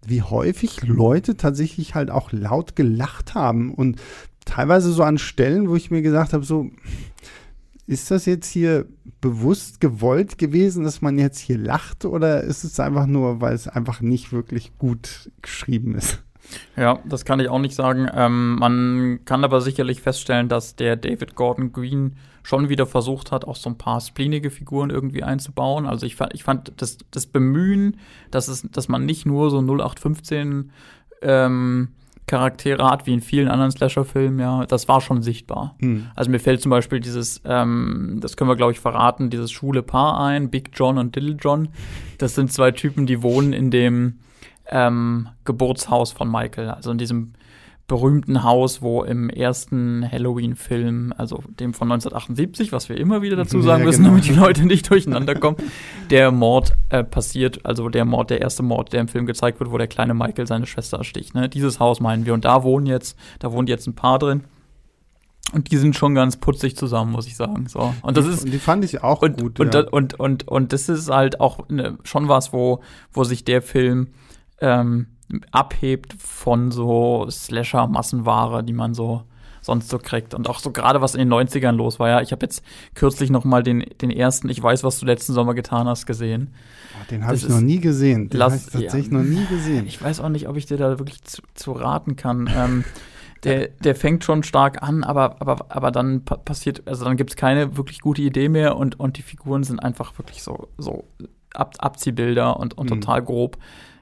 wie 0.08 0.22
häufig 0.22 0.82
Leute 0.82 1.36
tatsächlich 1.36 1.94
halt 1.94 2.10
auch 2.10 2.32
laut 2.32 2.76
gelacht 2.76 3.34
haben 3.34 3.72
und 3.72 4.00
teilweise 4.44 4.92
so 4.92 5.02
an 5.02 5.18
Stellen, 5.18 5.68
wo 5.68 5.76
ich 5.76 5.90
mir 5.90 6.02
gesagt 6.02 6.32
habe, 6.32 6.44
so, 6.44 6.70
ist 7.86 8.10
das 8.10 8.26
jetzt 8.26 8.50
hier 8.50 8.86
bewusst 9.20 9.80
gewollt 9.80 10.38
gewesen, 10.38 10.84
dass 10.84 11.00
man 11.00 11.18
jetzt 11.18 11.38
hier 11.38 11.58
lacht 11.58 12.04
oder 12.04 12.42
ist 12.42 12.64
es 12.64 12.78
einfach 12.78 13.06
nur, 13.06 13.40
weil 13.40 13.54
es 13.54 13.66
einfach 13.66 14.00
nicht 14.00 14.32
wirklich 14.32 14.76
gut 14.78 15.30
geschrieben 15.42 15.94
ist? 15.94 16.22
Ja, 16.76 17.00
das 17.04 17.24
kann 17.24 17.40
ich 17.40 17.48
auch 17.48 17.58
nicht 17.58 17.74
sagen. 17.74 18.08
Ähm, 18.14 18.56
man 18.56 19.20
kann 19.24 19.44
aber 19.44 19.60
sicherlich 19.60 20.00
feststellen, 20.00 20.48
dass 20.48 20.76
der 20.76 20.96
David 20.96 21.34
Gordon 21.34 21.72
Green 21.72 22.16
schon 22.48 22.70
wieder 22.70 22.86
versucht 22.86 23.30
hat, 23.30 23.44
auch 23.44 23.56
so 23.56 23.68
ein 23.68 23.76
paar 23.76 24.00
splinige 24.00 24.48
Figuren 24.48 24.88
irgendwie 24.88 25.22
einzubauen. 25.22 25.84
Also 25.84 26.06
ich 26.06 26.16
fand, 26.16 26.32
ich 26.32 26.44
fand 26.44 26.72
das, 26.78 26.96
das 27.10 27.26
Bemühen, 27.26 27.98
dass, 28.30 28.48
es, 28.48 28.62
dass 28.70 28.88
man 28.88 29.04
nicht 29.04 29.26
nur 29.26 29.50
so 29.50 29.58
0815 29.58 30.70
ähm, 31.20 31.88
Charaktere 32.26 32.88
hat, 32.88 33.06
wie 33.06 33.12
in 33.12 33.20
vielen 33.20 33.48
anderen 33.48 33.70
Slasher-Filmen, 33.70 34.40
ja, 34.40 34.64
das 34.64 34.88
war 34.88 35.02
schon 35.02 35.22
sichtbar. 35.22 35.76
Hm. 35.80 36.06
Also 36.14 36.30
mir 36.30 36.40
fällt 36.40 36.62
zum 36.62 36.70
Beispiel 36.70 37.00
dieses, 37.00 37.42
ähm, 37.44 38.16
das 38.22 38.38
können 38.38 38.48
wir, 38.48 38.56
glaube 38.56 38.72
ich, 38.72 38.80
verraten, 38.80 39.28
dieses 39.28 39.52
schwule 39.52 39.82
Paar 39.82 40.18
ein, 40.18 40.48
Big 40.48 40.70
John 40.72 40.96
und 40.96 41.16
Little 41.16 41.36
John. 41.38 41.68
Das 42.16 42.34
sind 42.34 42.50
zwei 42.50 42.70
Typen, 42.70 43.04
die 43.04 43.22
wohnen 43.22 43.52
in 43.52 43.70
dem 43.70 44.20
ähm, 44.70 45.28
Geburtshaus 45.44 46.12
von 46.12 46.30
Michael, 46.30 46.70
also 46.70 46.92
in 46.92 46.96
diesem 46.96 47.34
berühmten 47.88 48.44
Haus, 48.44 48.82
wo 48.82 49.02
im 49.02 49.30
ersten 49.30 50.08
Halloween-Film, 50.08 51.14
also 51.16 51.42
dem 51.48 51.72
von 51.72 51.90
1978, 51.90 52.70
was 52.70 52.90
wir 52.90 52.98
immer 52.98 53.22
wieder 53.22 53.34
dazu 53.34 53.62
sagen 53.62 53.80
ja, 53.80 53.86
müssen, 53.86 54.04
genau. 54.04 54.10
damit 54.10 54.28
die 54.28 54.34
Leute 54.34 54.66
nicht 54.66 54.88
durcheinander 54.88 55.34
kommen, 55.34 55.56
der 56.10 56.30
Mord 56.30 56.76
äh, 56.90 57.02
passiert, 57.02 57.64
also 57.64 57.88
der 57.88 58.04
Mord, 58.04 58.30
der 58.30 58.42
erste 58.42 58.62
Mord, 58.62 58.92
der 58.92 59.00
im 59.00 59.08
Film 59.08 59.24
gezeigt 59.24 59.58
wird, 59.58 59.72
wo 59.72 59.78
der 59.78 59.88
kleine 59.88 60.12
Michael 60.12 60.46
seine 60.46 60.66
Schwester 60.66 60.98
ersticht. 60.98 61.34
Ne? 61.34 61.48
Dieses 61.48 61.80
Haus 61.80 61.98
meinen 61.98 62.26
wir 62.26 62.34
und 62.34 62.44
da 62.44 62.62
wohnen 62.62 62.86
jetzt, 62.86 63.18
da 63.38 63.52
wohnt 63.52 63.70
jetzt 63.70 63.86
ein 63.86 63.94
Paar 63.94 64.18
drin. 64.18 64.44
Und 65.54 65.70
die 65.70 65.78
sind 65.78 65.96
schon 65.96 66.14
ganz 66.14 66.36
putzig 66.36 66.76
zusammen, 66.76 67.10
muss 67.10 67.26
ich 67.26 67.36
sagen. 67.36 67.68
So. 67.68 67.94
Und 68.02 68.18
das 68.18 68.26
ist. 68.26 68.46
Die 68.46 68.58
fand 68.58 68.84
ich 68.84 69.02
auch 69.02 69.22
und, 69.22 69.40
gut. 69.40 69.60
Und, 69.60 69.72
ja. 69.72 69.80
und, 69.80 69.88
und, 69.92 70.20
und, 70.20 70.48
und, 70.48 70.72
das 70.74 70.90
ist 70.90 71.08
halt 71.08 71.40
auch 71.40 71.66
ne, 71.70 71.96
schon 72.04 72.28
was, 72.28 72.52
wo, 72.52 72.82
wo 73.14 73.24
sich 73.24 73.44
der 73.44 73.62
Film 73.62 74.08
ähm, 74.60 75.06
abhebt 75.50 76.14
von 76.18 76.70
so 76.70 77.26
Slasher-Massenware, 77.28 78.62
die 78.62 78.72
man 78.72 78.94
so 78.94 79.22
sonst 79.60 79.88
so 79.88 79.98
kriegt. 79.98 80.34
Und 80.34 80.48
auch 80.48 80.58
so 80.58 80.70
gerade 80.70 81.00
was 81.00 81.14
in 81.14 81.20
den 81.20 81.32
90ern 81.32 81.72
los 81.72 81.98
war. 81.98 82.08
Ja, 82.08 82.20
ich 82.20 82.32
habe 82.32 82.44
jetzt 82.44 82.62
kürzlich 82.94 83.30
noch 83.30 83.44
mal 83.44 83.62
den, 83.62 83.84
den 84.00 84.10
ersten 84.10 84.48
Ich 84.48 84.62
weiß, 84.62 84.84
was 84.84 84.98
du 84.98 85.06
letzten 85.06 85.32
Sommer 85.32 85.54
getan 85.54 85.86
hast, 85.86 86.06
gesehen. 86.06 86.54
Oh, 86.94 87.04
den 87.10 87.24
habe 87.24 87.36
ich 87.36 87.48
noch 87.48 87.60
nie 87.60 87.78
gesehen. 87.78 88.28
Den 88.30 88.42
habe 88.42 88.56
ich 88.56 88.64
tatsächlich 88.64 89.12
ja, 89.12 89.18
noch 89.18 89.24
nie 89.24 89.44
gesehen. 89.46 89.86
Ich 89.86 90.00
weiß 90.02 90.20
auch 90.20 90.30
nicht, 90.30 90.48
ob 90.48 90.56
ich 90.56 90.66
dir 90.66 90.76
da 90.76 90.98
wirklich 90.98 91.22
zu, 91.22 91.42
zu 91.54 91.72
raten 91.72 92.16
kann. 92.16 92.50
ähm, 92.54 92.84
der, 93.44 93.68
der 93.68 93.94
fängt 93.94 94.24
schon 94.24 94.42
stark 94.42 94.82
an, 94.82 95.04
aber, 95.04 95.40
aber, 95.40 95.66
aber 95.68 95.92
dann 95.92 96.24
passiert, 96.24 96.82
also 96.86 97.04
dann 97.04 97.16
gibt 97.16 97.30
es 97.30 97.36
keine 97.36 97.76
wirklich 97.76 98.00
gute 98.00 98.22
Idee 98.22 98.48
mehr 98.48 98.76
und, 98.76 98.98
und 98.98 99.16
die 99.16 99.22
Figuren 99.22 99.62
sind 99.62 99.78
einfach 99.78 100.18
wirklich 100.18 100.42
so, 100.42 100.68
so 100.76 101.04
Ab 101.54 101.76
Abziehbilder 101.78 102.60
und, 102.60 102.76
und 102.76 102.90
mhm. 102.90 103.00
total 103.00 103.22
grob 103.22 103.56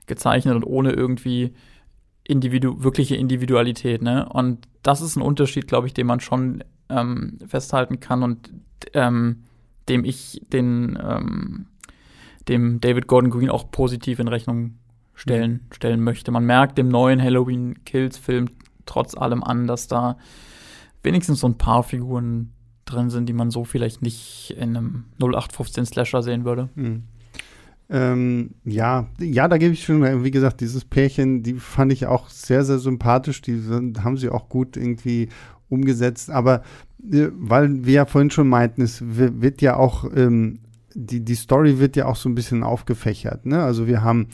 gezeichnet 0.07 0.55
und 0.55 0.64
ohne 0.64 0.92
irgendwie 0.92 1.53
Individu 2.25 2.83
wirkliche 2.83 3.16
Individualität. 3.16 4.03
Ne? 4.03 4.29
Und 4.29 4.66
das 4.83 5.01
ist 5.01 5.16
ein 5.16 5.23
Unterschied, 5.23 5.69
glaube 5.69 5.87
ich, 5.87 5.95
den 5.95 6.07
man 6.07 6.21
schon 6.21 6.64
ähm, 6.88 7.38
festhalten 7.47 8.01
kann 8.01 8.23
und 8.23 8.51
ähm, 8.92 9.45
dem 9.88 10.05
ich 10.05 10.40
den 10.53 10.99
ähm, 11.01 11.66
dem 12.49 12.81
David 12.81 13.07
Gordon 13.07 13.31
Green 13.31 13.51
auch 13.51 13.71
positiv 13.71 14.19
in 14.19 14.29
Rechnung 14.29 14.79
stellen, 15.14 15.66
stellen 15.73 16.01
möchte. 16.01 16.31
Man 16.31 16.45
merkt 16.45 16.79
dem 16.79 16.88
neuen 16.88 17.21
Halloween 17.21 17.85
Kills 17.85 18.19
Film 18.19 18.49
trotz 18.85 19.16
allem 19.16 19.42
an, 19.42 19.66
dass 19.66 19.88
da 19.88 20.16
wenigstens 21.03 21.40
so 21.40 21.49
ein 21.49 21.59
paar 21.59 21.83
Figuren 21.83 22.53
drin 22.85 23.11
sind, 23.11 23.29
die 23.29 23.33
man 23.33 23.51
so 23.51 23.64
vielleicht 23.64 24.03
nicht 24.03 24.55
in 24.57 24.77
einem 24.77 25.05
0815 25.21 25.87
Slasher 25.87 26.23
sehen 26.23 26.45
würde. 26.45 26.69
Mhm. 26.75 27.05
Ähm, 27.88 28.51
ja, 28.64 29.07
ja, 29.20 29.46
da 29.46 29.59
gebe 29.59 29.72
ich 29.72 29.85
schon, 29.85 30.25
wie 30.25 30.31
gesagt, 30.31 30.61
dieses 30.61 30.85
Pärchen, 30.85 31.42
die 31.42 31.55
fand 31.55 31.92
ich 31.92 32.07
auch 32.07 32.29
sehr, 32.29 32.64
sehr 32.64 32.79
sympathisch. 32.79 33.42
Die 33.42 33.59
sind, 33.59 34.03
haben 34.03 34.16
sie 34.16 34.29
auch 34.29 34.49
gut 34.49 34.77
irgendwie 34.77 35.29
umgesetzt. 35.68 36.31
Aber 36.31 36.62
äh, 37.12 37.29
weil 37.33 37.85
wir 37.85 37.92
ja 37.92 38.07
vorhin 38.07 38.31
schon 38.31 38.49
meinten, 38.49 38.83
es 38.83 39.03
wird 39.05 39.62
ja 39.62 39.77
auch, 39.77 40.05
ähm, 40.14 40.59
die, 40.94 41.25
die 41.25 41.35
Story 41.35 41.79
wird 41.79 41.96
ja 41.96 42.07
auch 42.07 42.16
so 42.16 42.29
ein 42.29 42.35
bisschen 42.35 42.62
aufgefächert. 42.62 43.46
Ne? 43.46 43.62
Also 43.62 43.87
wir 43.87 44.03
haben 44.03 44.29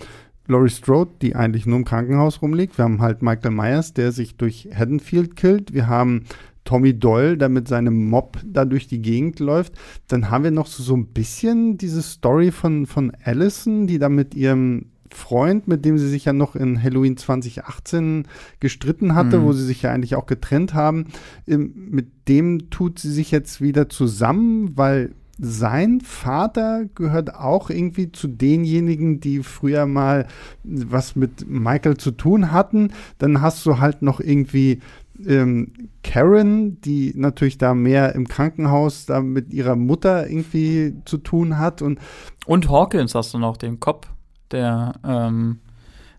Laurie 0.47 0.71
Strode, 0.71 1.13
die 1.21 1.37
eigentlich 1.37 1.67
nur 1.67 1.79
im 1.79 1.85
Krankenhaus 1.85 2.43
rumliegt. 2.43 2.79
Wir 2.79 2.85
haben 2.85 3.01
halt 3.01 3.23
Michael 3.23 3.53
Myers, 3.53 3.95
der 3.95 4.13
sich 4.13 4.37
durch 4.37 4.69
Haddonfield 4.75 5.37
killt. 5.37 5.73
Wir 5.73 5.87
haben 5.89 6.25
Tommy 6.65 6.99
Doyle, 6.99 7.37
der 7.37 7.49
mit 7.49 7.69
seinem 7.69 8.09
Mob 8.09 8.39
da 8.45 8.65
durch 8.65 8.87
die 8.87 9.03
Gegend 9.03 9.41
läuft. 9.41 9.75
Dann 10.09 10.31
haben 10.31 10.45
wir 10.45 10.51
noch 10.51 10.67
so, 10.67 10.83
so 10.83 10.97
ein 10.97 11.07
bisschen 11.07 11.77
diese 11.77 12.03
Story 12.03 12.51
von, 12.51 12.87
von 12.87 13.13
Allison, 13.25 13.87
die 13.87 13.99
da 13.99 14.09
mit 14.09 14.35
ihrem 14.35 14.87
Freund, 15.15 15.69
mit 15.69 15.85
dem 15.85 15.99
sie 15.99 16.09
sich 16.09 16.25
ja 16.25 16.33
noch 16.33 16.57
in 16.57 16.83
Halloween 16.83 17.17
2018 17.17 18.27
gestritten 18.61 19.15
hatte, 19.15 19.41
mhm. 19.41 19.45
wo 19.45 19.53
sie 19.53 19.65
sich 19.65 19.83
ja 19.83 19.93
eigentlich 19.93 20.15
auch 20.15 20.27
getrennt 20.27 20.75
haben. 20.75 21.07
Mit 21.47 22.09
dem 22.29 22.71
tut 22.71 22.99
sie 22.99 23.11
sich 23.11 23.31
jetzt 23.31 23.61
wieder 23.61 23.89
zusammen, 23.89 24.73
weil 24.77 25.13
sein 25.39 26.01
Vater 26.03 26.85
gehört 26.95 27.35
auch 27.35 27.71
irgendwie 27.71 28.13
zu 28.13 28.29
denjenigen, 28.29 29.19
die 29.19 29.43
früher 29.43 29.87
mal 29.87 30.29
was 30.63 31.17
mit 31.17 31.49
Michael 31.49 31.97
zu 31.97 32.13
tun 32.13 32.53
hatten. 32.53 32.93
Dann 33.19 33.41
hast 33.41 33.65
du 33.67 33.81
halt 33.81 34.03
noch 34.03 34.21
irgendwie 34.21 34.81
ähm, 35.27 35.73
Karen, 36.03 36.81
die 36.81 37.13
natürlich 37.17 37.59
da 37.59 37.75
mehr 37.75 38.15
im 38.15 38.29
Krankenhaus 38.29 39.07
da 39.07 39.21
mit 39.21 39.53
ihrer 39.53 39.77
Mutter 39.77 40.29
irgendwie 40.29 40.95
zu 41.05 41.19
tun 41.19 41.59
hat 41.59 41.83
und 41.83 41.99
und 42.47 42.69
Hawkins 42.71 43.15
hast 43.15 43.35
du 43.35 43.39
noch, 43.39 43.57
den 43.57 43.79
Cop, 43.81 44.07
der 44.51 44.95
ähm, 45.07 45.61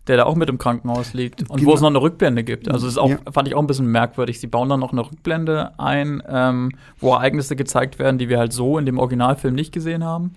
der 0.06 0.18
da 0.18 0.24
auch 0.24 0.36
mit 0.36 0.48
im 0.48 0.58
Krankenhaus 0.58 1.14
liegt 1.14 1.48
und 1.48 1.58
genau. 1.58 1.70
wo 1.70 1.74
es 1.74 1.80
noch 1.80 1.88
eine 1.88 2.00
Rückblende 2.00 2.44
gibt. 2.44 2.70
Also 2.70 2.86
das 2.86 2.98
auch, 2.98 3.08
ja. 3.08 3.18
fand 3.32 3.48
ich 3.48 3.54
auch 3.54 3.60
ein 3.60 3.66
bisschen 3.66 3.86
merkwürdig. 3.86 4.38
Sie 4.38 4.46
bauen 4.46 4.68
dann 4.68 4.80
noch 4.80 4.92
eine 4.92 5.00
Rückblende 5.00 5.78
ein, 5.78 6.22
ähm, 6.28 6.72
wo 6.98 7.12
Ereignisse 7.12 7.56
gezeigt 7.56 7.98
werden, 7.98 8.18
die 8.18 8.28
wir 8.28 8.38
halt 8.38 8.52
so 8.52 8.78
in 8.78 8.84
dem 8.84 8.98
Originalfilm 8.98 9.54
nicht 9.54 9.72
gesehen 9.72 10.04
haben. 10.04 10.34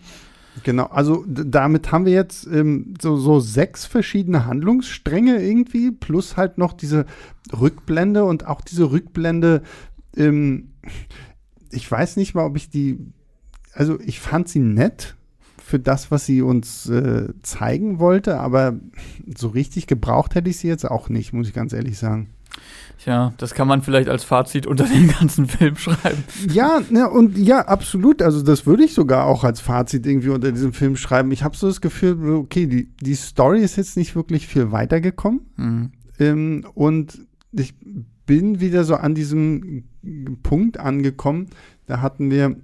Genau, 0.64 0.86
also 0.86 1.24
damit 1.28 1.92
haben 1.92 2.06
wir 2.06 2.14
jetzt 2.14 2.48
ähm, 2.48 2.94
so, 3.02 3.18
so 3.18 3.40
sechs 3.40 3.86
verschiedene 3.86 4.46
Handlungsstränge 4.46 5.42
irgendwie, 5.42 5.92
plus 5.92 6.38
halt 6.38 6.58
noch 6.58 6.74
diese 6.74 7.06
Rückblende 7.58 8.24
und 8.24 8.48
auch 8.48 8.62
diese 8.62 8.92
Rückblende, 8.92 9.62
ähm, 10.16 10.72
ich 11.72 11.90
weiß 11.90 12.18
nicht 12.18 12.34
mal, 12.34 12.46
ob 12.46 12.56
ich 12.56 12.70
die, 12.70 12.98
also 13.74 14.00
ich 14.00 14.20
fand 14.20 14.48
sie 14.48 14.60
nett 14.60 15.16
für 15.58 15.80
das, 15.80 16.12
was 16.12 16.26
sie 16.26 16.42
uns 16.42 16.90
äh, 16.90 17.28
zeigen 17.44 18.00
wollte, 18.00 18.40
aber 18.40 18.80
so 19.36 19.50
richtig 19.50 19.86
gebraucht 19.86 20.34
hätte 20.36 20.50
ich 20.50 20.58
sie 20.58 20.70
jetzt 20.70 20.90
auch 20.90 21.10
nicht, 21.10 21.34
muss 21.34 21.50
ich 21.50 21.54
ganz 21.54 21.74
ehrlich 21.74 21.98
sagen. 21.98 22.30
Ja, 23.06 23.34
das 23.38 23.54
kann 23.54 23.68
man 23.68 23.84
vielleicht 23.84 24.10
als 24.10 24.24
Fazit 24.24 24.66
unter 24.66 24.86
den 24.86 25.08
ganzen 25.20 25.48
Film 25.48 25.76
schreiben. 25.78 26.24
Ja, 26.52 26.82
ja, 26.92 27.06
und 27.08 27.38
ja, 27.38 27.62
absolut. 27.62 28.22
Also 28.22 28.42
das 28.42 28.66
würde 28.66 28.84
ich 28.84 28.94
sogar 28.94 29.26
auch 29.26 29.44
als 29.44 29.62
Fazit 29.62 30.06
irgendwie 30.06 30.30
unter 30.30 30.52
diesem 30.52 30.74
Film 30.74 30.96
schreiben. 30.96 31.32
Ich 31.32 31.44
habe 31.44 31.56
so 31.56 31.68
das 31.68 31.82
Gefühl, 31.82 32.36
okay, 32.36 32.66
die, 32.66 32.90
die 33.02 33.16
Story 33.16 33.62
ist 33.62 33.78
jetzt 33.78 33.98
nicht 33.98 34.16
wirklich 34.16 34.48
viel 34.48 34.72
weitergekommen. 34.72 35.42
Mhm. 35.56 35.92
Ähm, 36.20 36.66
und 36.74 37.20
ich 37.52 37.76
bin 38.26 38.60
wieder 38.60 38.84
so 38.84 38.96
an 38.96 39.16
diesem 39.16 39.86
Punkt 40.44 40.80
angekommen. 40.80 41.48
Da 41.86 42.02
hatten 42.02 42.30
wir 42.30 42.58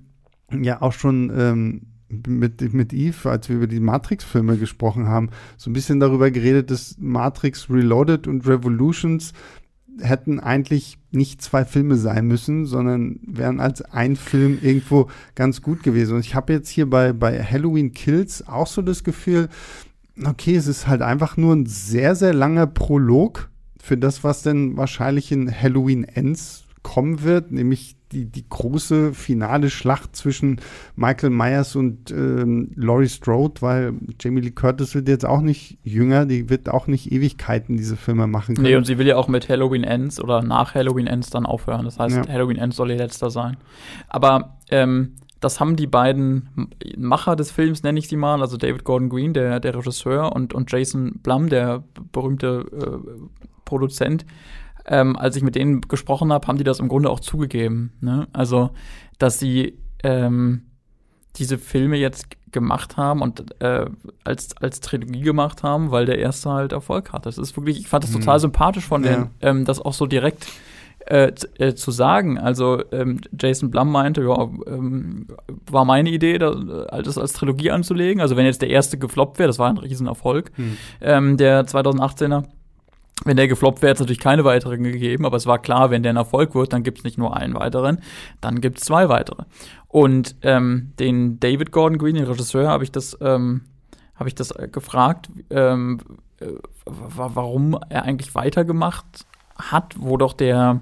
ja 0.51 0.81
auch 0.81 0.93
schon 0.93 1.31
ähm, 1.35 1.81
mit, 2.27 2.73
mit 2.73 2.93
Eve, 2.93 3.29
als 3.29 3.49
wir 3.49 3.55
über 3.55 3.67
die 3.67 3.79
Matrix-Filme 3.79 4.57
gesprochen 4.57 5.07
haben, 5.07 5.29
so 5.57 5.69
ein 5.69 5.73
bisschen 5.73 5.99
darüber 5.99 6.31
geredet, 6.31 6.69
dass 6.69 6.97
Matrix 6.99 7.69
Reloaded 7.69 8.27
und 8.27 8.45
Revolutions 8.47 9.33
hätten 9.99 10.39
eigentlich 10.39 10.97
nicht 11.11 11.41
zwei 11.41 11.65
Filme 11.65 11.95
sein 11.95 12.25
müssen, 12.25 12.65
sondern 12.65 13.19
wären 13.25 13.59
als 13.59 13.81
ein 13.81 14.15
Film 14.15 14.57
irgendwo 14.61 15.09
ganz 15.35 15.61
gut 15.61 15.83
gewesen. 15.83 16.15
Und 16.15 16.21
ich 16.21 16.35
habe 16.35 16.53
jetzt 16.53 16.69
hier 16.69 16.89
bei, 16.89 17.13
bei 17.13 17.43
Halloween 17.43 17.93
Kills 17.93 18.47
auch 18.47 18.67
so 18.67 18.81
das 18.81 19.03
Gefühl, 19.03 19.49
okay, 20.23 20.55
es 20.55 20.67
ist 20.67 20.87
halt 20.87 21.01
einfach 21.01 21.37
nur 21.37 21.55
ein 21.55 21.65
sehr, 21.65 22.15
sehr 22.15 22.33
langer 22.33 22.67
Prolog 22.67 23.49
für 23.81 23.97
das, 23.97 24.23
was 24.23 24.43
denn 24.43 24.77
wahrscheinlich 24.77 25.31
in 25.31 25.51
Halloween 25.51 26.03
Ends 26.03 26.63
kommen 26.83 27.23
wird, 27.23 27.51
nämlich 27.51 27.95
die, 28.13 28.25
die 28.25 28.45
große 28.47 29.13
finale 29.13 29.69
Schlacht 29.69 30.15
zwischen 30.15 30.61
Michael 30.95 31.31
Myers 31.31 31.75
und 31.75 32.11
ähm, 32.11 32.71
Laurie 32.75 33.09
Strode, 33.09 33.61
weil 33.61 33.93
Jamie 34.21 34.41
Lee 34.41 34.51
Curtis 34.51 34.95
wird 34.95 35.07
jetzt 35.07 35.25
auch 35.25 35.41
nicht 35.41 35.77
jünger, 35.83 36.25
die 36.25 36.49
wird 36.49 36.69
auch 36.69 36.87
nicht 36.87 37.11
Ewigkeiten 37.11 37.75
diese 37.75 37.97
Filme 37.97 38.27
machen 38.27 38.55
können. 38.55 38.67
Nee, 38.67 38.75
und 38.75 38.85
sie 38.85 38.97
will 38.97 39.07
ja 39.07 39.17
auch 39.17 39.27
mit 39.27 39.49
Halloween 39.49 39.83
Ends 39.83 40.21
oder 40.21 40.41
nach 40.41 40.75
Halloween 40.75 41.07
Ends 41.07 41.29
dann 41.29 41.45
aufhören. 41.45 41.85
Das 41.85 41.99
heißt, 41.99 42.15
ja. 42.15 42.27
Halloween 42.27 42.57
Ends 42.57 42.77
soll 42.77 42.91
ihr 42.91 42.97
letzter 42.97 43.29
sein. 43.29 43.57
Aber 44.07 44.57
ähm, 44.69 45.13
das 45.43 45.59
haben 45.59 45.75
die 45.75 45.87
beiden 45.87 46.69
Macher 46.97 47.35
des 47.35 47.51
Films, 47.51 47.83
nenne 47.83 47.99
ich 47.99 48.07
sie 48.07 48.15
mal, 48.15 48.41
also 48.41 48.57
David 48.57 48.83
Gordon 48.83 49.09
Green, 49.09 49.33
der, 49.33 49.59
der 49.59 49.75
Regisseur, 49.75 50.33
und, 50.33 50.53
und 50.53 50.71
Jason 50.71 51.19
Blum, 51.21 51.49
der 51.49 51.83
berühmte 52.11 52.65
äh, 52.71 53.21
Produzent, 53.65 54.25
ähm, 54.85 55.15
als 55.15 55.35
ich 55.35 55.43
mit 55.43 55.55
denen 55.55 55.81
gesprochen 55.81 56.31
habe, 56.33 56.47
haben 56.47 56.57
die 56.57 56.63
das 56.63 56.79
im 56.79 56.87
Grunde 56.87 57.09
auch 57.09 57.19
zugegeben. 57.19 57.93
Ne? 58.01 58.27
Also, 58.33 58.71
dass 59.17 59.39
sie 59.39 59.77
ähm, 60.03 60.63
diese 61.37 61.57
Filme 61.57 61.97
jetzt 61.97 62.27
gemacht 62.51 62.97
haben 62.97 63.21
und 63.21 63.61
äh, 63.61 63.85
als, 64.23 64.55
als 64.57 64.79
Trilogie 64.79 65.21
gemacht 65.21 65.63
haben, 65.63 65.91
weil 65.91 66.05
der 66.05 66.19
erste 66.19 66.51
halt 66.51 66.71
Erfolg 66.71 67.11
hat. 67.11 67.25
Das 67.25 67.37
ist 67.37 67.57
wirklich, 67.57 67.79
ich 67.79 67.87
fand 67.87 68.03
das 68.03 68.11
mhm. 68.11 68.19
total 68.19 68.39
sympathisch 68.39 68.85
von 68.85 69.03
ja. 69.03 69.11
denen, 69.11 69.29
ähm, 69.41 69.65
das 69.65 69.81
auch 69.81 69.93
so 69.93 70.05
direkt 70.05 70.47
äh, 71.05 71.33
äh, 71.57 71.73
zu 71.75 71.91
sagen. 71.91 72.37
Also 72.37 72.81
ähm, 72.91 73.19
Jason 73.37 73.71
Blum 73.71 73.91
meinte, 73.91 74.21
ja, 74.21 74.49
ähm, 74.67 75.27
war 75.69 75.83
meine 75.83 76.09
Idee, 76.09 76.37
das, 76.37 76.55
das 77.03 77.17
als 77.17 77.33
Trilogie 77.33 77.71
anzulegen. 77.71 78.21
Also 78.21 78.37
wenn 78.37 78.45
jetzt 78.45 78.61
der 78.61 78.69
erste 78.69 78.97
gefloppt 78.97 79.39
wäre, 79.39 79.47
das 79.47 79.59
war 79.59 79.69
ein 79.69 79.77
Riesenerfolg, 79.77 80.57
mhm. 80.57 80.77
ähm, 81.01 81.37
der 81.37 81.65
2018er. 81.65 82.45
Wenn 83.25 83.37
der 83.37 83.47
gefloppt 83.47 83.81
wäre, 83.81 83.91
hätte 83.91 83.97
es 83.97 83.99
natürlich 84.01 84.19
keine 84.19 84.43
weiteren 84.43 84.83
gegeben, 84.83 85.25
aber 85.25 85.37
es 85.37 85.45
war 85.45 85.59
klar, 85.59 85.91
wenn 85.91 86.03
der 86.03 86.13
ein 86.13 86.17
Erfolg 86.17 86.55
wird, 86.55 86.73
dann 86.73 86.83
gibt 86.83 86.99
es 86.99 87.03
nicht 87.03 87.17
nur 87.17 87.37
einen 87.37 87.53
weiteren, 87.53 87.99
dann 88.41 88.59
gibt 88.59 88.79
es 88.79 88.85
zwei 88.85 89.07
weitere. 89.07 89.43
Und 89.87 90.35
ähm, 90.41 90.93
den 90.99 91.39
David 91.39 91.71
Gordon 91.71 91.99
Green, 91.99 92.15
den 92.15 92.25
Regisseur, 92.25 92.67
habe 92.67 92.83
ich 92.83 92.91
das, 92.91 93.17
ähm, 93.21 93.61
habe 94.15 94.29
ich 94.29 94.35
das 94.35 94.51
äh, 94.51 94.67
gefragt, 94.67 95.29
ähm, 95.51 95.99
äh, 96.39 96.47
warum 96.85 97.77
er 97.89 98.03
eigentlich 98.03 98.35
weitergemacht 98.35 99.25
hat, 99.55 99.95
wo 99.97 100.17
doch 100.17 100.33
der 100.33 100.81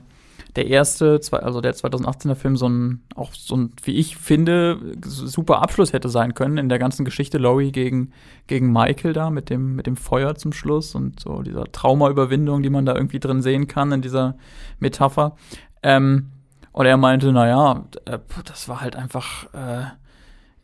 der 0.56 0.68
erste, 0.68 1.20
also 1.32 1.62
der 1.62 1.74
2018er 1.74 2.36
Film, 2.36 2.58
so 2.58 2.68
ein, 2.68 3.02
auch 3.16 3.34
so 3.34 3.56
ein, 3.56 3.74
wie 3.84 3.96
ich 3.96 4.18
finde, 4.18 4.80
super 5.04 5.62
Abschluss 5.62 5.94
hätte 5.94 6.10
sein 6.10 6.34
können 6.34 6.58
in 6.58 6.70
der 6.70 6.80
ganzen 6.80 7.06
Geschichte 7.06 7.38
Laurie 7.38 7.72
gegen, 7.72 8.12
gegen 8.48 8.72
Michael 8.72 9.14
da 9.14 9.30
mit 9.30 9.50
dem, 9.50 9.76
mit 9.76 9.88
dem 9.88 9.96
Feuer 9.96 10.36
zum 10.36 10.52
Schluss 10.52 10.94
und 10.94 11.20
so 11.20 11.42
dieser 11.42 11.72
Traumaüberwindung, 11.72 12.64
die 12.64 12.70
man 12.70 12.86
da 12.86 12.96
irgendwie 12.96 13.20
drin 13.20 13.42
sehen 13.42 13.68
kann 13.68 13.92
in 13.92 14.02
dieser 14.02 14.36
Metapher. 14.80 15.36
Ähm, 15.84 16.32
und 16.74 16.86
er 16.86 16.98
meinte, 16.98 17.32
naja, 17.32 17.86
äh, 18.06 18.20
das 18.46 18.68
war 18.68 18.82
halt 18.82 18.96
einfach, 18.96 19.46
äh, 19.54 19.86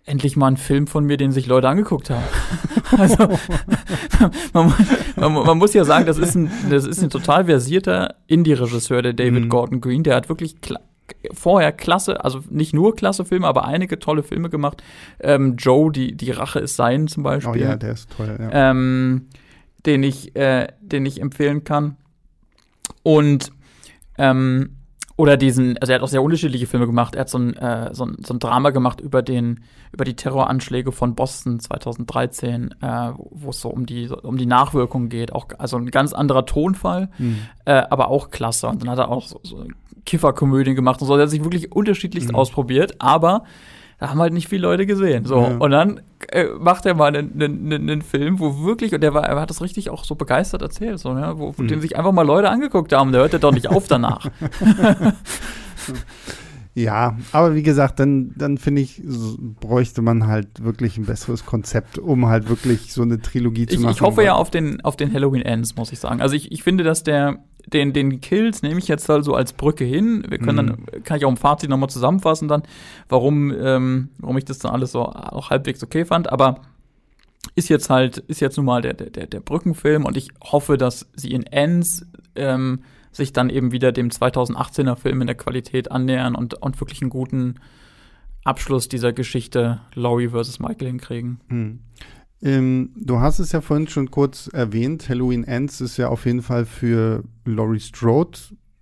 endlich 0.08 0.38
mal 0.38 0.48
ein 0.48 0.58
Film 0.58 0.88
von 0.88 1.06
mir, 1.06 1.18
den 1.18 1.32
sich 1.32 1.48
Leute 1.48 1.70
angeguckt 1.70 2.10
haben. 2.10 2.24
also 2.98 3.18
man, 4.54 4.74
man, 5.16 5.34
man, 5.34 5.58
muss 5.58 5.74
ja 5.74 5.84
sagen, 5.84 6.06
das 6.06 6.18
ist 6.18 6.36
ein, 6.36 6.50
das 6.70 6.86
ist 6.86 7.04
ein 7.04 7.10
total 7.10 7.46
versierter 7.46 8.16
Indie-Regisseur, 8.28 9.02
der 9.02 9.14
David 9.14 9.46
mhm. 9.46 9.50
Gordon 9.50 9.82
Green. 9.82 10.04
Der 10.04 10.16
hat 10.16 10.30
wirklich 10.30 10.62
kla 10.62 10.80
vorher 11.34 11.72
klasse, 11.72 12.26
also 12.26 12.42
nicht 12.50 12.74
nur 12.74 12.94
klasse 12.94 13.24
Filme, 13.24 13.48
aber 13.48 13.64
einige 13.64 13.98
tolle 13.98 14.24
Filme 14.24 14.50
gemacht. 14.50 14.84
Ähm, 15.22 15.56
Joe, 15.56 15.90
die, 15.90 16.18
die 16.18 16.32
Rache 16.32 16.60
ist 16.60 16.76
sein 16.76 17.08
zum 17.08 17.24
Beispiel. 17.24 17.62
Oh 17.62 17.66
ja, 17.66 17.78
der 17.78 17.94
ist 17.94 18.12
toll, 18.12 18.36
ja. 18.38 18.72
Ähm, 18.72 19.28
den 19.86 20.04
ich, 20.04 20.36
äh, 20.36 20.68
den 20.82 21.06
ich 21.06 21.22
empfehlen 21.22 21.64
kann. 21.64 21.96
Und 23.04 23.54
ähm, 24.18 24.77
oder 25.18 25.36
diesen, 25.36 25.78
also 25.80 25.92
er 25.92 25.96
hat 25.96 26.04
auch 26.04 26.08
sehr 26.08 26.22
unterschiedliche 26.22 26.68
Filme 26.68 26.86
gemacht. 26.86 27.16
Er 27.16 27.22
hat 27.22 27.30
so 27.30 27.40
ein, 27.40 27.58
äh, 27.58 27.94
so 27.94 28.06
ein, 28.06 28.18
so 28.24 28.36
ein 28.36 28.40
Drama 28.40 28.70
gemacht 28.70 29.02
über 29.02 29.24
den, 29.24 29.62
über 29.92 30.06
die 30.06 30.16
Terroranschläge 30.16 30.92
von 30.92 31.16
Boston 31.16 31.60
2013, 31.60 32.76
äh, 32.82 33.12
wo 33.32 33.50
es 33.50 33.60
so 33.60 33.70
um 33.70 33.88
die, 33.88 34.10
um 34.10 34.38
die 34.38 34.46
Nachwirkungen 34.46 35.10
geht. 35.10 35.34
Auch, 35.34 35.48
also 35.58 35.78
ein 35.78 35.90
ganz 35.90 36.14
anderer 36.14 36.46
Tonfall, 36.46 37.10
mhm. 37.18 37.40
äh, 37.66 37.84
aber 37.90 38.10
auch 38.10 38.30
klasse. 38.30 38.68
Und 38.68 38.84
dann 38.84 38.92
hat 38.92 39.00
er 39.00 39.10
auch 39.10 39.26
so, 39.26 39.40
so 39.42 39.66
Kifferkomödien 40.06 40.76
gemacht 40.76 41.02
und 41.02 41.08
so. 41.08 41.16
Er 41.16 41.24
hat 41.24 41.32
sich 41.32 41.44
wirklich 41.44 41.72
unterschiedlichst 41.72 42.30
mhm. 42.30 42.36
ausprobiert, 42.36 42.96
aber 43.00 43.44
da 44.00 44.10
haben 44.10 44.20
halt 44.20 44.34
nicht 44.34 44.48
viele 44.48 44.62
Leute 44.64 44.86
gesehen. 44.86 45.26
So. 45.26 45.42
Ja. 45.42 45.58
Und 45.58 45.72
dann 45.72 46.02
äh, 46.30 46.46
macht 46.60 46.86
er 46.86 46.94
mal 46.94 47.16
einen, 47.16 47.42
einen, 47.42 47.74
einen, 47.74 48.02
Film, 48.02 48.40
wo 48.40 48.64
wirklich, 48.64 48.94
und 48.94 49.02
der 49.02 49.14
war, 49.14 49.26
er 49.26 49.40
hat 49.40 49.50
das 49.50 49.62
richtig 49.62 49.90
auch 49.90 50.04
so 50.04 50.16
begeistert 50.16 50.62
erzählt, 50.62 51.00
so, 51.00 51.10
ja, 51.18 51.38
wo, 51.38 51.54
mhm. 51.58 51.68
den 51.68 51.82
sich 51.82 51.98
einfach 51.98 52.12
mal 52.12 52.26
Leute 52.26 52.50
angeguckt 52.50 52.94
haben. 52.94 53.12
Der 53.12 53.22
hört 53.22 53.34
ja 53.34 53.40
doch 53.40 53.54
nicht 53.54 53.70
auf 53.70 53.88
danach. 53.88 54.30
Ja, 56.78 57.18
aber 57.32 57.56
wie 57.56 57.64
gesagt, 57.64 58.00
dann, 58.00 58.36
dann 58.36 58.60
finde 58.60 58.84
ich, 58.84 59.02
bräuchte 59.60 60.04
man 60.04 60.28
halt 60.28 60.64
wirklich 60.64 60.96
ein 61.00 61.06
besseres 61.06 61.44
Konzept, 61.44 61.98
um 61.98 62.28
halt 62.28 62.50
wirklich 62.50 62.94
so 62.94 63.02
eine 63.02 63.20
Trilogie 63.20 63.66
zu 63.66 63.74
ich, 63.74 63.80
machen. 63.82 63.94
Ich 63.96 64.02
hoffe 64.02 64.24
ja 64.24 64.36
auf 64.36 64.52
den, 64.52 64.80
auf 64.82 64.96
den 64.96 65.12
Halloween 65.12 65.42
Ends, 65.42 65.76
muss 65.76 65.92
ich 65.92 65.98
sagen. 65.98 66.22
Also 66.22 66.36
ich, 66.36 66.52
ich 66.52 66.62
finde, 66.62 66.84
dass 66.84 67.02
der, 67.02 67.40
den, 67.68 67.94
den 67.94 68.22
Kills 68.22 68.62
nehme 68.62 68.80
ich 68.80 68.88
jetzt 68.88 69.08
halt 69.10 69.26
so 69.26 69.34
als 69.34 69.54
Brücke 69.54 69.84
hin. 69.84 70.24
Wir 70.28 70.40
können 70.40 70.66
mhm. 70.66 70.86
dann, 70.92 71.04
kann 71.04 71.18
ich 71.18 71.26
auch 71.26 71.30
im 71.30 71.38
Fazit 71.38 71.70
nochmal 71.70 71.90
zusammenfassen 71.90 72.48
dann, 72.48 72.64
warum, 73.10 73.52
ähm, 73.52 74.10
warum 74.18 74.38
ich 74.38 74.46
das 74.46 74.60
dann 74.60 74.72
alles 74.72 74.94
so 74.94 75.04
auch 75.04 75.50
halbwegs 75.50 75.84
okay 75.84 76.06
fand. 76.06 76.32
Aber 76.32 76.62
ist 77.56 77.70
jetzt 77.70 77.90
halt, 77.90 78.18
ist 78.20 78.40
jetzt 78.40 78.58
nun 78.58 78.66
mal 78.66 78.82
der, 78.82 78.94
der, 78.94 79.28
der 79.28 79.40
Brückenfilm 79.40 80.06
und 80.06 80.16
ich 80.18 80.30
hoffe, 80.42 80.78
dass 80.78 81.10
sie 81.14 81.32
in 81.32 81.44
Ends 81.44 82.06
ähm, 82.36 82.84
sich 83.12 83.34
dann 83.34 83.50
eben 83.50 83.72
wieder 83.72 83.92
dem 83.92 84.10
2018er 84.10 84.96
Film 84.96 85.22
in 85.22 85.28
der 85.28 85.36
Qualität 85.36 85.92
annähern 85.92 86.36
und, 86.36 86.54
und 86.56 86.80
wirklich 86.80 87.02
einen 87.02 87.10
guten 87.10 87.56
Abschluss 88.44 88.88
dieser 88.88 89.12
Geschichte 89.12 89.82
Laurie 89.94 90.30
versus 90.30 90.60
Michael 90.60 90.88
hinkriegen. 90.88 91.42
Mhm. 91.50 91.80
Ähm, 92.42 92.92
du 92.96 93.20
hast 93.20 93.40
es 93.40 93.52
ja 93.52 93.62
vorhin 93.62 93.88
schon 93.88 94.12
kurz 94.12 94.48
erwähnt, 94.54 95.10
Halloween 95.10 95.44
Ends 95.44 95.82
ist 95.82 95.98
ja 95.98 96.10
auf 96.10 96.26
jeden 96.26 96.42
Fall 96.42 96.66
für 96.66 97.24
Laurie 97.46 97.80
Strode 97.80 98.38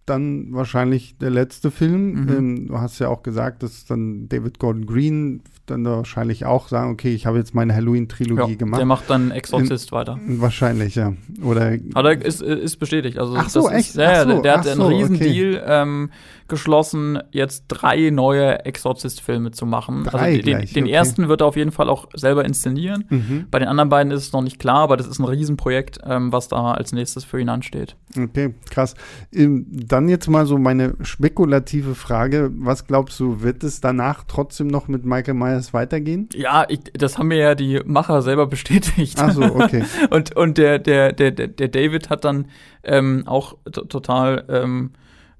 dann 0.05 0.53
wahrscheinlich 0.53 1.17
der 1.17 1.29
letzte 1.29 1.71
Film. 1.71 2.23
Mhm. 2.23 2.29
Ähm, 2.29 2.67
du 2.67 2.79
hast 2.79 2.99
ja 2.99 3.09
auch 3.09 3.23
gesagt, 3.23 3.63
dass 3.63 3.85
dann 3.85 4.29
David 4.29 4.59
Gordon 4.59 4.85
Green 4.85 5.41
dann 5.65 5.83
wahrscheinlich 5.85 6.45
auch 6.45 6.67
sagen, 6.67 6.91
okay, 6.91 7.13
ich 7.13 7.25
habe 7.25 7.37
jetzt 7.37 7.55
meine 7.55 7.73
Halloween-Trilogie 7.73 8.51
ja, 8.51 8.57
gemacht. 8.57 8.79
Der 8.79 8.85
macht 8.85 9.09
dann 9.09 9.31
Exorzist 9.31 9.91
in, 9.91 9.97
weiter. 9.97 10.19
Wahrscheinlich, 10.27 10.95
ja. 10.95 11.13
Oder 11.43 11.77
Aber 11.95 12.13
ist, 12.23 12.41
ist 12.41 12.77
bestätigt. 12.77 13.17
Also 13.17 13.35
ach 13.35 13.49
so, 13.49 13.69
echt? 13.69 13.89
Ist, 13.89 13.95
ja, 13.95 14.25
so, 14.25 14.41
der 14.41 14.59
hat 14.59 14.67
einen 14.67 14.77
so, 14.77 14.87
riesen 14.87 15.15
okay. 15.15 15.33
Deal 15.33 15.63
ähm, 15.65 16.09
geschlossen, 16.47 17.19
jetzt 17.31 17.65
drei 17.67 18.11
neue 18.11 18.63
Exorzist-Filme 18.65 19.51
zu 19.51 19.65
machen. 19.65 20.03
Drei 20.03 20.19
also 20.19 20.41
den, 20.41 20.57
gleich, 20.57 20.73
den 20.73 20.83
okay. 20.83 20.93
ersten 20.93 21.27
wird 21.27 21.41
er 21.41 21.47
auf 21.47 21.55
jeden 21.55 21.71
Fall 21.71 21.89
auch 21.89 22.07
selber 22.13 22.45
inszenieren. 22.45 23.05
Mhm. 23.09 23.45
Bei 23.49 23.57
den 23.57 23.67
anderen 23.67 23.89
beiden 23.89 24.11
ist 24.11 24.21
es 24.21 24.33
noch 24.33 24.43
nicht 24.43 24.59
klar, 24.59 24.81
aber 24.81 24.97
das 24.97 25.07
ist 25.07 25.19
ein 25.19 25.25
Riesenprojekt, 25.25 25.99
ähm, 26.05 26.31
was 26.31 26.47
da 26.47 26.73
als 26.73 26.91
nächstes 26.91 27.23
für 27.23 27.39
ihn 27.39 27.49
ansteht. 27.49 27.95
Okay, 28.15 28.53
krass. 28.69 28.93
Ähm, 29.33 29.65
dann 29.95 30.09
jetzt 30.09 30.27
mal 30.27 30.45
so 30.45 30.57
meine 30.57 30.95
spekulative 31.03 31.95
Frage. 31.95 32.51
Was 32.53 32.85
glaubst 32.85 33.17
du, 33.21 33.41
wird 33.41 33.63
es 33.63 33.79
danach 33.79 34.25
trotzdem 34.27 34.67
noch 34.67 34.89
mit 34.89 35.05
Michael 35.05 35.35
Myers 35.35 35.73
weitergehen? 35.73 36.27
Ja, 36.33 36.65
ich, 36.67 36.81
das 36.93 37.17
haben 37.17 37.29
mir 37.29 37.37
ja 37.37 37.55
die 37.55 37.79
Macher 37.85 38.21
selber 38.21 38.45
bestätigt. 38.55 39.17
Ach 39.21 39.31
so, 39.31 39.41
okay. 39.41 39.85
und 40.09 40.35
und 40.35 40.57
der, 40.57 40.79
der, 40.79 41.13
der, 41.13 41.31
der 41.31 41.67
David 41.69 42.09
hat 42.09 42.25
dann 42.25 42.47
ähm, 42.83 43.23
auch 43.25 43.55
total 43.71 44.43
ähm, 44.49 44.91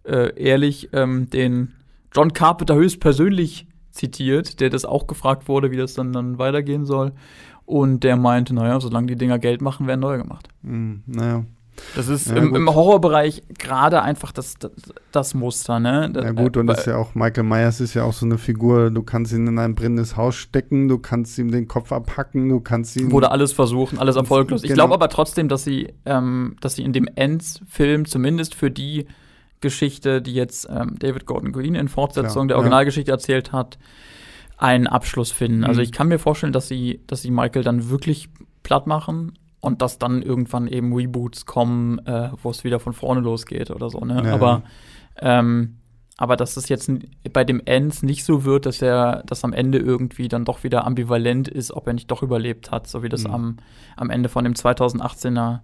äh, 0.06 0.32
ehrlich 0.42 0.90
ähm, 0.94 1.30
den 1.30 1.74
John 2.14 2.32
Carpenter 2.32 2.76
höchstpersönlich 2.76 3.68
zitiert, 3.92 4.62
der 4.62 4.70
das 4.70 4.86
auch 4.86 5.06
gefragt 5.06 5.50
wurde, 5.50 5.72
wie 5.72 5.78
das 5.78 5.96
dann, 5.96 6.14
dann 6.14 6.38
weitergehen 6.38 6.86
soll. 6.86 7.12
Und 7.66 8.06
der 8.06 8.16
meinte, 8.16 8.56
naja, 8.56 8.80
solange 8.80 9.08
die 9.08 9.18
Dinger 9.18 9.38
Geld 9.38 9.62
machen, 9.62 9.86
werden 9.86 10.00
neu 10.00 10.18
gemacht. 10.18 10.48
Mm, 10.62 11.00
naja. 11.08 11.44
Das 11.96 12.08
ist 12.08 12.28
ja, 12.28 12.38
im, 12.38 12.56
im, 12.56 12.74
Horrorbereich 12.74 13.44
gerade 13.58 14.02
einfach 14.02 14.32
das, 14.32 14.56
das, 14.56 14.72
das, 15.12 15.34
Muster, 15.34 15.80
ne? 15.80 16.12
ja 16.14 16.32
gut, 16.32 16.58
und 16.58 16.68
das 16.68 16.80
ist 16.80 16.86
ja 16.88 16.98
auch, 16.98 17.16
Michael 17.16 17.44
Myers 17.44 17.82
ist 17.82 17.94
ja 17.94 18.04
auch 18.04 18.14
so 18.14 18.26
eine 18.26 18.38
Figur, 18.38 18.92
du 18.92 19.04
kannst 19.04 19.34
ihn 19.34 19.48
in 19.48 19.60
ein 19.60 19.76
brennendes 19.76 20.16
Haus 20.16 20.36
stecken, 20.36 20.88
du 20.88 20.98
kannst 21.00 21.38
ihm 21.38 21.52
den 21.52 21.68
Kopf 21.68 21.92
abhacken, 21.92 22.50
du 22.50 22.60
kannst 22.60 22.96
ihn. 22.96 23.12
Wurde 23.12 23.32
alles 23.32 23.54
versuchen, 23.54 24.00
alles 24.00 24.16
erfolglos. 24.16 24.62
Genau. 24.62 24.72
Ich 24.72 24.76
glaube 24.76 24.94
aber 24.94 25.10
trotzdem, 25.10 25.50
dass 25.50 25.64
sie, 25.64 25.94
ähm, 26.06 26.56
dass 26.62 26.76
sie 26.76 26.84
in 26.84 26.94
dem 26.94 27.08
Ends-Film 27.16 28.06
zumindest 28.06 28.56
für 28.56 28.72
die 28.72 29.08
Geschichte, 29.62 30.22
die 30.22 30.34
jetzt 30.34 30.68
ähm, 30.70 30.96
David 31.00 31.26
Gordon 31.26 31.52
Green 31.52 31.76
in 31.76 31.88
Fortsetzung 31.88 32.34
Klar, 32.34 32.48
der 32.48 32.58
Originalgeschichte 32.58 33.10
ja. 33.10 33.16
erzählt 33.16 33.52
hat, 33.52 33.78
einen 34.58 34.88
Abschluss 34.88 35.32
finden. 35.32 35.64
Also 35.64 35.66
mhm. 35.66 35.70
Also 35.70 35.82
ich 35.82 35.92
kann 35.92 36.08
mir 36.08 36.20
vorstellen, 36.20 36.54
dass 36.54 36.68
sie, 36.68 37.02
dass 37.08 37.22
sie 37.22 37.32
Michael 37.32 37.64
dann 37.64 37.90
wirklich 37.90 38.30
platt 38.64 38.88
machen 38.88 39.34
und 39.66 39.82
dass 39.82 39.98
dann 39.98 40.22
irgendwann 40.22 40.68
eben 40.68 40.94
Reboots 40.94 41.46
kommen, 41.46 42.00
äh, 42.06 42.30
wo 42.42 42.52
es 42.52 42.64
wieder 42.64 42.80
von 42.80 42.94
vorne 42.94 43.22
losgeht 43.22 43.72
oder 43.72 43.90
so. 43.90 44.00
Ne? 44.00 44.22
Ja. 44.26 44.34
Aber 44.34 44.64
ähm, 45.18 45.78
aber 46.18 46.38
dass 46.38 46.56
es 46.56 46.70
jetzt 46.70 46.90
bei 47.34 47.44
dem 47.44 47.62
Ends 47.66 48.02
nicht 48.02 48.24
so 48.24 48.46
wird, 48.46 48.66
dass 48.66 48.82
er, 48.82 49.24
dass 49.26 49.44
am 49.44 49.52
Ende 49.52 49.80
irgendwie 49.80 50.30
dann 50.30 50.46
doch 50.46 50.64
wieder 50.64 50.86
ambivalent 50.86 51.50
ist, 51.50 51.72
ob 51.72 51.88
er 51.88 51.94
nicht 51.94 52.10
doch 52.10 52.24
überlebt 52.24 52.72
hat, 52.72 52.88
so 52.88 53.04
wie 53.04 53.10
das 53.10 53.26
mhm. 53.26 53.34
am, 53.34 53.58
am 53.98 54.10
Ende 54.10 54.30
von 54.30 54.46
dem 54.46 54.54
2018er 54.54 55.60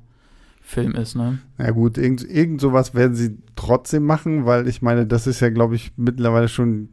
Film 0.64 0.94
ist, 0.94 1.16
ne? 1.16 1.40
Ja 1.58 1.72
gut, 1.72 1.98
irgend, 1.98 2.24
irgend 2.24 2.62
sowas 2.62 2.94
werden 2.94 3.16
sie 3.16 3.38
trotzdem 3.56 4.06
machen, 4.06 4.46
weil 4.46 4.68
ich 4.68 4.82
meine, 4.82 5.06
das 5.06 5.28
ist 5.28 5.40
ja, 5.40 5.50
glaube 5.50 5.76
ich, 5.76 5.92
mittlerweile 5.98 6.48
schon 6.48 6.90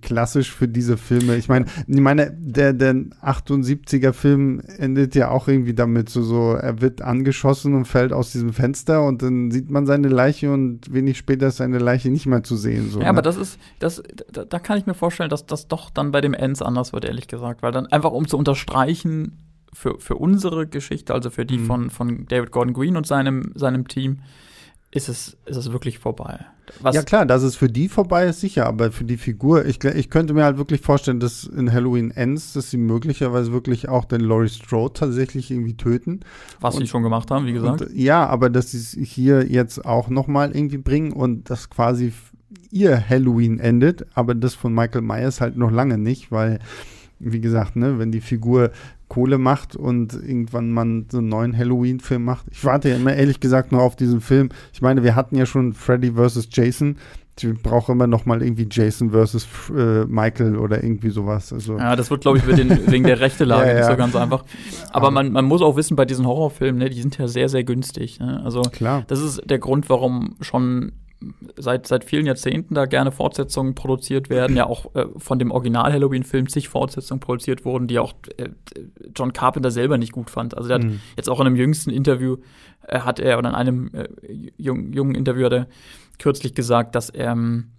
klassisch 0.00 0.50
für 0.52 0.68
diese 0.68 0.96
Filme. 0.96 1.36
Ich 1.36 1.48
meine, 1.48 1.66
ich 1.86 2.00
meine, 2.00 2.32
der, 2.32 2.72
der 2.72 2.94
78er 2.94 4.12
Film 4.12 4.60
endet 4.78 5.14
ja 5.14 5.30
auch 5.30 5.48
irgendwie 5.48 5.74
damit, 5.74 6.08
so, 6.08 6.22
so, 6.22 6.52
er 6.52 6.80
wird 6.80 7.02
angeschossen 7.02 7.74
und 7.74 7.86
fällt 7.86 8.12
aus 8.12 8.32
diesem 8.32 8.52
Fenster 8.52 9.04
und 9.04 9.22
dann 9.22 9.50
sieht 9.50 9.70
man 9.70 9.84
seine 9.84 10.08
Leiche 10.08 10.52
und 10.52 10.92
wenig 10.92 11.18
später 11.18 11.48
ist 11.48 11.56
seine 11.56 11.78
Leiche 11.78 12.10
nicht 12.10 12.26
mehr 12.26 12.44
zu 12.44 12.56
sehen. 12.56 12.88
So, 12.88 12.98
ja, 13.00 13.04
ne? 13.04 13.10
aber 13.10 13.22
das 13.22 13.36
ist, 13.36 13.58
das, 13.80 14.02
da, 14.30 14.44
da 14.44 14.58
kann 14.58 14.78
ich 14.78 14.86
mir 14.86 14.94
vorstellen, 14.94 15.30
dass 15.30 15.44
das 15.46 15.68
doch 15.68 15.90
dann 15.90 16.12
bei 16.12 16.20
dem 16.20 16.34
Ends 16.34 16.62
anders 16.62 16.92
wird, 16.92 17.04
ehrlich 17.04 17.26
gesagt, 17.28 17.62
weil 17.62 17.72
dann 17.72 17.86
einfach 17.86 18.12
um 18.12 18.28
zu 18.28 18.38
unterstreichen, 18.38 19.38
für, 19.72 19.98
für 19.98 20.16
unsere 20.16 20.66
Geschichte, 20.66 21.14
also 21.14 21.30
für 21.30 21.46
die 21.46 21.58
mhm. 21.58 21.66
von, 21.66 21.90
von 21.90 22.26
David 22.26 22.50
Gordon 22.50 22.74
Green 22.74 22.96
und 22.96 23.06
seinem, 23.06 23.52
seinem 23.54 23.88
Team, 23.88 24.18
ist 24.92 25.08
es, 25.08 25.38
ist 25.46 25.56
es 25.56 25.72
wirklich 25.72 25.98
vorbei. 25.98 26.44
Was 26.80 26.94
ja 26.94 27.02
klar, 27.02 27.24
dass 27.24 27.42
es 27.42 27.56
für 27.56 27.68
die 27.68 27.88
vorbei 27.88 28.26
ist, 28.26 28.40
sicher, 28.40 28.66
aber 28.66 28.92
für 28.92 29.04
die 29.04 29.16
Figur, 29.16 29.64
ich, 29.64 29.82
ich 29.82 30.10
könnte 30.10 30.34
mir 30.34 30.44
halt 30.44 30.58
wirklich 30.58 30.82
vorstellen, 30.82 31.18
dass 31.18 31.44
in 31.44 31.72
Halloween 31.72 32.10
Ends, 32.10 32.52
dass 32.52 32.70
sie 32.70 32.76
möglicherweise 32.76 33.52
wirklich 33.52 33.88
auch 33.88 34.04
den 34.04 34.20
Laurie 34.20 34.48
Strode 34.48 34.92
tatsächlich 34.92 35.50
irgendwie 35.50 35.76
töten. 35.76 36.20
Was 36.60 36.74
und, 36.74 36.82
sie 36.82 36.86
schon 36.86 37.02
gemacht 37.02 37.30
haben, 37.30 37.46
wie 37.46 37.52
gesagt. 37.52 37.82
Und, 37.82 37.96
ja, 37.96 38.26
aber 38.26 38.50
dass 38.50 38.72
sie 38.72 38.78
es 38.78 39.08
hier 39.08 39.50
jetzt 39.50 39.84
auch 39.84 40.08
nochmal 40.08 40.54
irgendwie 40.54 40.78
bringen 40.78 41.12
und 41.12 41.48
das 41.48 41.70
quasi 41.70 42.12
ihr 42.70 43.08
Halloween 43.08 43.58
endet, 43.58 44.06
aber 44.14 44.34
das 44.34 44.54
von 44.54 44.74
Michael 44.74 45.02
Myers 45.02 45.40
halt 45.40 45.56
noch 45.56 45.70
lange 45.70 45.96
nicht, 45.96 46.30
weil 46.30 46.58
wie 47.18 47.40
gesagt, 47.40 47.76
ne, 47.76 47.98
wenn 47.98 48.12
die 48.12 48.20
Figur 48.20 48.72
Kohle 49.12 49.36
macht 49.36 49.76
und 49.76 50.14
irgendwann 50.14 50.70
man 50.70 51.04
so 51.12 51.18
einen 51.18 51.28
neuen 51.28 51.54
Halloween-Film 51.54 52.24
macht. 52.24 52.46
Ich 52.50 52.64
warte 52.64 52.88
ja 52.88 52.96
immer 52.96 53.12
ehrlich 53.12 53.40
gesagt 53.40 53.70
nur 53.70 53.82
auf 53.82 53.94
diesen 53.94 54.22
Film. 54.22 54.48
Ich 54.72 54.80
meine, 54.80 55.02
wir 55.02 55.14
hatten 55.14 55.36
ja 55.36 55.44
schon 55.44 55.74
Freddy 55.74 56.12
vs. 56.12 56.48
Jason. 56.50 56.96
Ich 57.38 57.62
brauche 57.62 57.92
immer 57.92 58.06
noch 58.06 58.24
mal 58.24 58.42
irgendwie 58.42 58.66
Jason 58.70 59.10
vs. 59.10 59.46
Äh, 59.68 60.06
Michael 60.06 60.56
oder 60.56 60.82
irgendwie 60.82 61.10
sowas. 61.10 61.52
Also 61.52 61.76
ja, 61.76 61.94
das 61.94 62.10
wird, 62.10 62.22
glaube 62.22 62.38
ich, 62.38 62.44
den, 62.44 62.70
wegen 62.90 63.04
der 63.04 63.20
Rechtelage 63.20 63.66
ja, 63.66 63.72
ja. 63.72 63.78
nicht 63.80 63.90
so 63.90 63.96
ganz 63.98 64.16
einfach. 64.16 64.46
Aber 64.92 65.10
man, 65.10 65.30
man 65.30 65.44
muss 65.44 65.60
auch 65.60 65.76
wissen, 65.76 65.94
bei 65.94 66.06
diesen 66.06 66.26
Horrorfilmen, 66.26 66.78
ne, 66.78 66.88
die 66.88 67.02
sind 67.02 67.18
ja 67.18 67.28
sehr, 67.28 67.50
sehr 67.50 67.64
günstig. 67.64 68.18
Ne? 68.18 68.40
Also 68.42 68.62
Klar. 68.62 69.04
das 69.08 69.20
ist 69.20 69.42
der 69.44 69.58
Grund, 69.58 69.90
warum 69.90 70.36
schon 70.40 70.92
seit, 71.56 71.86
seit 71.86 72.04
vielen 72.04 72.26
Jahrzehnten 72.26 72.74
da 72.74 72.86
gerne 72.86 73.12
Fortsetzungen 73.12 73.74
produziert 73.74 74.30
werden, 74.30 74.56
ja 74.56 74.66
auch 74.66 74.94
äh, 74.94 75.06
von 75.16 75.38
dem 75.38 75.50
Original-Halloween-Film 75.50 76.48
zig 76.48 76.68
Fortsetzungen 76.68 77.20
produziert 77.20 77.64
wurden, 77.64 77.86
die 77.86 77.98
auch 77.98 78.14
äh, 78.36 78.48
John 79.14 79.32
Carpenter 79.32 79.70
selber 79.70 79.98
nicht 79.98 80.12
gut 80.12 80.30
fand. 80.30 80.56
Also 80.56 80.68
der 80.68 80.78
mhm. 80.78 80.92
hat 80.92 81.00
jetzt 81.16 81.28
auch 81.28 81.40
in 81.40 81.46
einem 81.46 81.56
jüngsten 81.56 81.90
Interview 81.90 82.36
äh, 82.86 83.00
hat 83.00 83.20
er, 83.20 83.38
oder 83.38 83.50
in 83.50 83.54
einem 83.54 83.90
äh, 83.94 84.08
jungen, 84.56 84.92
jungen 84.92 85.14
Interview 85.14 85.46
hat 85.46 85.52
er 85.52 85.66
kürzlich 86.18 86.54
gesagt, 86.54 86.94
dass 86.94 87.10
er 87.10 87.32
ähm, 87.32 87.70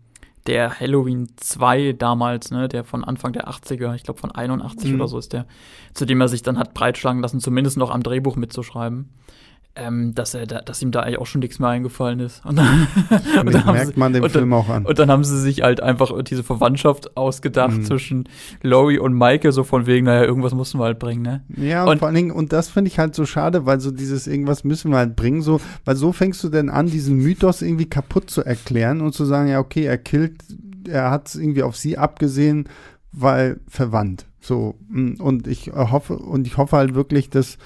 der 0.48 0.80
Halloween 0.80 1.30
2 1.38 1.94
damals, 1.94 2.52
ne, 2.52 2.68
der 2.68 2.84
von 2.84 3.04
Anfang 3.04 3.34
der 3.34 3.48
80er, 3.48 3.96
ich 3.96 4.04
glaube 4.04 4.20
von 4.20 4.32
81 4.32 4.92
mhm. 4.92 4.96
oder 5.00 5.08
so 5.08 5.18
ist 5.18 5.34
der, 5.34 5.46
zu 5.94 6.06
dem 6.06 6.20
er 6.20 6.28
sich 6.28 6.42
dann 6.42 6.60
hat 6.60 6.74
breitschlagen 6.74 7.22
lassen, 7.22 7.40
zumindest 7.40 7.78
noch 7.78 7.92
am 7.92 8.04
Drehbuch 8.04 8.36
mitzuschreiben 8.36 9.10
ähm, 9.76 10.14
dass 10.14 10.36
er 10.36 10.46
da, 10.46 10.62
dass 10.62 10.82
ihm 10.82 10.92
da 10.92 11.00
eigentlich 11.00 11.18
auch 11.18 11.26
schon 11.26 11.40
nichts 11.40 11.58
mehr 11.58 11.70
eingefallen 11.70 12.20
ist. 12.20 12.46
Und 12.46 12.58
dann, 12.58 12.88
und 13.46 13.54
dann 13.54 13.66
merkt 13.66 13.94
sie, 13.94 14.00
man 14.00 14.14
dem 14.14 14.30
Film 14.30 14.50
dann, 14.52 14.60
auch 14.60 14.70
an. 14.70 14.86
Und 14.86 15.00
dann 15.00 15.10
haben 15.10 15.24
sie 15.24 15.40
sich 15.40 15.64
halt 15.64 15.82
einfach 15.82 16.12
diese 16.24 16.44
Verwandtschaft 16.44 17.18
ausgedacht 17.18 17.78
mhm. 17.78 17.86
zwischen 17.86 18.30
Laurie 18.62 19.00
und 19.00 19.14
Michael, 19.14 19.52
so 19.52 19.64
von 19.64 19.88
wegen, 19.88 20.06
naja, 20.06 20.24
irgendwas 20.24 20.54
mussten 20.54 20.80
wir 20.80 20.86
halt 20.86 21.00
bringen, 21.00 21.24
ne? 21.24 21.44
Ja, 21.58 21.84
und, 21.84 21.90
und 21.90 22.00
vor 22.00 22.08
allen 22.08 22.16
Dingen, 22.16 22.32
und 22.32 22.54
das 22.54 22.70
finde 22.70 22.90
ich 22.90 23.00
halt 23.00 23.16
so 23.16 23.26
schade, 23.26 23.66
weil 23.66 23.80
so 23.80 23.90
dieses 23.90 24.28
irgendwas 24.28 24.64
müssen 24.64 24.92
wir 24.92 24.98
halt 24.98 25.16
bringen, 25.16 25.42
so, 25.42 25.60
weil 25.86 25.96
so 25.96 26.12
fängst 26.12 26.44
du 26.44 26.50
denn 26.50 26.70
an, 26.70 26.88
diesen 26.88 27.18
Mythos 27.18 27.62
irgendwie 27.64 27.90
kaputt 27.90 28.30
zu 28.30 28.44
erklären 28.44 29.02
und 29.02 29.14
zu 29.14 29.26
sagen, 29.26 29.50
ja, 29.50 29.60
okay, 29.60 29.86
er 29.86 29.98
killt, 29.98 30.44
er 30.88 31.10
hat 31.10 31.30
es 31.30 31.36
irgendwie 31.36 31.64
auf 31.64 31.76
sie 31.76 31.98
abgesehen, 31.98 32.70
weil 33.12 33.60
verwandt. 33.68 34.28
So, 34.40 34.76
mm, 34.90 35.22
und 35.22 35.48
ich 35.48 35.72
hoffe, 35.74 36.18
und 36.18 36.46
ich 36.46 36.58
hoffe 36.58 36.76
halt 36.76 36.96
wirklich, 36.96 37.30
dass 37.30 37.58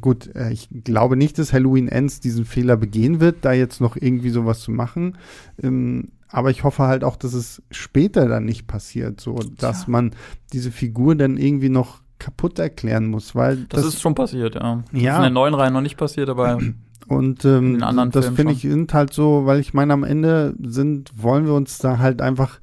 gut, 0.00 0.34
äh, 0.34 0.50
ich 0.52 0.68
glaube 0.84 1.16
nicht, 1.16 1.38
dass 1.38 1.52
Halloween 1.52 1.88
Ends 1.88 2.20
diesen 2.20 2.44
Fehler 2.44 2.76
begehen 2.76 3.20
wird, 3.20 3.44
da 3.44 3.52
jetzt 3.52 3.80
noch 3.80 3.96
irgendwie 3.96 4.30
sowas 4.30 4.60
zu 4.60 4.70
machen. 4.70 5.18
Ähm, 5.62 6.08
aber 6.28 6.50
ich 6.50 6.64
hoffe 6.64 6.84
halt 6.84 7.04
auch, 7.04 7.16
dass 7.16 7.34
es 7.34 7.62
später 7.70 8.28
dann 8.28 8.44
nicht 8.44 8.66
passiert, 8.66 9.20
so 9.20 9.38
dass 9.58 9.82
ja. 9.82 9.90
man 9.90 10.12
diese 10.52 10.70
Figur 10.70 11.14
dann 11.14 11.36
irgendwie 11.36 11.68
noch 11.68 12.00
kaputt 12.18 12.58
erklären 12.58 13.06
muss, 13.06 13.34
weil 13.34 13.66
das, 13.68 13.82
das 13.82 13.94
ist 13.94 14.00
schon 14.00 14.14
passiert, 14.14 14.54
ja. 14.54 14.82
Das 14.92 15.02
ja. 15.02 15.12
ist 15.12 15.16
in 15.18 15.22
der 15.22 15.30
neuen 15.30 15.54
Reihe 15.54 15.70
noch 15.70 15.82
nicht 15.82 15.96
passiert, 15.96 16.28
aber 16.28 16.58
und 17.08 17.44
ähm, 17.44 17.78
das 18.10 18.28
finde 18.28 18.52
ich 18.52 18.62
sind 18.62 18.92
halt 18.94 19.12
so, 19.12 19.46
weil 19.46 19.60
ich 19.60 19.74
meine, 19.74 19.92
am 19.92 20.02
Ende 20.02 20.54
sind, 20.62 21.12
wollen 21.22 21.46
wir 21.46 21.54
uns 21.54 21.78
da 21.78 21.98
halt 21.98 22.20
einfach 22.22 22.58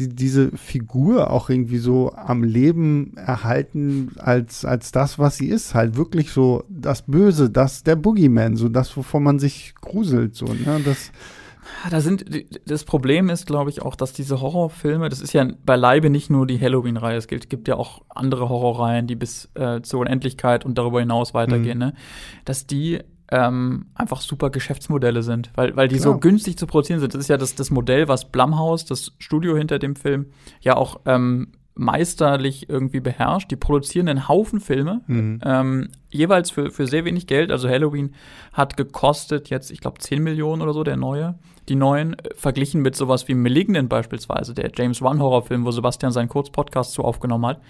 die, 0.00 0.08
diese 0.08 0.50
Figur 0.56 1.30
auch 1.30 1.50
irgendwie 1.50 1.78
so 1.78 2.12
am 2.12 2.42
Leben 2.42 3.16
erhalten 3.16 4.12
als, 4.18 4.64
als 4.64 4.92
das, 4.92 5.18
was 5.18 5.36
sie 5.36 5.48
ist. 5.48 5.74
Halt 5.74 5.96
wirklich 5.96 6.32
so 6.32 6.64
das 6.68 7.02
Böse, 7.02 7.50
das, 7.50 7.82
der 7.82 7.96
Boogeyman, 7.96 8.56
so 8.56 8.68
das, 8.68 8.96
wovon 8.96 9.22
man 9.22 9.38
sich 9.38 9.74
gruselt, 9.80 10.34
so, 10.34 10.46
ne, 10.46 10.80
das. 10.84 11.12
Da 11.90 12.00
sind, 12.00 12.24
das 12.66 12.84
Problem 12.84 13.28
ist, 13.28 13.46
glaube 13.46 13.70
ich, 13.70 13.80
auch, 13.80 13.94
dass 13.94 14.12
diese 14.12 14.40
Horrorfilme, 14.40 15.08
das 15.08 15.20
ist 15.20 15.32
ja 15.32 15.46
beileibe 15.64 16.10
nicht 16.10 16.28
nur 16.28 16.46
die 16.46 16.60
Halloween-Reihe, 16.60 17.16
es 17.16 17.28
gibt, 17.28 17.48
gibt 17.48 17.68
ja 17.68 17.76
auch 17.76 18.02
andere 18.08 18.48
Horrorreihen, 18.48 19.06
die 19.06 19.14
bis 19.14 19.50
äh, 19.54 19.80
zur 19.82 20.00
Unendlichkeit 20.00 20.64
und 20.64 20.78
darüber 20.78 21.00
hinaus 21.00 21.32
weitergehen, 21.32 21.78
mhm. 21.78 21.84
ne? 21.84 21.94
dass 22.44 22.66
die 22.66 23.00
ähm, 23.30 23.86
einfach 23.94 24.20
super 24.20 24.50
Geschäftsmodelle 24.50 25.22
sind, 25.22 25.50
weil, 25.54 25.76
weil 25.76 25.88
die 25.88 25.96
Klar. 25.96 26.14
so 26.14 26.18
günstig 26.18 26.58
zu 26.58 26.66
produzieren 26.66 27.00
sind. 27.00 27.14
Das 27.14 27.20
ist 27.20 27.28
ja 27.28 27.36
das, 27.36 27.54
das 27.54 27.70
Modell, 27.70 28.08
was 28.08 28.30
Blumhouse, 28.30 28.84
das 28.84 29.12
Studio 29.18 29.56
hinter 29.56 29.78
dem 29.78 29.96
Film, 29.96 30.26
ja 30.60 30.76
auch 30.76 31.00
ähm, 31.06 31.52
meisterlich 31.74 32.68
irgendwie 32.68 33.00
beherrscht. 33.00 33.50
Die 33.50 33.56
produzieren 33.56 34.08
einen 34.08 34.28
Haufen 34.28 34.60
Filme, 34.60 35.02
mhm. 35.06 35.40
ähm, 35.44 35.88
jeweils 36.10 36.50
für, 36.50 36.70
für 36.70 36.86
sehr 36.86 37.04
wenig 37.04 37.26
Geld. 37.26 37.50
Also 37.50 37.68
Halloween 37.68 38.14
hat 38.52 38.76
gekostet 38.76 39.48
jetzt, 39.48 39.70
ich 39.70 39.80
glaube, 39.80 39.98
10 39.98 40.22
Millionen 40.22 40.60
oder 40.62 40.74
so, 40.74 40.82
der 40.82 40.96
neue. 40.96 41.38
Die 41.70 41.76
neuen, 41.76 42.18
äh, 42.18 42.34
verglichen 42.34 42.82
mit 42.82 42.96
sowas 42.96 43.28
wie 43.28 43.34
Malignant 43.34 43.88
beispielsweise, 43.88 44.54
der 44.54 44.72
James 44.76 45.00
Wan 45.00 45.20
Horrorfilm, 45.20 45.64
wo 45.64 45.70
Sebastian 45.70 46.10
seinen 46.10 46.28
Kurzpodcast 46.28 46.92
zu 46.92 47.04
aufgenommen 47.04 47.46
hat. 47.46 47.60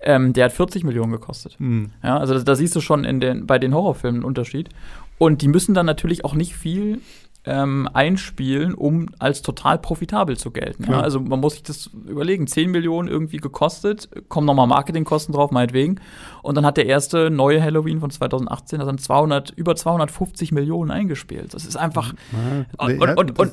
Ähm, 0.00 0.34
der 0.34 0.44
hat 0.44 0.52
40 0.52 0.84
Millionen 0.84 1.12
gekostet. 1.12 1.56
Mhm. 1.58 1.90
Ja, 2.02 2.18
also 2.18 2.34
da, 2.34 2.40
da, 2.40 2.54
siehst 2.54 2.76
du 2.76 2.80
schon 2.80 3.04
in 3.04 3.20
den, 3.20 3.46
bei 3.46 3.58
den 3.58 3.74
Horrorfilmen 3.74 4.20
einen 4.20 4.26
Unterschied. 4.26 4.68
Und 5.16 5.40
die 5.42 5.48
müssen 5.48 5.74
dann 5.74 5.86
natürlich 5.86 6.24
auch 6.24 6.34
nicht 6.34 6.54
viel 6.54 7.00
ähm, 7.48 7.88
einspielen, 7.94 8.74
um 8.74 9.08
als 9.18 9.40
total 9.40 9.78
profitabel 9.78 10.36
zu 10.36 10.50
gelten. 10.50 10.84
Ja? 10.84 11.00
Also 11.00 11.18
man 11.18 11.40
muss 11.40 11.54
sich 11.54 11.62
das 11.62 11.90
überlegen. 12.06 12.46
10 12.46 12.70
Millionen 12.70 13.08
irgendwie 13.08 13.38
gekostet, 13.38 14.10
kommen 14.28 14.46
nochmal 14.46 14.66
Marketingkosten 14.66 15.34
drauf, 15.34 15.50
meinetwegen. 15.50 15.98
Und 16.42 16.56
dann 16.56 16.66
hat 16.66 16.76
der 16.76 16.86
erste 16.86 17.30
neue 17.30 17.62
Halloween 17.62 18.00
von 18.00 18.10
2018 18.10 18.80
dann 18.80 18.98
200, 18.98 19.50
über 19.56 19.74
250 19.74 20.52
Millionen 20.52 20.90
eingespielt. 20.90 21.54
Das 21.54 21.64
ist 21.64 21.76
einfach. 21.76 22.12
Ja, 22.32 22.84
und, 22.84 23.00
und, 23.00 23.18
und, 23.18 23.38
und 23.38 23.52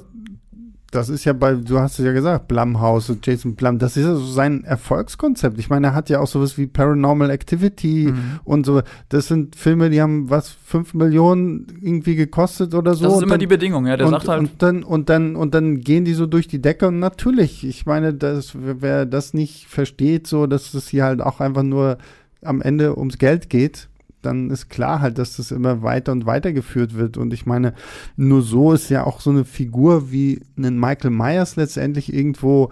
das 0.95 1.09
ist 1.09 1.25
ja 1.25 1.33
bei, 1.33 1.53
du 1.53 1.79
hast 1.79 1.99
es 1.99 2.05
ja 2.05 2.13
gesagt, 2.13 2.47
Blumhouse 2.47 3.09
und 3.09 3.25
Jason 3.25 3.55
Blum, 3.55 3.79
das 3.79 3.97
ist 3.97 4.05
ja 4.05 4.15
so 4.15 4.25
sein 4.25 4.63
Erfolgskonzept. 4.63 5.59
Ich 5.59 5.69
meine, 5.69 5.87
er 5.87 5.93
hat 5.95 6.09
ja 6.09 6.19
auch 6.19 6.27
sowas 6.27 6.57
wie 6.57 6.67
Paranormal 6.67 7.29
Activity 7.29 8.11
mhm. 8.11 8.39
und 8.43 8.65
so. 8.65 8.81
Das 9.09 9.27
sind 9.27 9.55
Filme, 9.55 9.89
die 9.89 10.01
haben 10.01 10.29
was, 10.29 10.49
fünf 10.49 10.93
Millionen 10.93 11.67
irgendwie 11.81 12.15
gekostet 12.15 12.73
oder 12.73 12.95
so. 12.95 13.05
Das 13.05 13.13
ist 13.15 13.21
immer 13.23 13.31
dann, 13.31 13.39
die 13.39 13.47
Bedingung, 13.47 13.85
ja. 13.87 13.97
Der 13.97 14.07
und, 14.07 14.13
sagt 14.13 14.27
halt. 14.27 14.39
Und 14.39 14.61
dann, 14.61 14.83
und 14.83 15.09
dann, 15.09 15.35
und 15.35 15.53
dann 15.53 15.81
gehen 15.81 16.05
die 16.05 16.13
so 16.13 16.25
durch 16.25 16.47
die 16.47 16.61
Decke 16.61 16.87
und 16.87 16.99
natürlich, 16.99 17.65
ich 17.65 17.85
meine, 17.85 18.13
das, 18.13 18.53
wer 18.55 19.05
das 19.05 19.33
nicht 19.33 19.67
versteht, 19.67 20.27
so, 20.27 20.47
dass 20.47 20.73
es 20.73 20.87
hier 20.87 21.03
halt 21.03 21.21
auch 21.21 21.39
einfach 21.39 21.63
nur 21.63 21.97
am 22.41 22.61
Ende 22.61 22.97
ums 22.97 23.17
Geld 23.17 23.49
geht, 23.49 23.89
dann 24.25 24.49
ist 24.49 24.69
klar 24.69 25.01
halt, 25.01 25.17
dass 25.17 25.37
das 25.37 25.51
immer 25.51 25.81
weiter 25.83 26.11
und 26.11 26.25
weiter 26.25 26.53
geführt 26.53 26.95
wird. 26.95 27.17
Und 27.17 27.33
ich 27.33 27.45
meine, 27.45 27.73
nur 28.15 28.41
so 28.41 28.73
ist 28.73 28.89
ja 28.89 29.05
auch 29.05 29.21
so 29.21 29.29
eine 29.29 29.45
Figur 29.45 30.11
wie 30.11 30.41
ein 30.57 30.79
Michael 30.79 31.11
Myers 31.11 31.55
letztendlich 31.55 32.13
irgendwo 32.13 32.71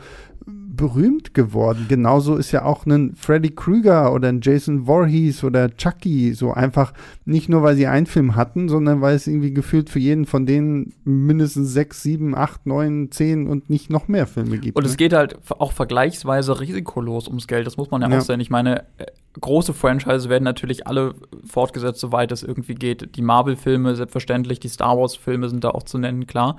berühmt 0.76 1.36
geworden. 1.36 1.86
Genauso 1.88 2.36
ist 2.36 2.52
ja 2.52 2.66
auch 2.66 2.86
ein 2.86 3.14
Freddy 3.16 3.52
Krueger 3.52 4.12
oder 4.12 4.30
ein 4.30 4.42
Jason 4.42 4.86
Voorhees 4.86 5.44
oder 5.44 5.76
Chucky 5.76 6.34
so 6.34 6.52
einfach 6.52 6.94
nicht 7.26 7.48
nur, 7.48 7.62
weil 7.62 7.76
sie 7.76 7.86
einen 7.86 8.08
Film 8.08 8.36
hatten, 8.36 8.70
sondern 8.70 9.00
weil 9.00 9.16
es 9.16 9.28
irgendwie 9.28 9.54
gefühlt 9.54 9.90
für 9.92 10.00
jeden 10.00 10.26
von 10.26 10.48
denen 10.48 10.94
mindestens 11.04 11.74
sechs, 11.74 12.02
sieben, 12.02 12.36
acht, 12.36 12.66
neun, 12.66 13.12
zehn 13.12 13.48
und 13.48 13.70
nicht 13.70 13.92
noch 13.92 14.08
mehr 14.08 14.26
Filme 14.26 14.58
gibt. 14.58 14.76
Und 14.76 14.84
ne? 14.84 14.90
es 14.90 14.98
geht 14.98 15.14
halt 15.14 15.38
auch 15.50 15.74
vergleichsweise 15.74 16.60
risikolos 16.60 17.28
ums 17.28 17.48
Geld. 17.48 17.68
Das 17.68 17.78
muss 17.78 17.92
man 17.92 18.02
ja, 18.02 18.10
ja. 18.10 18.18
auch 18.18 18.22
sehen. 18.22 18.40
Ich 18.40 18.50
meine, 18.50 18.82
äh, 18.98 19.06
große 19.40 19.74
Franchises 19.74 20.28
werden 20.28 20.44
natürlich 20.44 20.88
alle 20.88 21.14
fortgesetzt, 21.46 22.00
soweit 22.00 22.32
es 22.32 22.42
irgendwie 22.42 22.76
geht. 22.76 23.16
Die 23.16 23.22
Marvel-Filme 23.22 23.96
selbstverständlich, 23.96 24.60
die 24.60 24.70
Star 24.70 24.98
Wars-Filme 24.98 25.50
sind 25.50 25.64
da 25.64 25.70
auch 25.70 25.84
zu 25.84 26.00
nennen, 26.00 26.26
klar. 26.26 26.58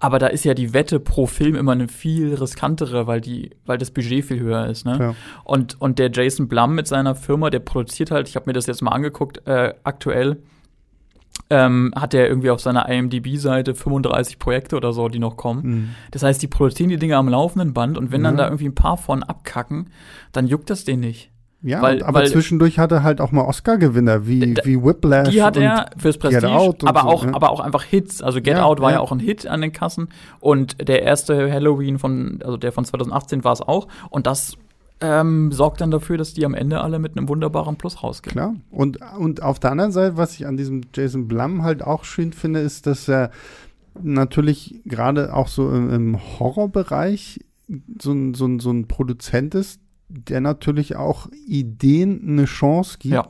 Aber 0.00 0.18
da 0.18 0.28
ist 0.28 0.44
ja 0.44 0.54
die 0.54 0.72
Wette 0.72 0.98
pro 0.98 1.26
Film 1.26 1.54
immer 1.54 1.72
eine 1.72 1.86
viel 1.86 2.34
riskantere, 2.34 3.06
weil 3.06 3.20
die, 3.20 3.50
weil 3.66 3.78
das 3.78 3.90
Budget 3.90 4.24
viel 4.24 4.40
höher 4.40 4.66
ist. 4.66 4.86
Ne? 4.86 4.96
Ja. 4.98 5.14
Und, 5.44 5.80
und 5.80 5.98
der 5.98 6.10
Jason 6.10 6.48
Blum 6.48 6.74
mit 6.74 6.88
seiner 6.88 7.14
Firma, 7.14 7.50
der 7.50 7.60
produziert 7.60 8.10
halt, 8.10 8.28
ich 8.28 8.34
habe 8.34 8.46
mir 8.46 8.54
das 8.54 8.66
jetzt 8.66 8.80
mal 8.80 8.92
angeguckt, 8.92 9.46
äh, 9.46 9.74
aktuell 9.84 10.38
ähm, 11.50 11.92
hat 11.96 12.14
er 12.14 12.28
irgendwie 12.28 12.50
auf 12.50 12.60
seiner 12.60 12.88
IMDb-Seite 12.88 13.74
35 13.74 14.38
Projekte 14.38 14.76
oder 14.76 14.92
so, 14.92 15.08
die 15.08 15.18
noch 15.18 15.36
kommen. 15.36 15.62
Mhm. 15.62 15.88
Das 16.12 16.22
heißt, 16.22 16.40
die 16.40 16.48
produzieren 16.48 16.90
die 16.90 16.96
Dinge 16.96 17.16
am 17.16 17.28
laufenden 17.28 17.74
Band 17.74 17.98
und 17.98 18.12
wenn 18.12 18.22
ja. 18.22 18.28
dann 18.28 18.36
da 18.36 18.44
irgendwie 18.44 18.66
ein 18.66 18.74
paar 18.74 18.96
von 18.96 19.22
abkacken, 19.22 19.90
dann 20.32 20.46
juckt 20.46 20.70
das 20.70 20.84
den 20.84 21.00
nicht. 21.00 21.29
Ja, 21.62 21.82
weil, 21.82 22.02
aber 22.02 22.20
weil, 22.20 22.28
zwischendurch 22.28 22.78
hat 22.78 22.90
er 22.90 23.02
halt 23.02 23.20
auch 23.20 23.32
mal 23.32 23.42
Oscar-Gewinner 23.42 24.26
wie, 24.26 24.56
wie 24.64 24.82
Whiplash. 24.82 25.28
Die 25.28 25.42
hat 25.42 25.58
er 25.58 25.90
fürs 25.98 26.16
Prestige, 26.16 26.48
aber, 26.48 27.00
so, 27.02 27.06
auch, 27.06 27.24
ja. 27.24 27.34
aber 27.34 27.50
auch 27.50 27.60
einfach 27.60 27.82
Hits. 27.82 28.22
Also 28.22 28.40
Get 28.40 28.56
ja, 28.56 28.64
Out 28.64 28.80
war 28.80 28.90
ja. 28.90 28.96
ja. 28.96 29.00
auch 29.02 29.12
ein 29.12 29.18
Hit 29.18 29.46
an 29.46 29.60
den 29.60 29.72
Kassen 29.72 30.08
und 30.40 30.88
der 30.88 31.02
erste 31.02 31.52
Halloween 31.52 31.98
von, 31.98 32.40
also 32.42 32.56
der 32.56 32.72
von 32.72 32.86
2018 32.86 33.44
war 33.44 33.52
es 33.52 33.60
auch. 33.60 33.88
Und 34.08 34.26
das 34.26 34.56
ähm, 35.02 35.52
sorgt 35.52 35.82
dann 35.82 35.90
dafür, 35.90 36.16
dass 36.16 36.32
die 36.32 36.46
am 36.46 36.54
Ende 36.54 36.80
alle 36.80 36.98
mit 36.98 37.16
einem 37.16 37.28
wunderbaren 37.28 37.76
Plus 37.76 38.02
rausgehen. 38.02 38.32
Klar. 38.32 38.54
Und, 38.70 38.98
und 39.18 39.42
auf 39.42 39.58
der 39.58 39.72
anderen 39.72 39.92
Seite, 39.92 40.16
was 40.16 40.34
ich 40.34 40.46
an 40.46 40.56
diesem 40.56 40.82
Jason 40.94 41.28
Blum 41.28 41.62
halt 41.62 41.82
auch 41.82 42.04
schön 42.04 42.32
finde, 42.32 42.60
ist, 42.60 42.86
dass 42.86 43.06
er 43.06 43.30
natürlich 44.00 44.80
gerade 44.86 45.34
auch 45.34 45.48
so 45.48 45.70
im, 45.70 45.92
im 45.92 46.38
Horrorbereich 46.38 47.40
so 48.00 48.12
ein, 48.12 48.34
so, 48.34 48.46
ein, 48.46 48.60
so 48.60 48.70
ein 48.70 48.88
Produzent 48.88 49.54
ist, 49.54 49.80
der 50.10 50.40
natürlich 50.40 50.96
auch 50.96 51.28
Ideen 51.46 52.20
eine 52.26 52.44
Chance 52.44 52.98
gibt, 52.98 53.14
ja. 53.14 53.26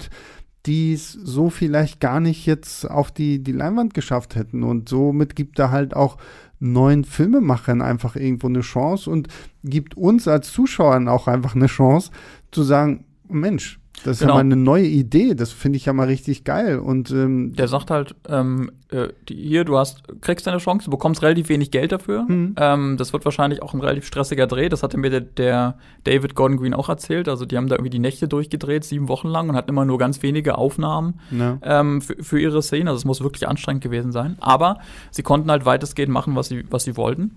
die 0.67 0.93
es 0.95 1.13
so 1.13 1.51
vielleicht 1.51 2.01
gar 2.01 2.21
nicht 2.21 2.47
jetzt 2.47 2.91
auf 2.91 3.11
die, 3.11 3.43
die 3.43 3.53
Leinwand 3.53 3.95
geschafft 3.95 4.35
hätten. 4.35 4.63
Und 4.63 4.89
somit 4.89 5.37
gibt 5.37 5.59
er 5.59 5.71
halt 5.71 5.95
auch 5.95 6.17
neuen 6.59 7.05
Filmemachern 7.05 7.83
einfach 7.83 8.17
irgendwo 8.17 8.47
eine 8.47 8.61
Chance 8.61 9.11
und 9.11 9.29
gibt 9.65 9.97
uns 9.97 10.29
als 10.29 10.53
Zuschauern 10.53 11.09
auch 11.09 11.27
einfach 11.27 11.55
eine 11.55 11.67
Chance 11.67 12.11
zu 12.51 12.63
sagen, 12.63 13.05
Mensch, 13.29 13.80
das 14.05 14.17
ist 14.17 14.21
genau. 14.21 14.33
ja 14.33 14.37
mal 14.37 14.41
eine 14.41 14.57
neue 14.57 14.87
Idee, 14.87 15.35
das 15.35 15.53
finde 15.53 15.77
ich 15.77 15.85
ja 15.85 15.93
mal 15.93 16.07
richtig 16.07 16.45
geil. 16.45 16.79
Und 16.79 17.11
ähm, 17.11 17.55
der 17.55 17.69
sagt 17.69 17.91
halt, 17.91 18.15
ähm, 18.29 18.71
äh, 18.91 19.09
hier, 19.29 19.65
du 19.65 19.77
hast, 19.77 20.03
kriegst 20.23 20.47
deine 20.47 20.59
Chance, 20.59 20.87
du 20.87 20.91
bekommst 20.91 21.23
relativ 21.23 21.51
wenig 21.51 21.71
Geld 21.71 21.93
dafür. 21.93 22.23
Mhm. 22.23 22.55
Ähm, 22.57 22.97
das 22.97 23.13
wird 23.13 23.27
wahrscheinlich 23.27 23.63
auch 23.63 23.75
ein 23.75 23.81
relativ 23.81 24.07
stressiger 24.07 24.47
Dreh. 24.47 24.71
Das 24.71 24.83
hatte 24.83 24.97
mir 24.97 25.11
der, 25.11 25.21
der, 25.21 25.77
David 26.05 26.35
Gordon 26.35 26.57
Green 26.57 26.73
auch 26.73 26.89
erzählt. 26.89 27.29
Also 27.29 27.45
die 27.45 27.59
haben 27.59 27.69
da 27.69 27.75
irgendwie 27.77 27.91
die 27.91 27.99
Nächte 27.99 28.27
durchgedreht, 28.27 28.85
sieben 28.85 29.09
Wochen 29.09 29.29
lang 29.29 29.51
und 29.51 29.57
hatten 29.57 29.71
immer 29.71 29.85
nur 29.85 29.99
ganz 29.99 30.23
wenige 30.23 30.57
Aufnahmen 30.57 31.21
ja. 31.31 31.59
ähm, 31.63 32.01
für, 32.01 32.17
für 32.23 32.41
ihre 32.41 32.63
Szenen. 32.63 32.89
Also 32.89 32.99
es 32.99 33.05
muss 33.05 33.23
wirklich 33.23 33.47
anstrengend 33.49 33.83
gewesen 33.83 34.13
sein. 34.13 34.37
Aber 34.41 34.79
sie 35.11 35.23
konnten 35.23 35.51
halt 35.51 35.67
weitestgehend 35.67 36.13
machen, 36.13 36.37
was 36.37 36.49
sie, 36.49 36.65
was 36.71 36.85
sie 36.85 36.97
wollten. 36.97 37.37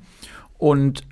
Und 0.64 1.04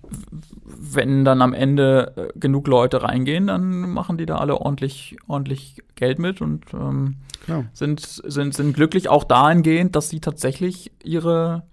wenn 0.63 1.25
dann 1.25 1.41
am 1.41 1.53
Ende 1.53 2.13
äh, 2.15 2.39
genug 2.39 2.67
Leute 2.67 3.03
reingehen, 3.03 3.47
dann 3.47 3.81
machen 3.89 4.17
die 4.17 4.25
da 4.25 4.37
alle 4.37 4.55
ordentlich, 4.55 5.17
ordentlich 5.27 5.83
Geld 5.95 6.19
mit 6.19 6.39
und 6.39 6.73
ähm, 6.73 7.15
ja. 7.47 7.65
sind, 7.73 7.99
sind, 7.99 8.53
sind 8.53 8.73
glücklich 8.73 9.09
auch 9.09 9.25
dahingehend, 9.25 9.97
dass 9.97 10.07
sie 10.07 10.21
tatsächlich 10.21 10.93
ihre 11.03 11.63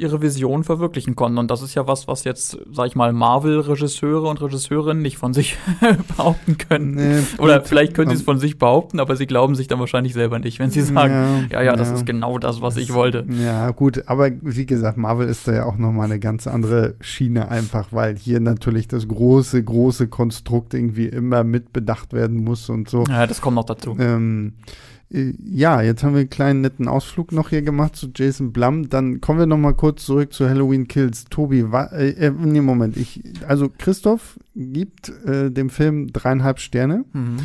ihre 0.00 0.22
Vision 0.22 0.64
verwirklichen 0.64 1.14
konnten. 1.14 1.38
Und 1.38 1.50
das 1.50 1.62
ist 1.62 1.74
ja 1.74 1.86
was, 1.86 2.08
was 2.08 2.24
jetzt, 2.24 2.58
sag 2.72 2.86
ich 2.86 2.96
mal, 2.96 3.12
Marvel-Regisseure 3.12 4.28
und 4.28 4.40
Regisseurinnen 4.40 5.02
nicht 5.02 5.18
von 5.18 5.34
sich 5.34 5.56
behaupten 6.16 6.58
können. 6.58 6.94
Nee, 6.94 7.22
Oder 7.38 7.62
vielleicht 7.62 7.94
können 7.94 8.10
sie 8.10 8.16
es 8.16 8.22
von 8.22 8.38
sich 8.38 8.58
behaupten, 8.58 9.00
aber 9.00 9.16
sie 9.16 9.26
glauben 9.26 9.54
sich 9.54 9.68
dann 9.68 9.78
wahrscheinlich 9.78 10.14
selber 10.14 10.38
nicht, 10.38 10.58
wenn 10.58 10.70
sie 10.70 10.80
sagen, 10.80 11.48
ja, 11.50 11.60
ja, 11.60 11.62
ja 11.62 11.76
das 11.76 11.88
ja. 11.88 11.94
ist 11.94 12.06
genau 12.06 12.38
das, 12.38 12.60
was 12.60 12.76
ich 12.76 12.92
wollte. 12.92 13.26
Ja, 13.28 13.70
gut, 13.70 14.04
aber 14.06 14.30
wie 14.40 14.66
gesagt, 14.66 14.96
Marvel 14.96 15.28
ist 15.28 15.46
da 15.46 15.52
ja 15.52 15.64
auch 15.64 15.76
nochmal 15.76 16.06
eine 16.06 16.18
ganz 16.18 16.46
andere 16.46 16.94
Schiene 17.00 17.48
einfach, 17.48 17.88
weil 17.92 18.16
hier 18.16 18.40
natürlich 18.40 18.88
das 18.88 19.06
große, 19.06 19.62
große 19.62 20.08
Konstrukt 20.08 20.74
irgendwie 20.74 21.06
immer 21.06 21.44
mitbedacht 21.44 22.12
werden 22.12 22.42
muss 22.42 22.68
und 22.68 22.88
so. 22.88 23.04
Ja, 23.08 23.26
das 23.26 23.40
kommt 23.40 23.56
noch 23.56 23.64
dazu. 23.64 23.96
Ähm, 23.98 24.54
äh, 24.66 24.70
ja, 25.12 25.82
jetzt 25.82 26.04
haben 26.04 26.12
wir 26.12 26.20
einen 26.20 26.30
kleinen 26.30 26.60
netten 26.60 26.86
Ausflug 26.86 27.32
noch 27.32 27.48
hier 27.48 27.62
gemacht 27.62 27.96
zu 27.96 28.10
Jason 28.14 28.52
Blum. 28.52 28.88
Dann 28.88 29.20
kommen 29.20 29.40
wir 29.40 29.46
noch 29.46 29.58
mal 29.58 29.74
kurz 29.74 30.06
zurück 30.06 30.32
zu 30.32 30.48
Halloween 30.48 30.86
Kills. 30.86 31.24
Tobi, 31.24 31.72
wa, 31.72 31.86
äh, 31.86 32.10
äh, 32.10 32.30
nee, 32.30 32.60
Moment. 32.60 32.96
Ich, 32.96 33.20
also 33.46 33.68
Christoph 33.76 34.38
gibt 34.54 35.08
äh, 35.26 35.50
dem 35.50 35.68
Film 35.68 36.12
dreieinhalb 36.12 36.60
Sterne. 36.60 37.04
Mhm. 37.12 37.36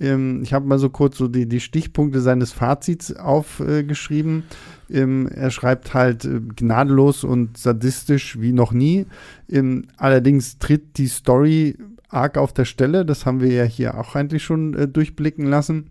Ähm, 0.00 0.40
ich 0.42 0.52
habe 0.52 0.66
mal 0.66 0.80
so 0.80 0.90
kurz 0.90 1.16
so 1.16 1.28
die, 1.28 1.46
die 1.46 1.60
Stichpunkte 1.60 2.20
seines 2.20 2.50
Fazits 2.50 3.14
aufgeschrieben. 3.14 4.42
Ähm, 4.90 5.28
er 5.28 5.52
schreibt 5.52 5.94
halt 5.94 6.24
äh, 6.24 6.40
gnadenlos 6.56 7.22
und 7.22 7.56
sadistisch 7.56 8.40
wie 8.40 8.52
noch 8.52 8.72
nie. 8.72 9.06
Ähm, 9.48 9.84
allerdings 9.96 10.58
tritt 10.58 10.98
die 10.98 11.06
Story 11.06 11.76
arg 12.08 12.36
auf 12.36 12.52
der 12.52 12.64
Stelle. 12.64 13.06
Das 13.06 13.26
haben 13.26 13.40
wir 13.40 13.52
ja 13.52 13.64
hier 13.64 13.96
auch 13.96 14.16
eigentlich 14.16 14.42
schon 14.42 14.74
äh, 14.74 14.88
durchblicken 14.88 15.46
lassen 15.46 15.86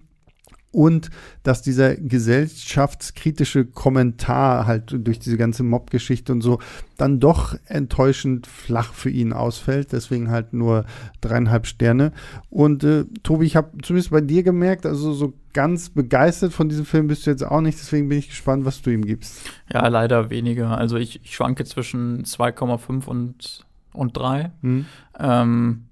und 0.71 1.09
dass 1.43 1.61
dieser 1.61 1.95
gesellschaftskritische 1.95 3.65
Kommentar 3.65 4.65
halt 4.65 4.95
durch 5.05 5.19
diese 5.19 5.37
ganze 5.37 5.63
Mob-Geschichte 5.63 6.31
und 6.31 6.41
so 6.41 6.59
dann 6.97 7.19
doch 7.19 7.55
enttäuschend 7.65 8.47
flach 8.47 8.93
für 8.93 9.09
ihn 9.09 9.33
ausfällt. 9.33 9.91
Deswegen 9.91 10.29
halt 10.29 10.53
nur 10.53 10.85
dreieinhalb 11.19 11.67
Sterne. 11.67 12.13
Und 12.49 12.83
äh, 12.83 13.05
Tobi, 13.23 13.45
ich 13.45 13.55
habe 13.55 13.71
zumindest 13.81 14.11
bei 14.11 14.21
dir 14.21 14.43
gemerkt, 14.43 14.85
also 14.85 15.13
so 15.13 15.33
ganz 15.53 15.89
begeistert 15.89 16.53
von 16.53 16.69
diesem 16.69 16.85
Film 16.85 17.07
bist 17.07 17.25
du 17.25 17.31
jetzt 17.31 17.43
auch 17.43 17.61
nicht. 17.61 17.77
Deswegen 17.77 18.07
bin 18.07 18.19
ich 18.19 18.29
gespannt, 18.29 18.65
was 18.65 18.81
du 18.81 18.91
ihm 18.91 19.03
gibst. 19.03 19.41
Ja, 19.71 19.87
leider 19.87 20.29
weniger. 20.29 20.77
Also 20.77 20.95
ich, 20.97 21.21
ich 21.23 21.35
schwanke 21.35 21.65
zwischen 21.65 22.23
2,5 22.23 23.07
und, 23.07 23.65
und 23.93 24.15
3. 24.15 24.51
Hm. 24.61 24.85
Ähm, 25.19 25.83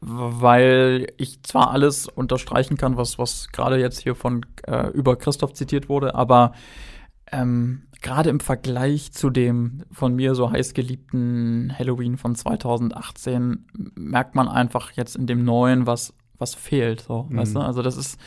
weil 0.00 1.08
ich 1.18 1.42
zwar 1.42 1.70
alles 1.70 2.08
unterstreichen 2.08 2.76
kann, 2.76 2.96
was, 2.96 3.18
was 3.18 3.48
gerade 3.52 3.78
jetzt 3.78 4.00
hier 4.00 4.14
von 4.14 4.46
äh, 4.66 4.88
über 4.88 5.16
Christoph 5.16 5.52
zitiert 5.52 5.88
wurde, 5.88 6.14
aber 6.14 6.52
ähm, 7.30 7.82
gerade 8.00 8.30
im 8.30 8.40
Vergleich 8.40 9.12
zu 9.12 9.30
dem 9.30 9.82
von 9.92 10.14
mir 10.14 10.34
so 10.34 10.50
heiß 10.50 10.72
geliebten 10.74 11.72
Halloween 11.78 12.16
von 12.16 12.34
2018 12.34 13.66
merkt 13.94 14.34
man 14.34 14.48
einfach 14.48 14.92
jetzt 14.92 15.16
in 15.16 15.26
dem 15.26 15.44
neuen, 15.44 15.86
was 15.86 16.14
was 16.38 16.54
fehlt, 16.54 17.02
so, 17.02 17.26
mhm. 17.28 17.36
weißt 17.36 17.54
du? 17.54 17.60
Also 17.60 17.82
das 17.82 17.98
ist, 17.98 18.18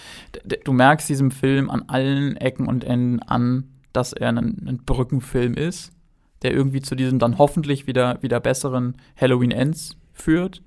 du 0.63 0.71
merkst 0.71 1.09
diesem 1.09 1.31
Film 1.31 1.71
an 1.71 1.85
allen 1.87 2.37
Ecken 2.37 2.67
und 2.67 2.83
Enden 2.83 3.19
an, 3.19 3.71
dass 3.91 4.13
er 4.13 4.29
ein, 4.29 4.37
ein 4.37 4.81
Brückenfilm 4.85 5.55
ist, 5.55 5.91
der 6.43 6.53
irgendwie 6.53 6.81
zu 6.81 6.93
diesem 6.93 7.17
dann 7.17 7.39
hoffentlich 7.39 7.87
wieder, 7.87 8.21
wieder 8.21 8.39
besseren 8.39 8.97
Halloween 9.19 9.49
Ends 9.49 9.97
führt 10.13 10.61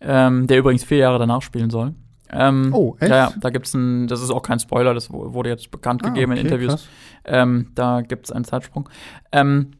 ähm, 0.00 0.46
der 0.46 0.58
übrigens 0.58 0.84
vier 0.84 0.98
Jahre 0.98 1.18
danach 1.18 1.42
spielen 1.42 1.70
soll. 1.70 1.94
Ähm, 2.30 2.70
oh, 2.74 2.96
echt? 3.00 3.10
Ja, 3.10 3.32
da 3.40 3.50
gibt's 3.50 3.74
ein, 3.74 4.06
das 4.06 4.20
ist 4.20 4.30
auch 4.30 4.42
kein 4.42 4.60
Spoiler, 4.60 4.92
das 4.94 5.10
wurde 5.10 5.48
jetzt 5.48 5.70
bekannt 5.70 6.02
ah, 6.04 6.08
gegeben 6.08 6.32
okay, 6.32 6.40
in 6.40 6.46
Interviews. 6.46 6.88
Ähm, 7.24 7.70
da 7.74 8.02
gibt's 8.02 8.30
einen 8.30 8.44
Zeitsprung. 8.44 8.88
Ähm, 9.32 9.72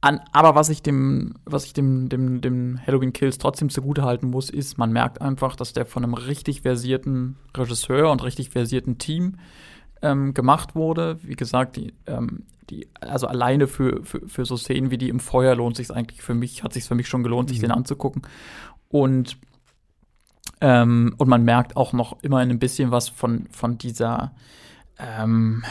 an, 0.00 0.20
aber 0.32 0.54
was 0.54 0.68
ich 0.68 0.82
dem, 0.82 1.34
was 1.44 1.64
ich 1.64 1.72
dem, 1.72 2.08
dem, 2.08 2.40
dem 2.40 2.78
Halloween 2.86 3.12
Kills 3.12 3.38
trotzdem 3.38 3.68
zugutehalten 3.68 4.30
muss, 4.30 4.48
ist, 4.48 4.78
man 4.78 4.92
merkt 4.92 5.20
einfach, 5.20 5.56
dass 5.56 5.72
der 5.72 5.86
von 5.86 6.04
einem 6.04 6.14
richtig 6.14 6.62
versierten 6.62 7.36
Regisseur 7.56 8.12
und 8.12 8.22
richtig 8.22 8.50
versierten 8.50 8.98
Team 8.98 9.38
ähm, 10.00 10.34
gemacht 10.34 10.76
wurde. 10.76 11.18
Wie 11.22 11.34
gesagt, 11.34 11.74
die, 11.74 11.94
ähm, 12.06 12.44
die, 12.70 12.86
also 13.00 13.26
alleine 13.26 13.66
für, 13.66 14.04
für, 14.04 14.20
für 14.28 14.44
so 14.44 14.56
Szenen 14.56 14.92
wie 14.92 14.98
die 14.98 15.08
im 15.08 15.18
Feuer 15.18 15.56
lohnt 15.56 15.76
sich 15.76 15.90
eigentlich 15.90 16.22
für 16.22 16.34
mich, 16.34 16.62
hat 16.62 16.72
sich 16.72 16.84
für 16.84 16.94
mich 16.94 17.08
schon 17.08 17.24
gelohnt, 17.24 17.48
mhm. 17.48 17.54
sich 17.54 17.60
den 17.60 17.72
anzugucken. 17.72 18.22
Und, 18.88 19.36
ähm, 20.60 21.14
und 21.18 21.28
man 21.28 21.44
merkt 21.44 21.76
auch 21.76 21.92
noch 21.92 22.22
immer 22.22 22.38
ein 22.38 22.58
bisschen 22.58 22.90
was 22.90 23.08
von, 23.08 23.46
von 23.50 23.78
dieser, 23.78 24.32
ähm, 24.98 25.62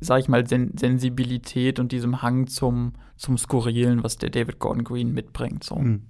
sag 0.00 0.20
ich 0.20 0.28
mal, 0.28 0.46
Sen 0.46 0.76
Sensibilität 0.76 1.78
und 1.78 1.92
diesem 1.92 2.22
Hang 2.22 2.46
zum, 2.46 2.94
zum 3.16 3.38
Skurrilen, 3.38 4.02
was 4.02 4.18
der 4.18 4.30
David 4.30 4.58
Gordon 4.58 4.84
Green 4.84 5.12
mitbringt. 5.12 5.64
So. 5.64 5.76
Mhm. 5.76 6.02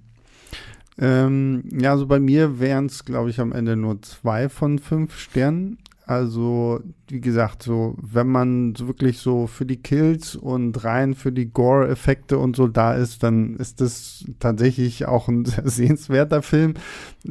Ähm, 0.97 1.63
ja, 1.71 1.91
also 1.91 2.05
bei 2.05 2.19
mir 2.19 2.59
wären 2.59 2.87
es, 2.87 3.05
glaube 3.05 3.29
ich, 3.29 3.39
am 3.39 3.51
Ende 3.51 3.75
nur 3.75 4.01
zwei 4.01 4.49
von 4.49 4.79
fünf 4.79 5.17
Sternen. 5.17 5.77
Also, 6.11 6.81
wie 7.07 7.21
gesagt, 7.21 7.63
so, 7.63 7.95
wenn 8.01 8.27
man 8.27 8.75
so 8.75 8.87
wirklich 8.87 9.19
so 9.19 9.47
für 9.47 9.65
die 9.65 9.81
Kills 9.81 10.35
und 10.35 10.83
rein 10.83 11.13
für 11.13 11.31
die 11.31 11.45
Gore-Effekte 11.45 12.37
und 12.37 12.57
so 12.57 12.67
da 12.67 12.95
ist, 12.95 13.23
dann 13.23 13.55
ist 13.55 13.79
das 13.79 14.25
tatsächlich 14.39 15.05
auch 15.05 15.29
ein 15.29 15.45
sehr 15.45 15.69
sehenswerter 15.69 16.41
Film. 16.41 16.73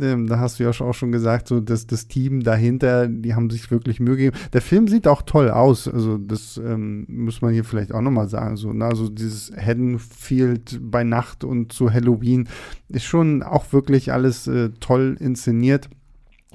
Ähm, 0.01 0.28
da 0.28 0.39
hast 0.39 0.59
du 0.59 0.62
ja 0.62 0.70
auch 0.70 0.95
schon 0.95 1.12
gesagt, 1.12 1.49
so, 1.49 1.61
dass 1.61 1.87
das 1.87 2.09
Team 2.09 2.43
dahinter, 2.43 3.07
die 3.07 3.35
haben 3.35 3.51
sich 3.51 3.70
wirklich 3.70 4.01
Mühe 4.01 4.16
gegeben. 4.16 4.39
Der 4.55 4.62
Film 4.62 4.89
sieht 4.89 5.07
auch 5.07 5.20
toll 5.20 5.51
aus. 5.51 5.87
Also, 5.87 6.16
das 6.16 6.57
ähm, 6.57 7.05
muss 7.07 7.43
man 7.43 7.53
hier 7.53 7.64
vielleicht 7.64 7.93
auch 7.93 8.01
nochmal 8.01 8.28
sagen. 8.28 8.57
So, 8.57 8.72
ne? 8.72 8.87
Also, 8.87 9.11
dieses 9.11 9.53
Haddonfield 9.55 10.81
bei 10.81 11.05
Nacht 11.05 11.45
und 11.45 11.74
zu 11.74 11.93
Halloween 11.93 12.49
ist 12.89 13.05
schon 13.05 13.43
auch 13.43 13.74
wirklich 13.74 14.11
alles 14.11 14.47
äh, 14.47 14.70
toll 14.81 15.18
inszeniert. 15.20 15.91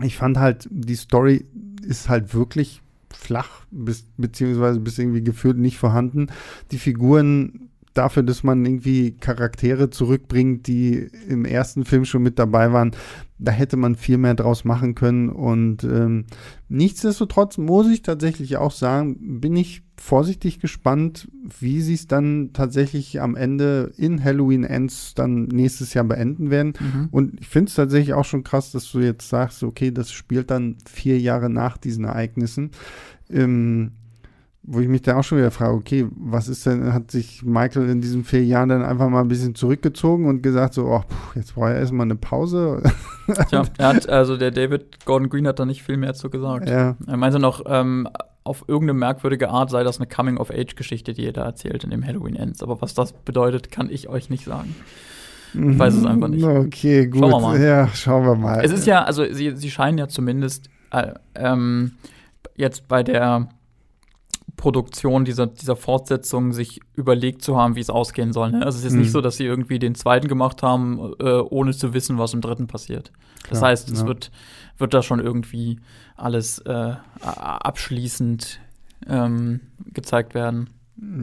Ich 0.02 0.18
fand 0.18 0.38
halt 0.38 0.68
die 0.72 0.96
Story 0.96 1.46
ist 1.82 2.10
halt 2.10 2.34
wirklich 2.34 2.82
flach, 3.14 3.66
bis, 3.72 4.06
beziehungsweise 4.18 4.80
bis 4.80 5.00
irgendwie 5.00 5.24
gefühlt 5.24 5.58
nicht 5.58 5.78
vorhanden. 5.78 6.28
Die 6.72 6.78
Figuren 6.78 7.70
dafür, 7.94 8.24
dass 8.24 8.44
man 8.44 8.66
irgendwie 8.66 9.12
Charaktere 9.12 9.90
zurückbringt, 9.90 10.68
die 10.68 11.10
im 11.30 11.46
ersten 11.46 11.86
Film 11.86 12.06
schon 12.06 12.24
mit 12.24 12.38
dabei 12.38 12.74
waren, 12.74 12.92
da 13.38 13.52
hätte 13.52 13.78
man 13.78 13.96
viel 13.96 14.18
mehr 14.18 14.36
draus 14.36 14.66
machen 14.66 14.96
können. 14.96 15.30
Und 15.30 15.84
ähm, 15.84 16.26
nichtsdestotrotz 16.68 17.58
muss 17.58 17.88
ich 17.88 18.02
tatsächlich 18.02 18.58
auch 18.58 18.72
sagen, 18.72 19.40
bin 19.40 19.56
ich 19.56 19.84
vorsichtig 19.98 20.60
gespannt, 20.60 21.28
wie 21.60 21.82
sie 21.82 21.94
es 21.94 22.08
dann 22.08 22.52
tatsächlich 22.54 23.22
am 23.22 23.36
Ende 23.36 23.92
in 23.98 24.24
Halloween 24.24 24.64
Ends 24.64 25.14
dann 25.16 25.46
nächstes 25.46 25.94
Jahr 25.94 26.04
beenden 26.04 26.50
werden. 26.50 26.74
Mhm. 26.80 27.08
Und 27.12 27.40
ich 27.40 27.48
finde 27.48 27.70
es 27.70 27.76
tatsächlich 27.76 28.14
auch 28.14 28.26
schon 28.26 28.44
krass, 28.44 28.72
dass 28.72 28.92
du 28.92 29.00
jetzt 29.00 29.30
sagst, 29.30 29.64
okay, 29.64 29.92
das 29.92 30.12
spielt 30.12 30.52
dann 30.52 30.78
vier 30.86 31.20
Jahre 31.20 31.50
nach 31.50 31.78
diesen 31.78 32.06
Ereignissen. 32.06 32.72
Ähm, 33.30 33.92
wo 34.68 34.80
ich 34.80 34.88
mich 34.88 35.04
dann 35.04 35.18
auch 35.18 35.24
schon 35.24 35.38
wieder 35.38 35.52
frage, 35.52 35.74
okay, 35.74 36.08
was 36.16 36.48
ist 36.48 36.66
denn, 36.66 36.92
hat 36.92 37.12
sich 37.12 37.44
Michael 37.44 37.88
in 37.88 38.02
diesen 38.02 38.24
vier 38.24 38.44
Jahren 38.44 38.70
dann 38.70 38.84
einfach 38.84 39.10
mal 39.10 39.22
ein 39.22 39.28
bisschen 39.28 39.54
zurückgezogen 39.54 40.26
und 40.26 40.42
gesagt 40.42 40.74
so, 40.74 40.88
oh, 40.88 41.04
puh, 41.08 41.40
jetzt 41.40 41.54
brauche 41.54 41.72
ich 41.72 41.78
erstmal 41.78 42.06
eine 42.06 42.16
Pause? 42.16 42.82
Tja, 43.48 43.64
er 43.78 43.88
hat, 43.88 44.10
also 44.10 44.38
der 44.38 44.50
David 44.50 45.06
Gordon 45.06 45.30
Green 45.30 45.48
hat 45.48 45.60
da 45.60 45.66
nicht 45.66 45.84
viel 45.84 45.98
mehr 45.98 46.16
zu 46.16 46.30
gesagt. 46.32 46.68
Ja. 46.68 46.96
Er 47.06 47.18
meinte 47.18 47.38
noch, 47.38 47.62
ähm, 47.68 48.08
auf 48.46 48.64
irgendeine 48.68 48.98
merkwürdige 49.00 49.50
Art 49.50 49.70
sei 49.70 49.84
das 49.84 49.98
eine 50.00 50.08
Coming-of-Age-Geschichte, 50.08 51.14
die 51.14 51.24
ihr 51.26 51.34
da 51.34 51.44
erzählt 51.46 51.84
in 51.84 51.90
dem 51.90 52.06
Halloween 52.06 52.36
Ends. 52.36 52.64
Aber 52.64 52.82
was 52.82 52.94
das 52.94 53.12
bedeutet, 53.12 53.72
kann 53.72 53.90
ich 53.90 54.08
euch 54.08 54.30
nicht 54.30 54.46
sagen. 54.46 54.76
Ich 55.54 55.80
weiß 55.80 55.96
es 55.96 56.06
einfach 56.06 56.28
nicht. 56.28 56.44
Okay, 56.44 57.08
gut. 57.08 57.20
Schauen 57.22 57.32
wir 57.32 57.40
mal. 57.40 57.62
Ja, 57.62 57.88
schauen 57.90 58.26
wir 58.26 58.36
mal. 58.36 58.64
Es 58.64 58.72
ist 58.72 58.86
ja, 58.86 59.04
also 59.04 59.26
sie, 59.32 59.56
sie 59.56 59.72
scheinen 59.72 59.98
ja 59.98 60.08
zumindest 60.08 60.70
äh, 60.92 61.14
ähm, 61.34 61.94
jetzt 62.56 62.88
bei 62.88 63.04
der 63.04 63.50
Produktion 64.58 65.26
dieser, 65.26 65.48
dieser 65.48 65.76
Fortsetzung 65.76 66.54
sich 66.54 66.80
überlegt 66.94 67.42
zu 67.42 67.58
haben, 67.58 67.76
wie 67.76 67.82
es 67.82 67.90
ausgehen 67.90 68.32
soll. 68.32 68.52
Ne? 68.52 68.66
Also 68.66 68.80
es 68.80 68.86
ist 68.86 68.94
Mhm. 68.94 69.00
nicht 69.00 69.12
so, 69.12 69.22
dass 69.22 69.38
sie 69.38 69.46
irgendwie 69.46 69.80
den 69.80 69.96
zweiten 69.96 70.28
gemacht 70.28 70.64
haben, 70.64 71.14
äh, 71.20 71.40
ohne 71.40 71.72
zu 71.74 71.94
wissen, 71.94 72.18
was 72.18 72.34
im 72.34 72.42
dritten 72.42 72.68
passiert. 72.68 73.12
Das 73.50 73.60
Klar, 73.60 73.72
heißt, 73.72 73.92
es 73.92 74.02
ja. 74.02 74.08
wird, 74.08 74.32
wird 74.78 74.94
da 74.94 75.02
schon 75.02 75.20
irgendwie 75.20 75.80
alles 76.16 76.60
äh, 76.60 76.94
abschließend 77.22 78.60
ähm, 79.08 79.62
gezeigt 79.94 80.34
werden. 80.34 80.70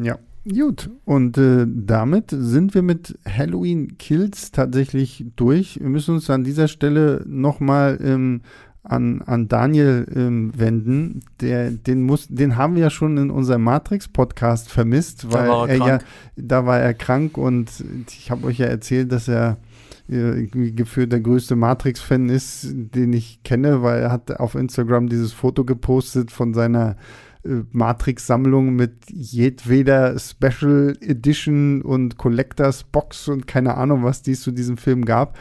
Ja, 0.02 0.18
gut. 0.48 0.90
Und 1.04 1.38
äh, 1.38 1.66
damit 1.68 2.26
sind 2.30 2.74
wir 2.74 2.82
mit 2.82 3.18
Halloween 3.26 3.96
Kills 3.98 4.50
tatsächlich 4.52 5.26
durch. 5.36 5.78
Wir 5.80 5.88
müssen 5.88 6.14
uns 6.14 6.28
an 6.30 6.44
dieser 6.44 6.68
Stelle 6.68 7.22
nochmal 7.26 7.98
ähm, 8.02 8.42
an, 8.84 9.22
an 9.22 9.48
Daniel 9.48 10.06
ähm, 10.14 10.52
wenden. 10.56 11.20
Der, 11.40 11.70
den, 11.70 12.02
muss, 12.02 12.26
den 12.28 12.56
haben 12.56 12.74
wir 12.74 12.82
ja 12.82 12.90
schon 12.90 13.16
in 13.16 13.30
unserem 13.30 13.62
Matrix-Podcast 13.62 14.70
vermisst, 14.70 15.24
Da 15.24 15.32
weil 15.32 15.48
war 15.48 15.68
er 15.68 15.74
er 15.74 15.78
ja, 15.78 15.86
krank. 15.98 16.04
da 16.36 16.66
war 16.66 16.78
er 16.80 16.94
krank 16.94 17.38
und 17.38 17.70
ich 18.08 18.30
habe 18.30 18.46
euch 18.46 18.58
ja 18.58 18.66
erzählt, 18.66 19.12
dass 19.12 19.28
er 19.28 19.58
gefühlt 20.08 21.12
der 21.12 21.20
größte 21.20 21.56
Matrix-Fan 21.56 22.28
ist, 22.28 22.68
den 22.72 23.12
ich 23.12 23.42
kenne, 23.42 23.82
weil 23.82 24.02
er 24.02 24.12
hat 24.12 24.40
auf 24.40 24.54
Instagram 24.54 25.08
dieses 25.08 25.32
Foto 25.32 25.64
gepostet 25.64 26.30
von 26.30 26.54
seiner 26.54 26.96
äh, 27.44 27.62
Matrix-Sammlung 27.72 28.74
mit 28.74 28.92
jedweder 29.08 30.18
Special 30.18 30.96
Edition 31.00 31.82
und 31.82 32.18
Collectors 32.18 32.84
Box 32.84 33.28
und 33.28 33.46
keine 33.46 33.76
Ahnung, 33.76 34.02
was 34.02 34.22
dies 34.22 34.42
zu 34.42 34.50
diesem 34.50 34.76
Film 34.76 35.04
gab. 35.04 35.36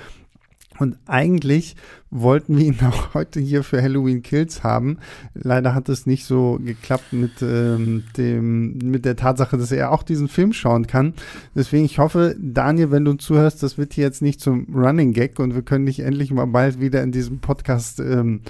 Und 0.82 0.98
eigentlich 1.06 1.76
wollten 2.10 2.58
wir 2.58 2.66
ihn 2.66 2.80
auch 2.90 3.14
heute 3.14 3.40
hier 3.40 3.64
für 3.64 3.84
Halloween 3.84 4.24
Kills 4.24 4.64
haben. 4.64 4.98
Leider 5.36 5.76
hat 5.76 5.90
es 5.90 6.08
nicht 6.08 6.26
so 6.26 6.60
geklappt 6.60 7.14
mit, 7.14 7.44
ähm, 7.44 8.04
dem, 8.18 8.80
mit 8.80 9.06
der 9.06 9.16
Tatsache, 9.16 9.60
dass 9.60 9.72
er 9.72 9.92
auch 9.92 10.02
diesen 10.02 10.28
Film 10.28 10.54
schauen 10.54 10.88
kann. 10.88 11.14
Deswegen, 11.54 11.86
ich 11.86 12.00
hoffe, 12.00 12.36
Daniel, 12.40 12.90
wenn 12.90 13.06
du 13.06 13.14
zuhörst, 13.14 13.62
das 13.62 13.78
wird 13.78 13.94
hier 13.94 14.06
jetzt 14.06 14.24
nicht 14.24 14.42
zum 14.42 14.76
Running 14.76 15.14
Gag 15.14 15.38
und 15.38 15.54
wir 15.54 15.62
können 15.62 15.86
dich 15.86 16.00
endlich 16.00 16.32
mal 16.32 16.48
bald 16.48 16.82
wieder 16.82 17.04
in 17.04 17.12
diesem 17.12 17.42
Podcast 17.42 18.00
ähm, 18.00 18.42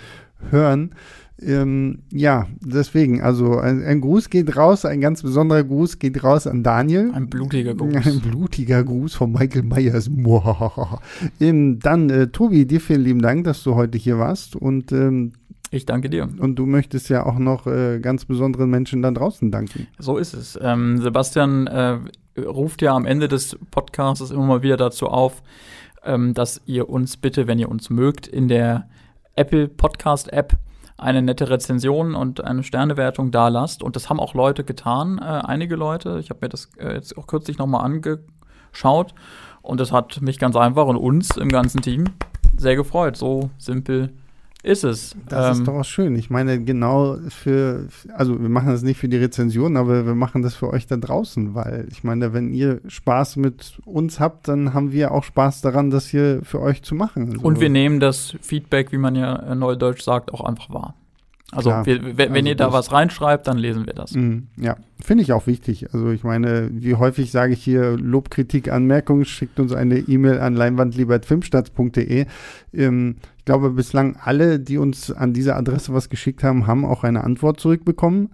hören. 0.50 0.96
Ähm, 1.44 2.04
ja, 2.12 2.46
deswegen, 2.62 3.22
also 3.22 3.58
ein, 3.58 3.84
ein 3.84 4.00
Gruß 4.02 4.30
geht 4.30 4.56
raus, 4.56 4.86
ein 4.86 5.02
ganz 5.02 5.24
besonderer 5.24 5.64
Gruß 5.64 5.98
geht 5.98 6.24
raus 6.24 6.46
an 6.46 6.62
Daniel. 6.62 7.12
Ein 7.14 7.30
blutiger 7.30 7.72
Ein 7.72 7.78
Gruß. 7.78 8.20
blutiger 8.22 8.84
Gruß 8.84 9.16
von 9.16 9.32
Michael 9.32 9.64
Myers. 9.64 10.10
Ähm, 11.40 11.80
dann, 11.80 12.10
äh, 12.12 12.28
Tobi, 12.28 12.66
dir 12.68 12.80
vielen 12.80 13.02
lieben 13.02 13.22
Dank, 13.22 13.46
dass 13.46 13.64
du 13.64 13.74
heute 13.76 13.98
hier 13.98 14.20
warst. 14.20 14.56
Und, 14.56 14.92
ähm, 14.92 15.34
Ich 15.72 15.86
danke 15.88 16.10
dir. 16.12 16.30
und 16.40 16.58
du 16.58 16.66
möchtest 16.68 17.10
ja 17.10 17.26
auch 17.26 17.40
noch 17.40 17.66
äh, 17.66 18.00
ganz 18.00 18.26
besonderen 18.26 18.70
Menschen 18.70 19.02
da 19.02 19.10
draußen 19.10 19.50
danken. 19.50 19.88
So 19.98 20.18
ist 20.18 20.34
es. 20.36 20.60
Ähm, 20.62 21.00
Sebastian 21.02 21.66
äh, 21.68 21.98
ruft 22.40 22.84
ja 22.84 22.96
am 22.96 23.06
Ende 23.08 23.28
des 23.28 23.58
Podcasts 23.72 24.30
immer 24.30 24.46
mal 24.46 24.62
wieder 24.62 24.78
dazu 24.78 25.08
auf, 25.08 25.42
ähm, 26.04 26.36
dass 26.36 26.62
ihr 26.68 26.88
uns 26.90 27.18
bitte, 27.18 27.48
wenn 27.48 27.58
ihr 27.58 27.70
uns 27.70 27.90
mögt, 27.90 28.28
in 28.28 28.48
der 28.48 28.88
Apple 29.36 29.68
Podcast 29.68 30.32
App 30.32 30.58
eine 31.02 31.22
nette 31.22 31.50
Rezension 31.50 32.16
und 32.16 32.44
eine 32.44 32.64
Sternewertung 32.64 33.32
da 33.32 33.48
lasst. 33.48 33.82
Und 33.82 33.96
das 33.96 34.10
haben 34.10 34.20
auch 34.20 34.36
Leute 34.36 34.64
getan, 34.64 35.18
äh, 35.18 35.24
einige 35.24 35.76
Leute. 35.76 36.20
Ich 36.20 36.30
habe 36.30 36.40
mir 36.44 36.50
das 36.50 36.70
äh, 36.78 36.94
jetzt 36.94 37.18
auch 37.18 37.28
kürzlich 37.28 37.58
nochmal 37.58 37.84
angeschaut. 37.84 39.16
Und 39.64 39.80
das 39.80 39.92
hat 39.92 40.22
mich 40.22 40.38
ganz 40.38 40.56
einfach 40.56 40.86
und 40.86 40.98
uns 40.98 41.38
im 41.38 41.50
ganzen 41.50 41.82
Team 41.82 42.06
sehr 42.56 42.76
gefreut. 42.76 43.18
So 43.18 43.50
simpel 43.58 44.14
ist 44.64 44.84
es. 44.84 45.16
Das 45.28 45.48
Ähm, 45.48 45.62
ist 45.62 45.68
doch 45.68 45.74
auch 45.76 45.86
schön. 45.86 46.16
Ich 46.16 46.30
meine, 46.30 46.64
genau 46.64 47.18
für, 47.30 47.88
also 48.16 48.40
wir 48.40 48.50
machen 48.50 48.70
das 48.70 48.84
nicht 48.84 48.98
für 49.00 49.10
die 49.10 49.18
Rezension, 49.18 49.76
aber 49.78 50.06
wir 50.06 50.16
machen 50.16 50.42
das 50.44 50.54
für 50.56 50.70
euch 50.70 50.86
da 50.88 50.98
draußen, 50.98 51.56
weil 51.56 51.88
ich 51.92 52.04
meine, 52.04 52.34
wenn 52.34 52.54
ihr 52.54 52.80
Spaß 52.88 53.38
mit 53.38 53.80
uns 53.86 54.20
habt, 54.20 54.48
dann 54.48 54.74
haben 54.74 54.92
wir 54.92 55.12
auch 55.12 55.24
Spaß 55.24 55.62
daran, 55.62 55.90
das 55.90 56.08
hier 56.08 56.42
für 56.44 56.60
euch 56.62 56.84
zu 56.84 56.94
machen. 56.96 57.30
Also, 57.34 57.42
Und 57.42 57.60
wir 57.60 57.70
nehmen 57.70 58.00
das 58.00 58.36
Feedback, 58.42 58.92
wie 58.92 58.98
man 58.98 59.16
ja 59.16 59.56
neudeutsch 59.56 60.02
sagt, 60.04 60.34
auch 60.34 60.42
einfach 60.42 60.70
wahr. 60.70 60.96
Also, 61.54 61.70
wir, 61.84 62.18
wenn, 62.18 62.32
Also 62.34 62.48
ihr 62.48 62.56
da 62.56 62.72
was 62.72 62.94
reinschreibt, 62.94 63.46
dann 63.46 63.58
lesen 63.58 63.86
wir 63.86 63.94
das. 63.94 64.14
Mm, 64.16 64.44
Ja, 64.56 64.78
finde 65.04 65.24
ich 65.24 65.34
auch 65.34 65.48
wichtig. 65.48 65.94
Also 65.94 66.10
ich 66.12 66.24
meine, 66.24 66.70
wie 66.72 66.96
häufig 66.96 67.30
sage 67.30 67.52
ich 67.52 67.62
hier 67.62 67.98
Lob, 67.98 68.30
Kritik, 68.32 68.72
Anmerkungen, 68.72 69.26
schickt 69.26 69.60
uns 69.60 69.74
eine 69.74 69.98
E-Mail 69.98 70.40
an 70.40 70.56
leinwandliebertfilmstarts.de. 70.56 72.26
Ähm, 72.74 73.16
ich 73.42 73.46
glaube, 73.46 73.72
bislang 73.72 74.18
alle, 74.24 74.60
die 74.60 74.78
uns 74.78 75.12
an 75.12 75.34
diese 75.34 75.56
Adresse 75.56 75.92
was 75.96 76.10
geschickt 76.10 76.44
haben, 76.44 76.68
haben 76.68 76.86
auch 76.86 77.04
eine 77.04 77.24
Antwort 77.24 77.60
zurückbekommen. 77.60 78.30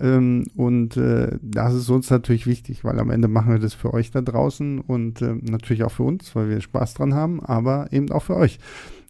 Ähm, 0.00 0.46
und 0.54 0.96
äh, 0.96 1.36
das 1.42 1.74
ist 1.74 1.90
uns 1.90 2.08
natürlich 2.10 2.46
wichtig, 2.46 2.84
weil 2.84 3.00
am 3.00 3.10
Ende 3.10 3.26
machen 3.26 3.50
wir 3.50 3.58
das 3.58 3.74
für 3.74 3.92
euch 3.92 4.12
da 4.12 4.20
draußen 4.20 4.78
und 4.78 5.20
äh, 5.20 5.34
natürlich 5.42 5.82
auch 5.82 5.90
für 5.90 6.04
uns, 6.04 6.36
weil 6.36 6.48
wir 6.48 6.60
Spaß 6.60 6.94
dran 6.94 7.12
haben, 7.12 7.44
aber 7.44 7.92
eben 7.92 8.12
auch 8.12 8.22
für 8.22 8.36
euch. 8.36 8.60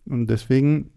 Und 0.07 0.29
deswegen 0.29 0.89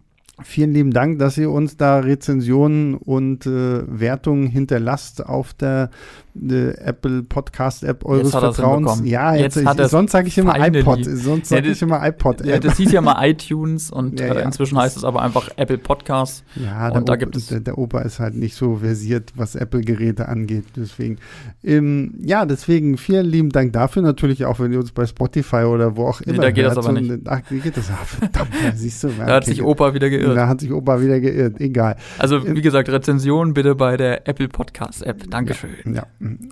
Vielen 0.44 0.74
lieben 0.74 0.92
Dank, 0.92 1.18
dass 1.20 1.38
ihr 1.38 1.50
uns 1.50 1.78
da 1.78 2.00
Rezensionen 2.00 2.96
und 2.96 3.46
äh, 3.46 3.84
Wertungen 3.88 4.48
hinterlasst 4.48 5.26
auf 5.26 5.54
der 5.54 5.92
Apple 6.36 7.24
Podcast 7.24 7.84
App 7.84 8.04
eures 8.06 8.32
Vertrauens. 8.32 9.02
Ja, 9.06 9.34
jetzt, 9.36 9.56
Jetzt 9.56 9.66
hat 9.66 9.80
ich, 9.80 9.88
sonst 9.88 10.12
sage 10.12 10.28
ich 10.28 10.38
immer 10.38 10.54
finally. 10.56 10.80
iPod, 10.82 11.06
sonst 11.06 11.50
Ja, 11.52 11.58
sage 11.58 11.68
ich 11.70 11.74
das- 11.74 11.82
immer 11.82 12.06
iPod. 12.06 12.46
Ja, 12.46 12.60
das 12.60 12.78
hieß 12.78 12.92
ja 12.92 13.02
mal 13.02 13.26
iTunes 13.28 13.90
und 13.90 14.20
Ja, 14.20 14.26
äh, 14.28 14.36
ja. 14.36 14.42
inzwischen 14.42 14.78
heißt 14.78 14.98
es 14.98 15.04
aber 15.04 15.22
einfach 15.22 15.50
Apple 15.56 15.78
Podcasts. 15.78 16.44
Ja, 16.56 16.90
der, 16.90 17.00
Und 17.00 17.08
da 17.10 17.14
Opa, 17.14 17.16
gibt 17.20 17.36
es- 17.38 17.48
der, 17.48 17.62
der 17.62 17.78
Opa 17.78 18.02
ist 18.02 18.20
halt 18.20 18.36
nicht 18.36 18.56
so 18.56 18.76
versiert, 18.78 19.32
was 19.36 19.56
Apple-Geräte 19.56 20.28
angeht. 20.28 20.66
Deswegen, 20.76 21.18
ähm, 21.64 22.16
ja, 22.22 22.46
deswegen 22.46 22.98
vielen 22.98 23.26
lieben 23.28 23.50
Dank 23.50 23.72
dafür. 23.74 24.02
Natürlich 24.02 24.46
auch, 24.46 24.60
wenn 24.60 24.74
ihr 24.74 24.80
uns 24.80 24.92
bei 24.92 25.06
Spotify 25.06 25.64
oder 25.64 25.96
wo 25.96 26.08
auch 26.08 26.20
Nee, 26.26 26.34
immer 26.34 26.44
da 26.44 26.52
geht 26.52 26.66
das 26.66 26.76
hört. 26.76 26.86
aber 26.86 26.96
So 26.96 27.02
nicht. 27.14 27.22
Ach, 27.28 27.42
wie 27.50 27.60
geht 27.60 27.78
das? 27.78 27.90
Ah, 27.90 28.04
verdammt, 28.04 28.50
ja, 28.64 28.72
siehst 28.76 29.04
du. 29.04 29.10
Da 29.18 29.36
hat 29.36 29.46
sich 29.46 29.62
Opa 29.64 29.94
wieder 29.94 30.10
geirrt. 30.10 30.36
Da 30.36 30.48
hat 30.48 30.60
sich 30.60 30.72
Opa 30.74 31.00
wieder 31.02 31.20
geirrt. 31.20 31.60
Egal. 31.62 31.96
Also, 32.20 32.46
wie 32.46 32.62
gesagt, 32.62 32.90
Rezension 32.90 33.54
bitte 33.54 33.76
bei 33.76 33.96
der 33.98 34.28
Apple 34.28 34.50
Podcast 34.50 35.06
App. 35.06 35.30
Dankeschön. 35.30 35.70
Ja, 35.94 36.04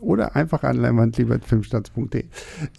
oder 0.01 0.35
einfach 0.35 0.63
an 0.63 0.77
leinwandliebertfilmstarts.de. 0.77 2.25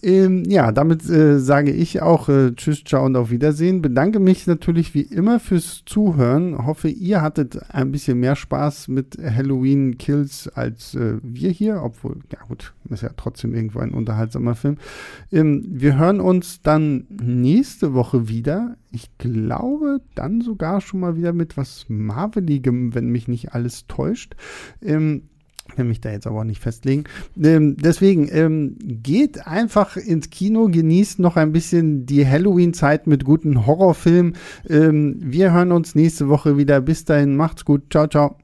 Ähm, 0.03 0.45
ja, 0.47 0.73
damit 0.73 1.09
äh, 1.09 1.39
sage 1.39 1.71
ich 1.71 2.03
auch 2.03 2.29
äh, 2.29 2.53
Tschüss, 2.55 2.85
ciao 2.85 3.05
und 3.05 3.17
auf 3.17 3.31
Wiedersehen. 3.31 3.83
Bedanke 3.83 4.21
mich 4.21 4.47
natürlich 4.47 4.95
wie 4.95 5.03
immer 5.03 5.41
fürs 5.41 5.83
Zuhören. 5.87 6.67
Hoffe, 6.67 6.89
ihr 6.89 7.23
hattet 7.23 7.71
ein 7.71 7.93
bisschen 7.93 8.21
mehr 8.21 8.37
Spaß 8.37 8.89
mit 8.89 9.19
Halloween 9.19 9.99
Kills 9.99 10.49
als 10.49 10.95
äh, 10.95 11.19
wir 11.23 11.51
hier, 11.51 11.83
obwohl, 11.83 12.17
ja 12.33 12.39
gut, 12.47 12.75
ist 12.91 13.03
ja 13.03 13.11
trotzdem 13.17 13.55
irgendwo 13.55 13.81
ein 13.81 13.93
unterhaltsamer 13.93 14.55
Film. 14.55 14.77
Ähm, 15.33 15.65
wir 15.67 15.99
hören 15.99 16.21
uns 16.21 16.63
dann 16.63 17.07
nächste 17.11 17.95
Woche 17.95 18.29
wieder. 18.29 18.77
Ich 18.93 19.17
glaube, 19.19 20.01
dann 20.15 20.41
sogar 20.41 20.81
schon 20.81 21.01
mal 21.01 21.17
wieder 21.17 21.33
mit 21.33 21.57
was 21.57 21.87
Marveligem, 21.89 22.95
wenn 22.95 23.09
mich 23.09 23.29
nicht 23.29 23.53
alles 23.53 23.87
täuscht. 23.87 24.37
Ähm, 24.83 25.29
ich 25.75 25.79
will 25.79 25.85
mich 25.87 26.01
da 26.01 26.11
jetzt 26.11 26.27
aber 26.27 26.45
nicht 26.45 26.61
festlegen. 26.61 27.05
Ähm, 27.43 27.77
deswegen, 27.77 28.29
ähm, 28.31 28.77
geht 28.81 29.47
einfach 29.47 29.97
ins 29.97 30.31
Kino, 30.31 30.69
genießt 30.69 31.19
noch 31.19 31.37
ein 31.37 31.53
bisschen 31.53 32.07
die 32.07 32.27
Halloween-Zeit 32.27 33.07
mit 33.07 33.25
guten 33.25 33.67
Horrorfilmen. 33.67 34.37
Ähm, 34.69 35.17
wir 35.21 35.53
hören 35.53 35.73
uns 35.73 35.95
nächste 35.95 36.29
Woche 36.29 36.57
wieder. 36.57 36.81
Bis 36.81 37.05
dahin, 37.05 37.37
macht's 37.37 37.65
gut. 37.65 37.85
Ciao, 37.91 38.07
ciao. 38.07 38.44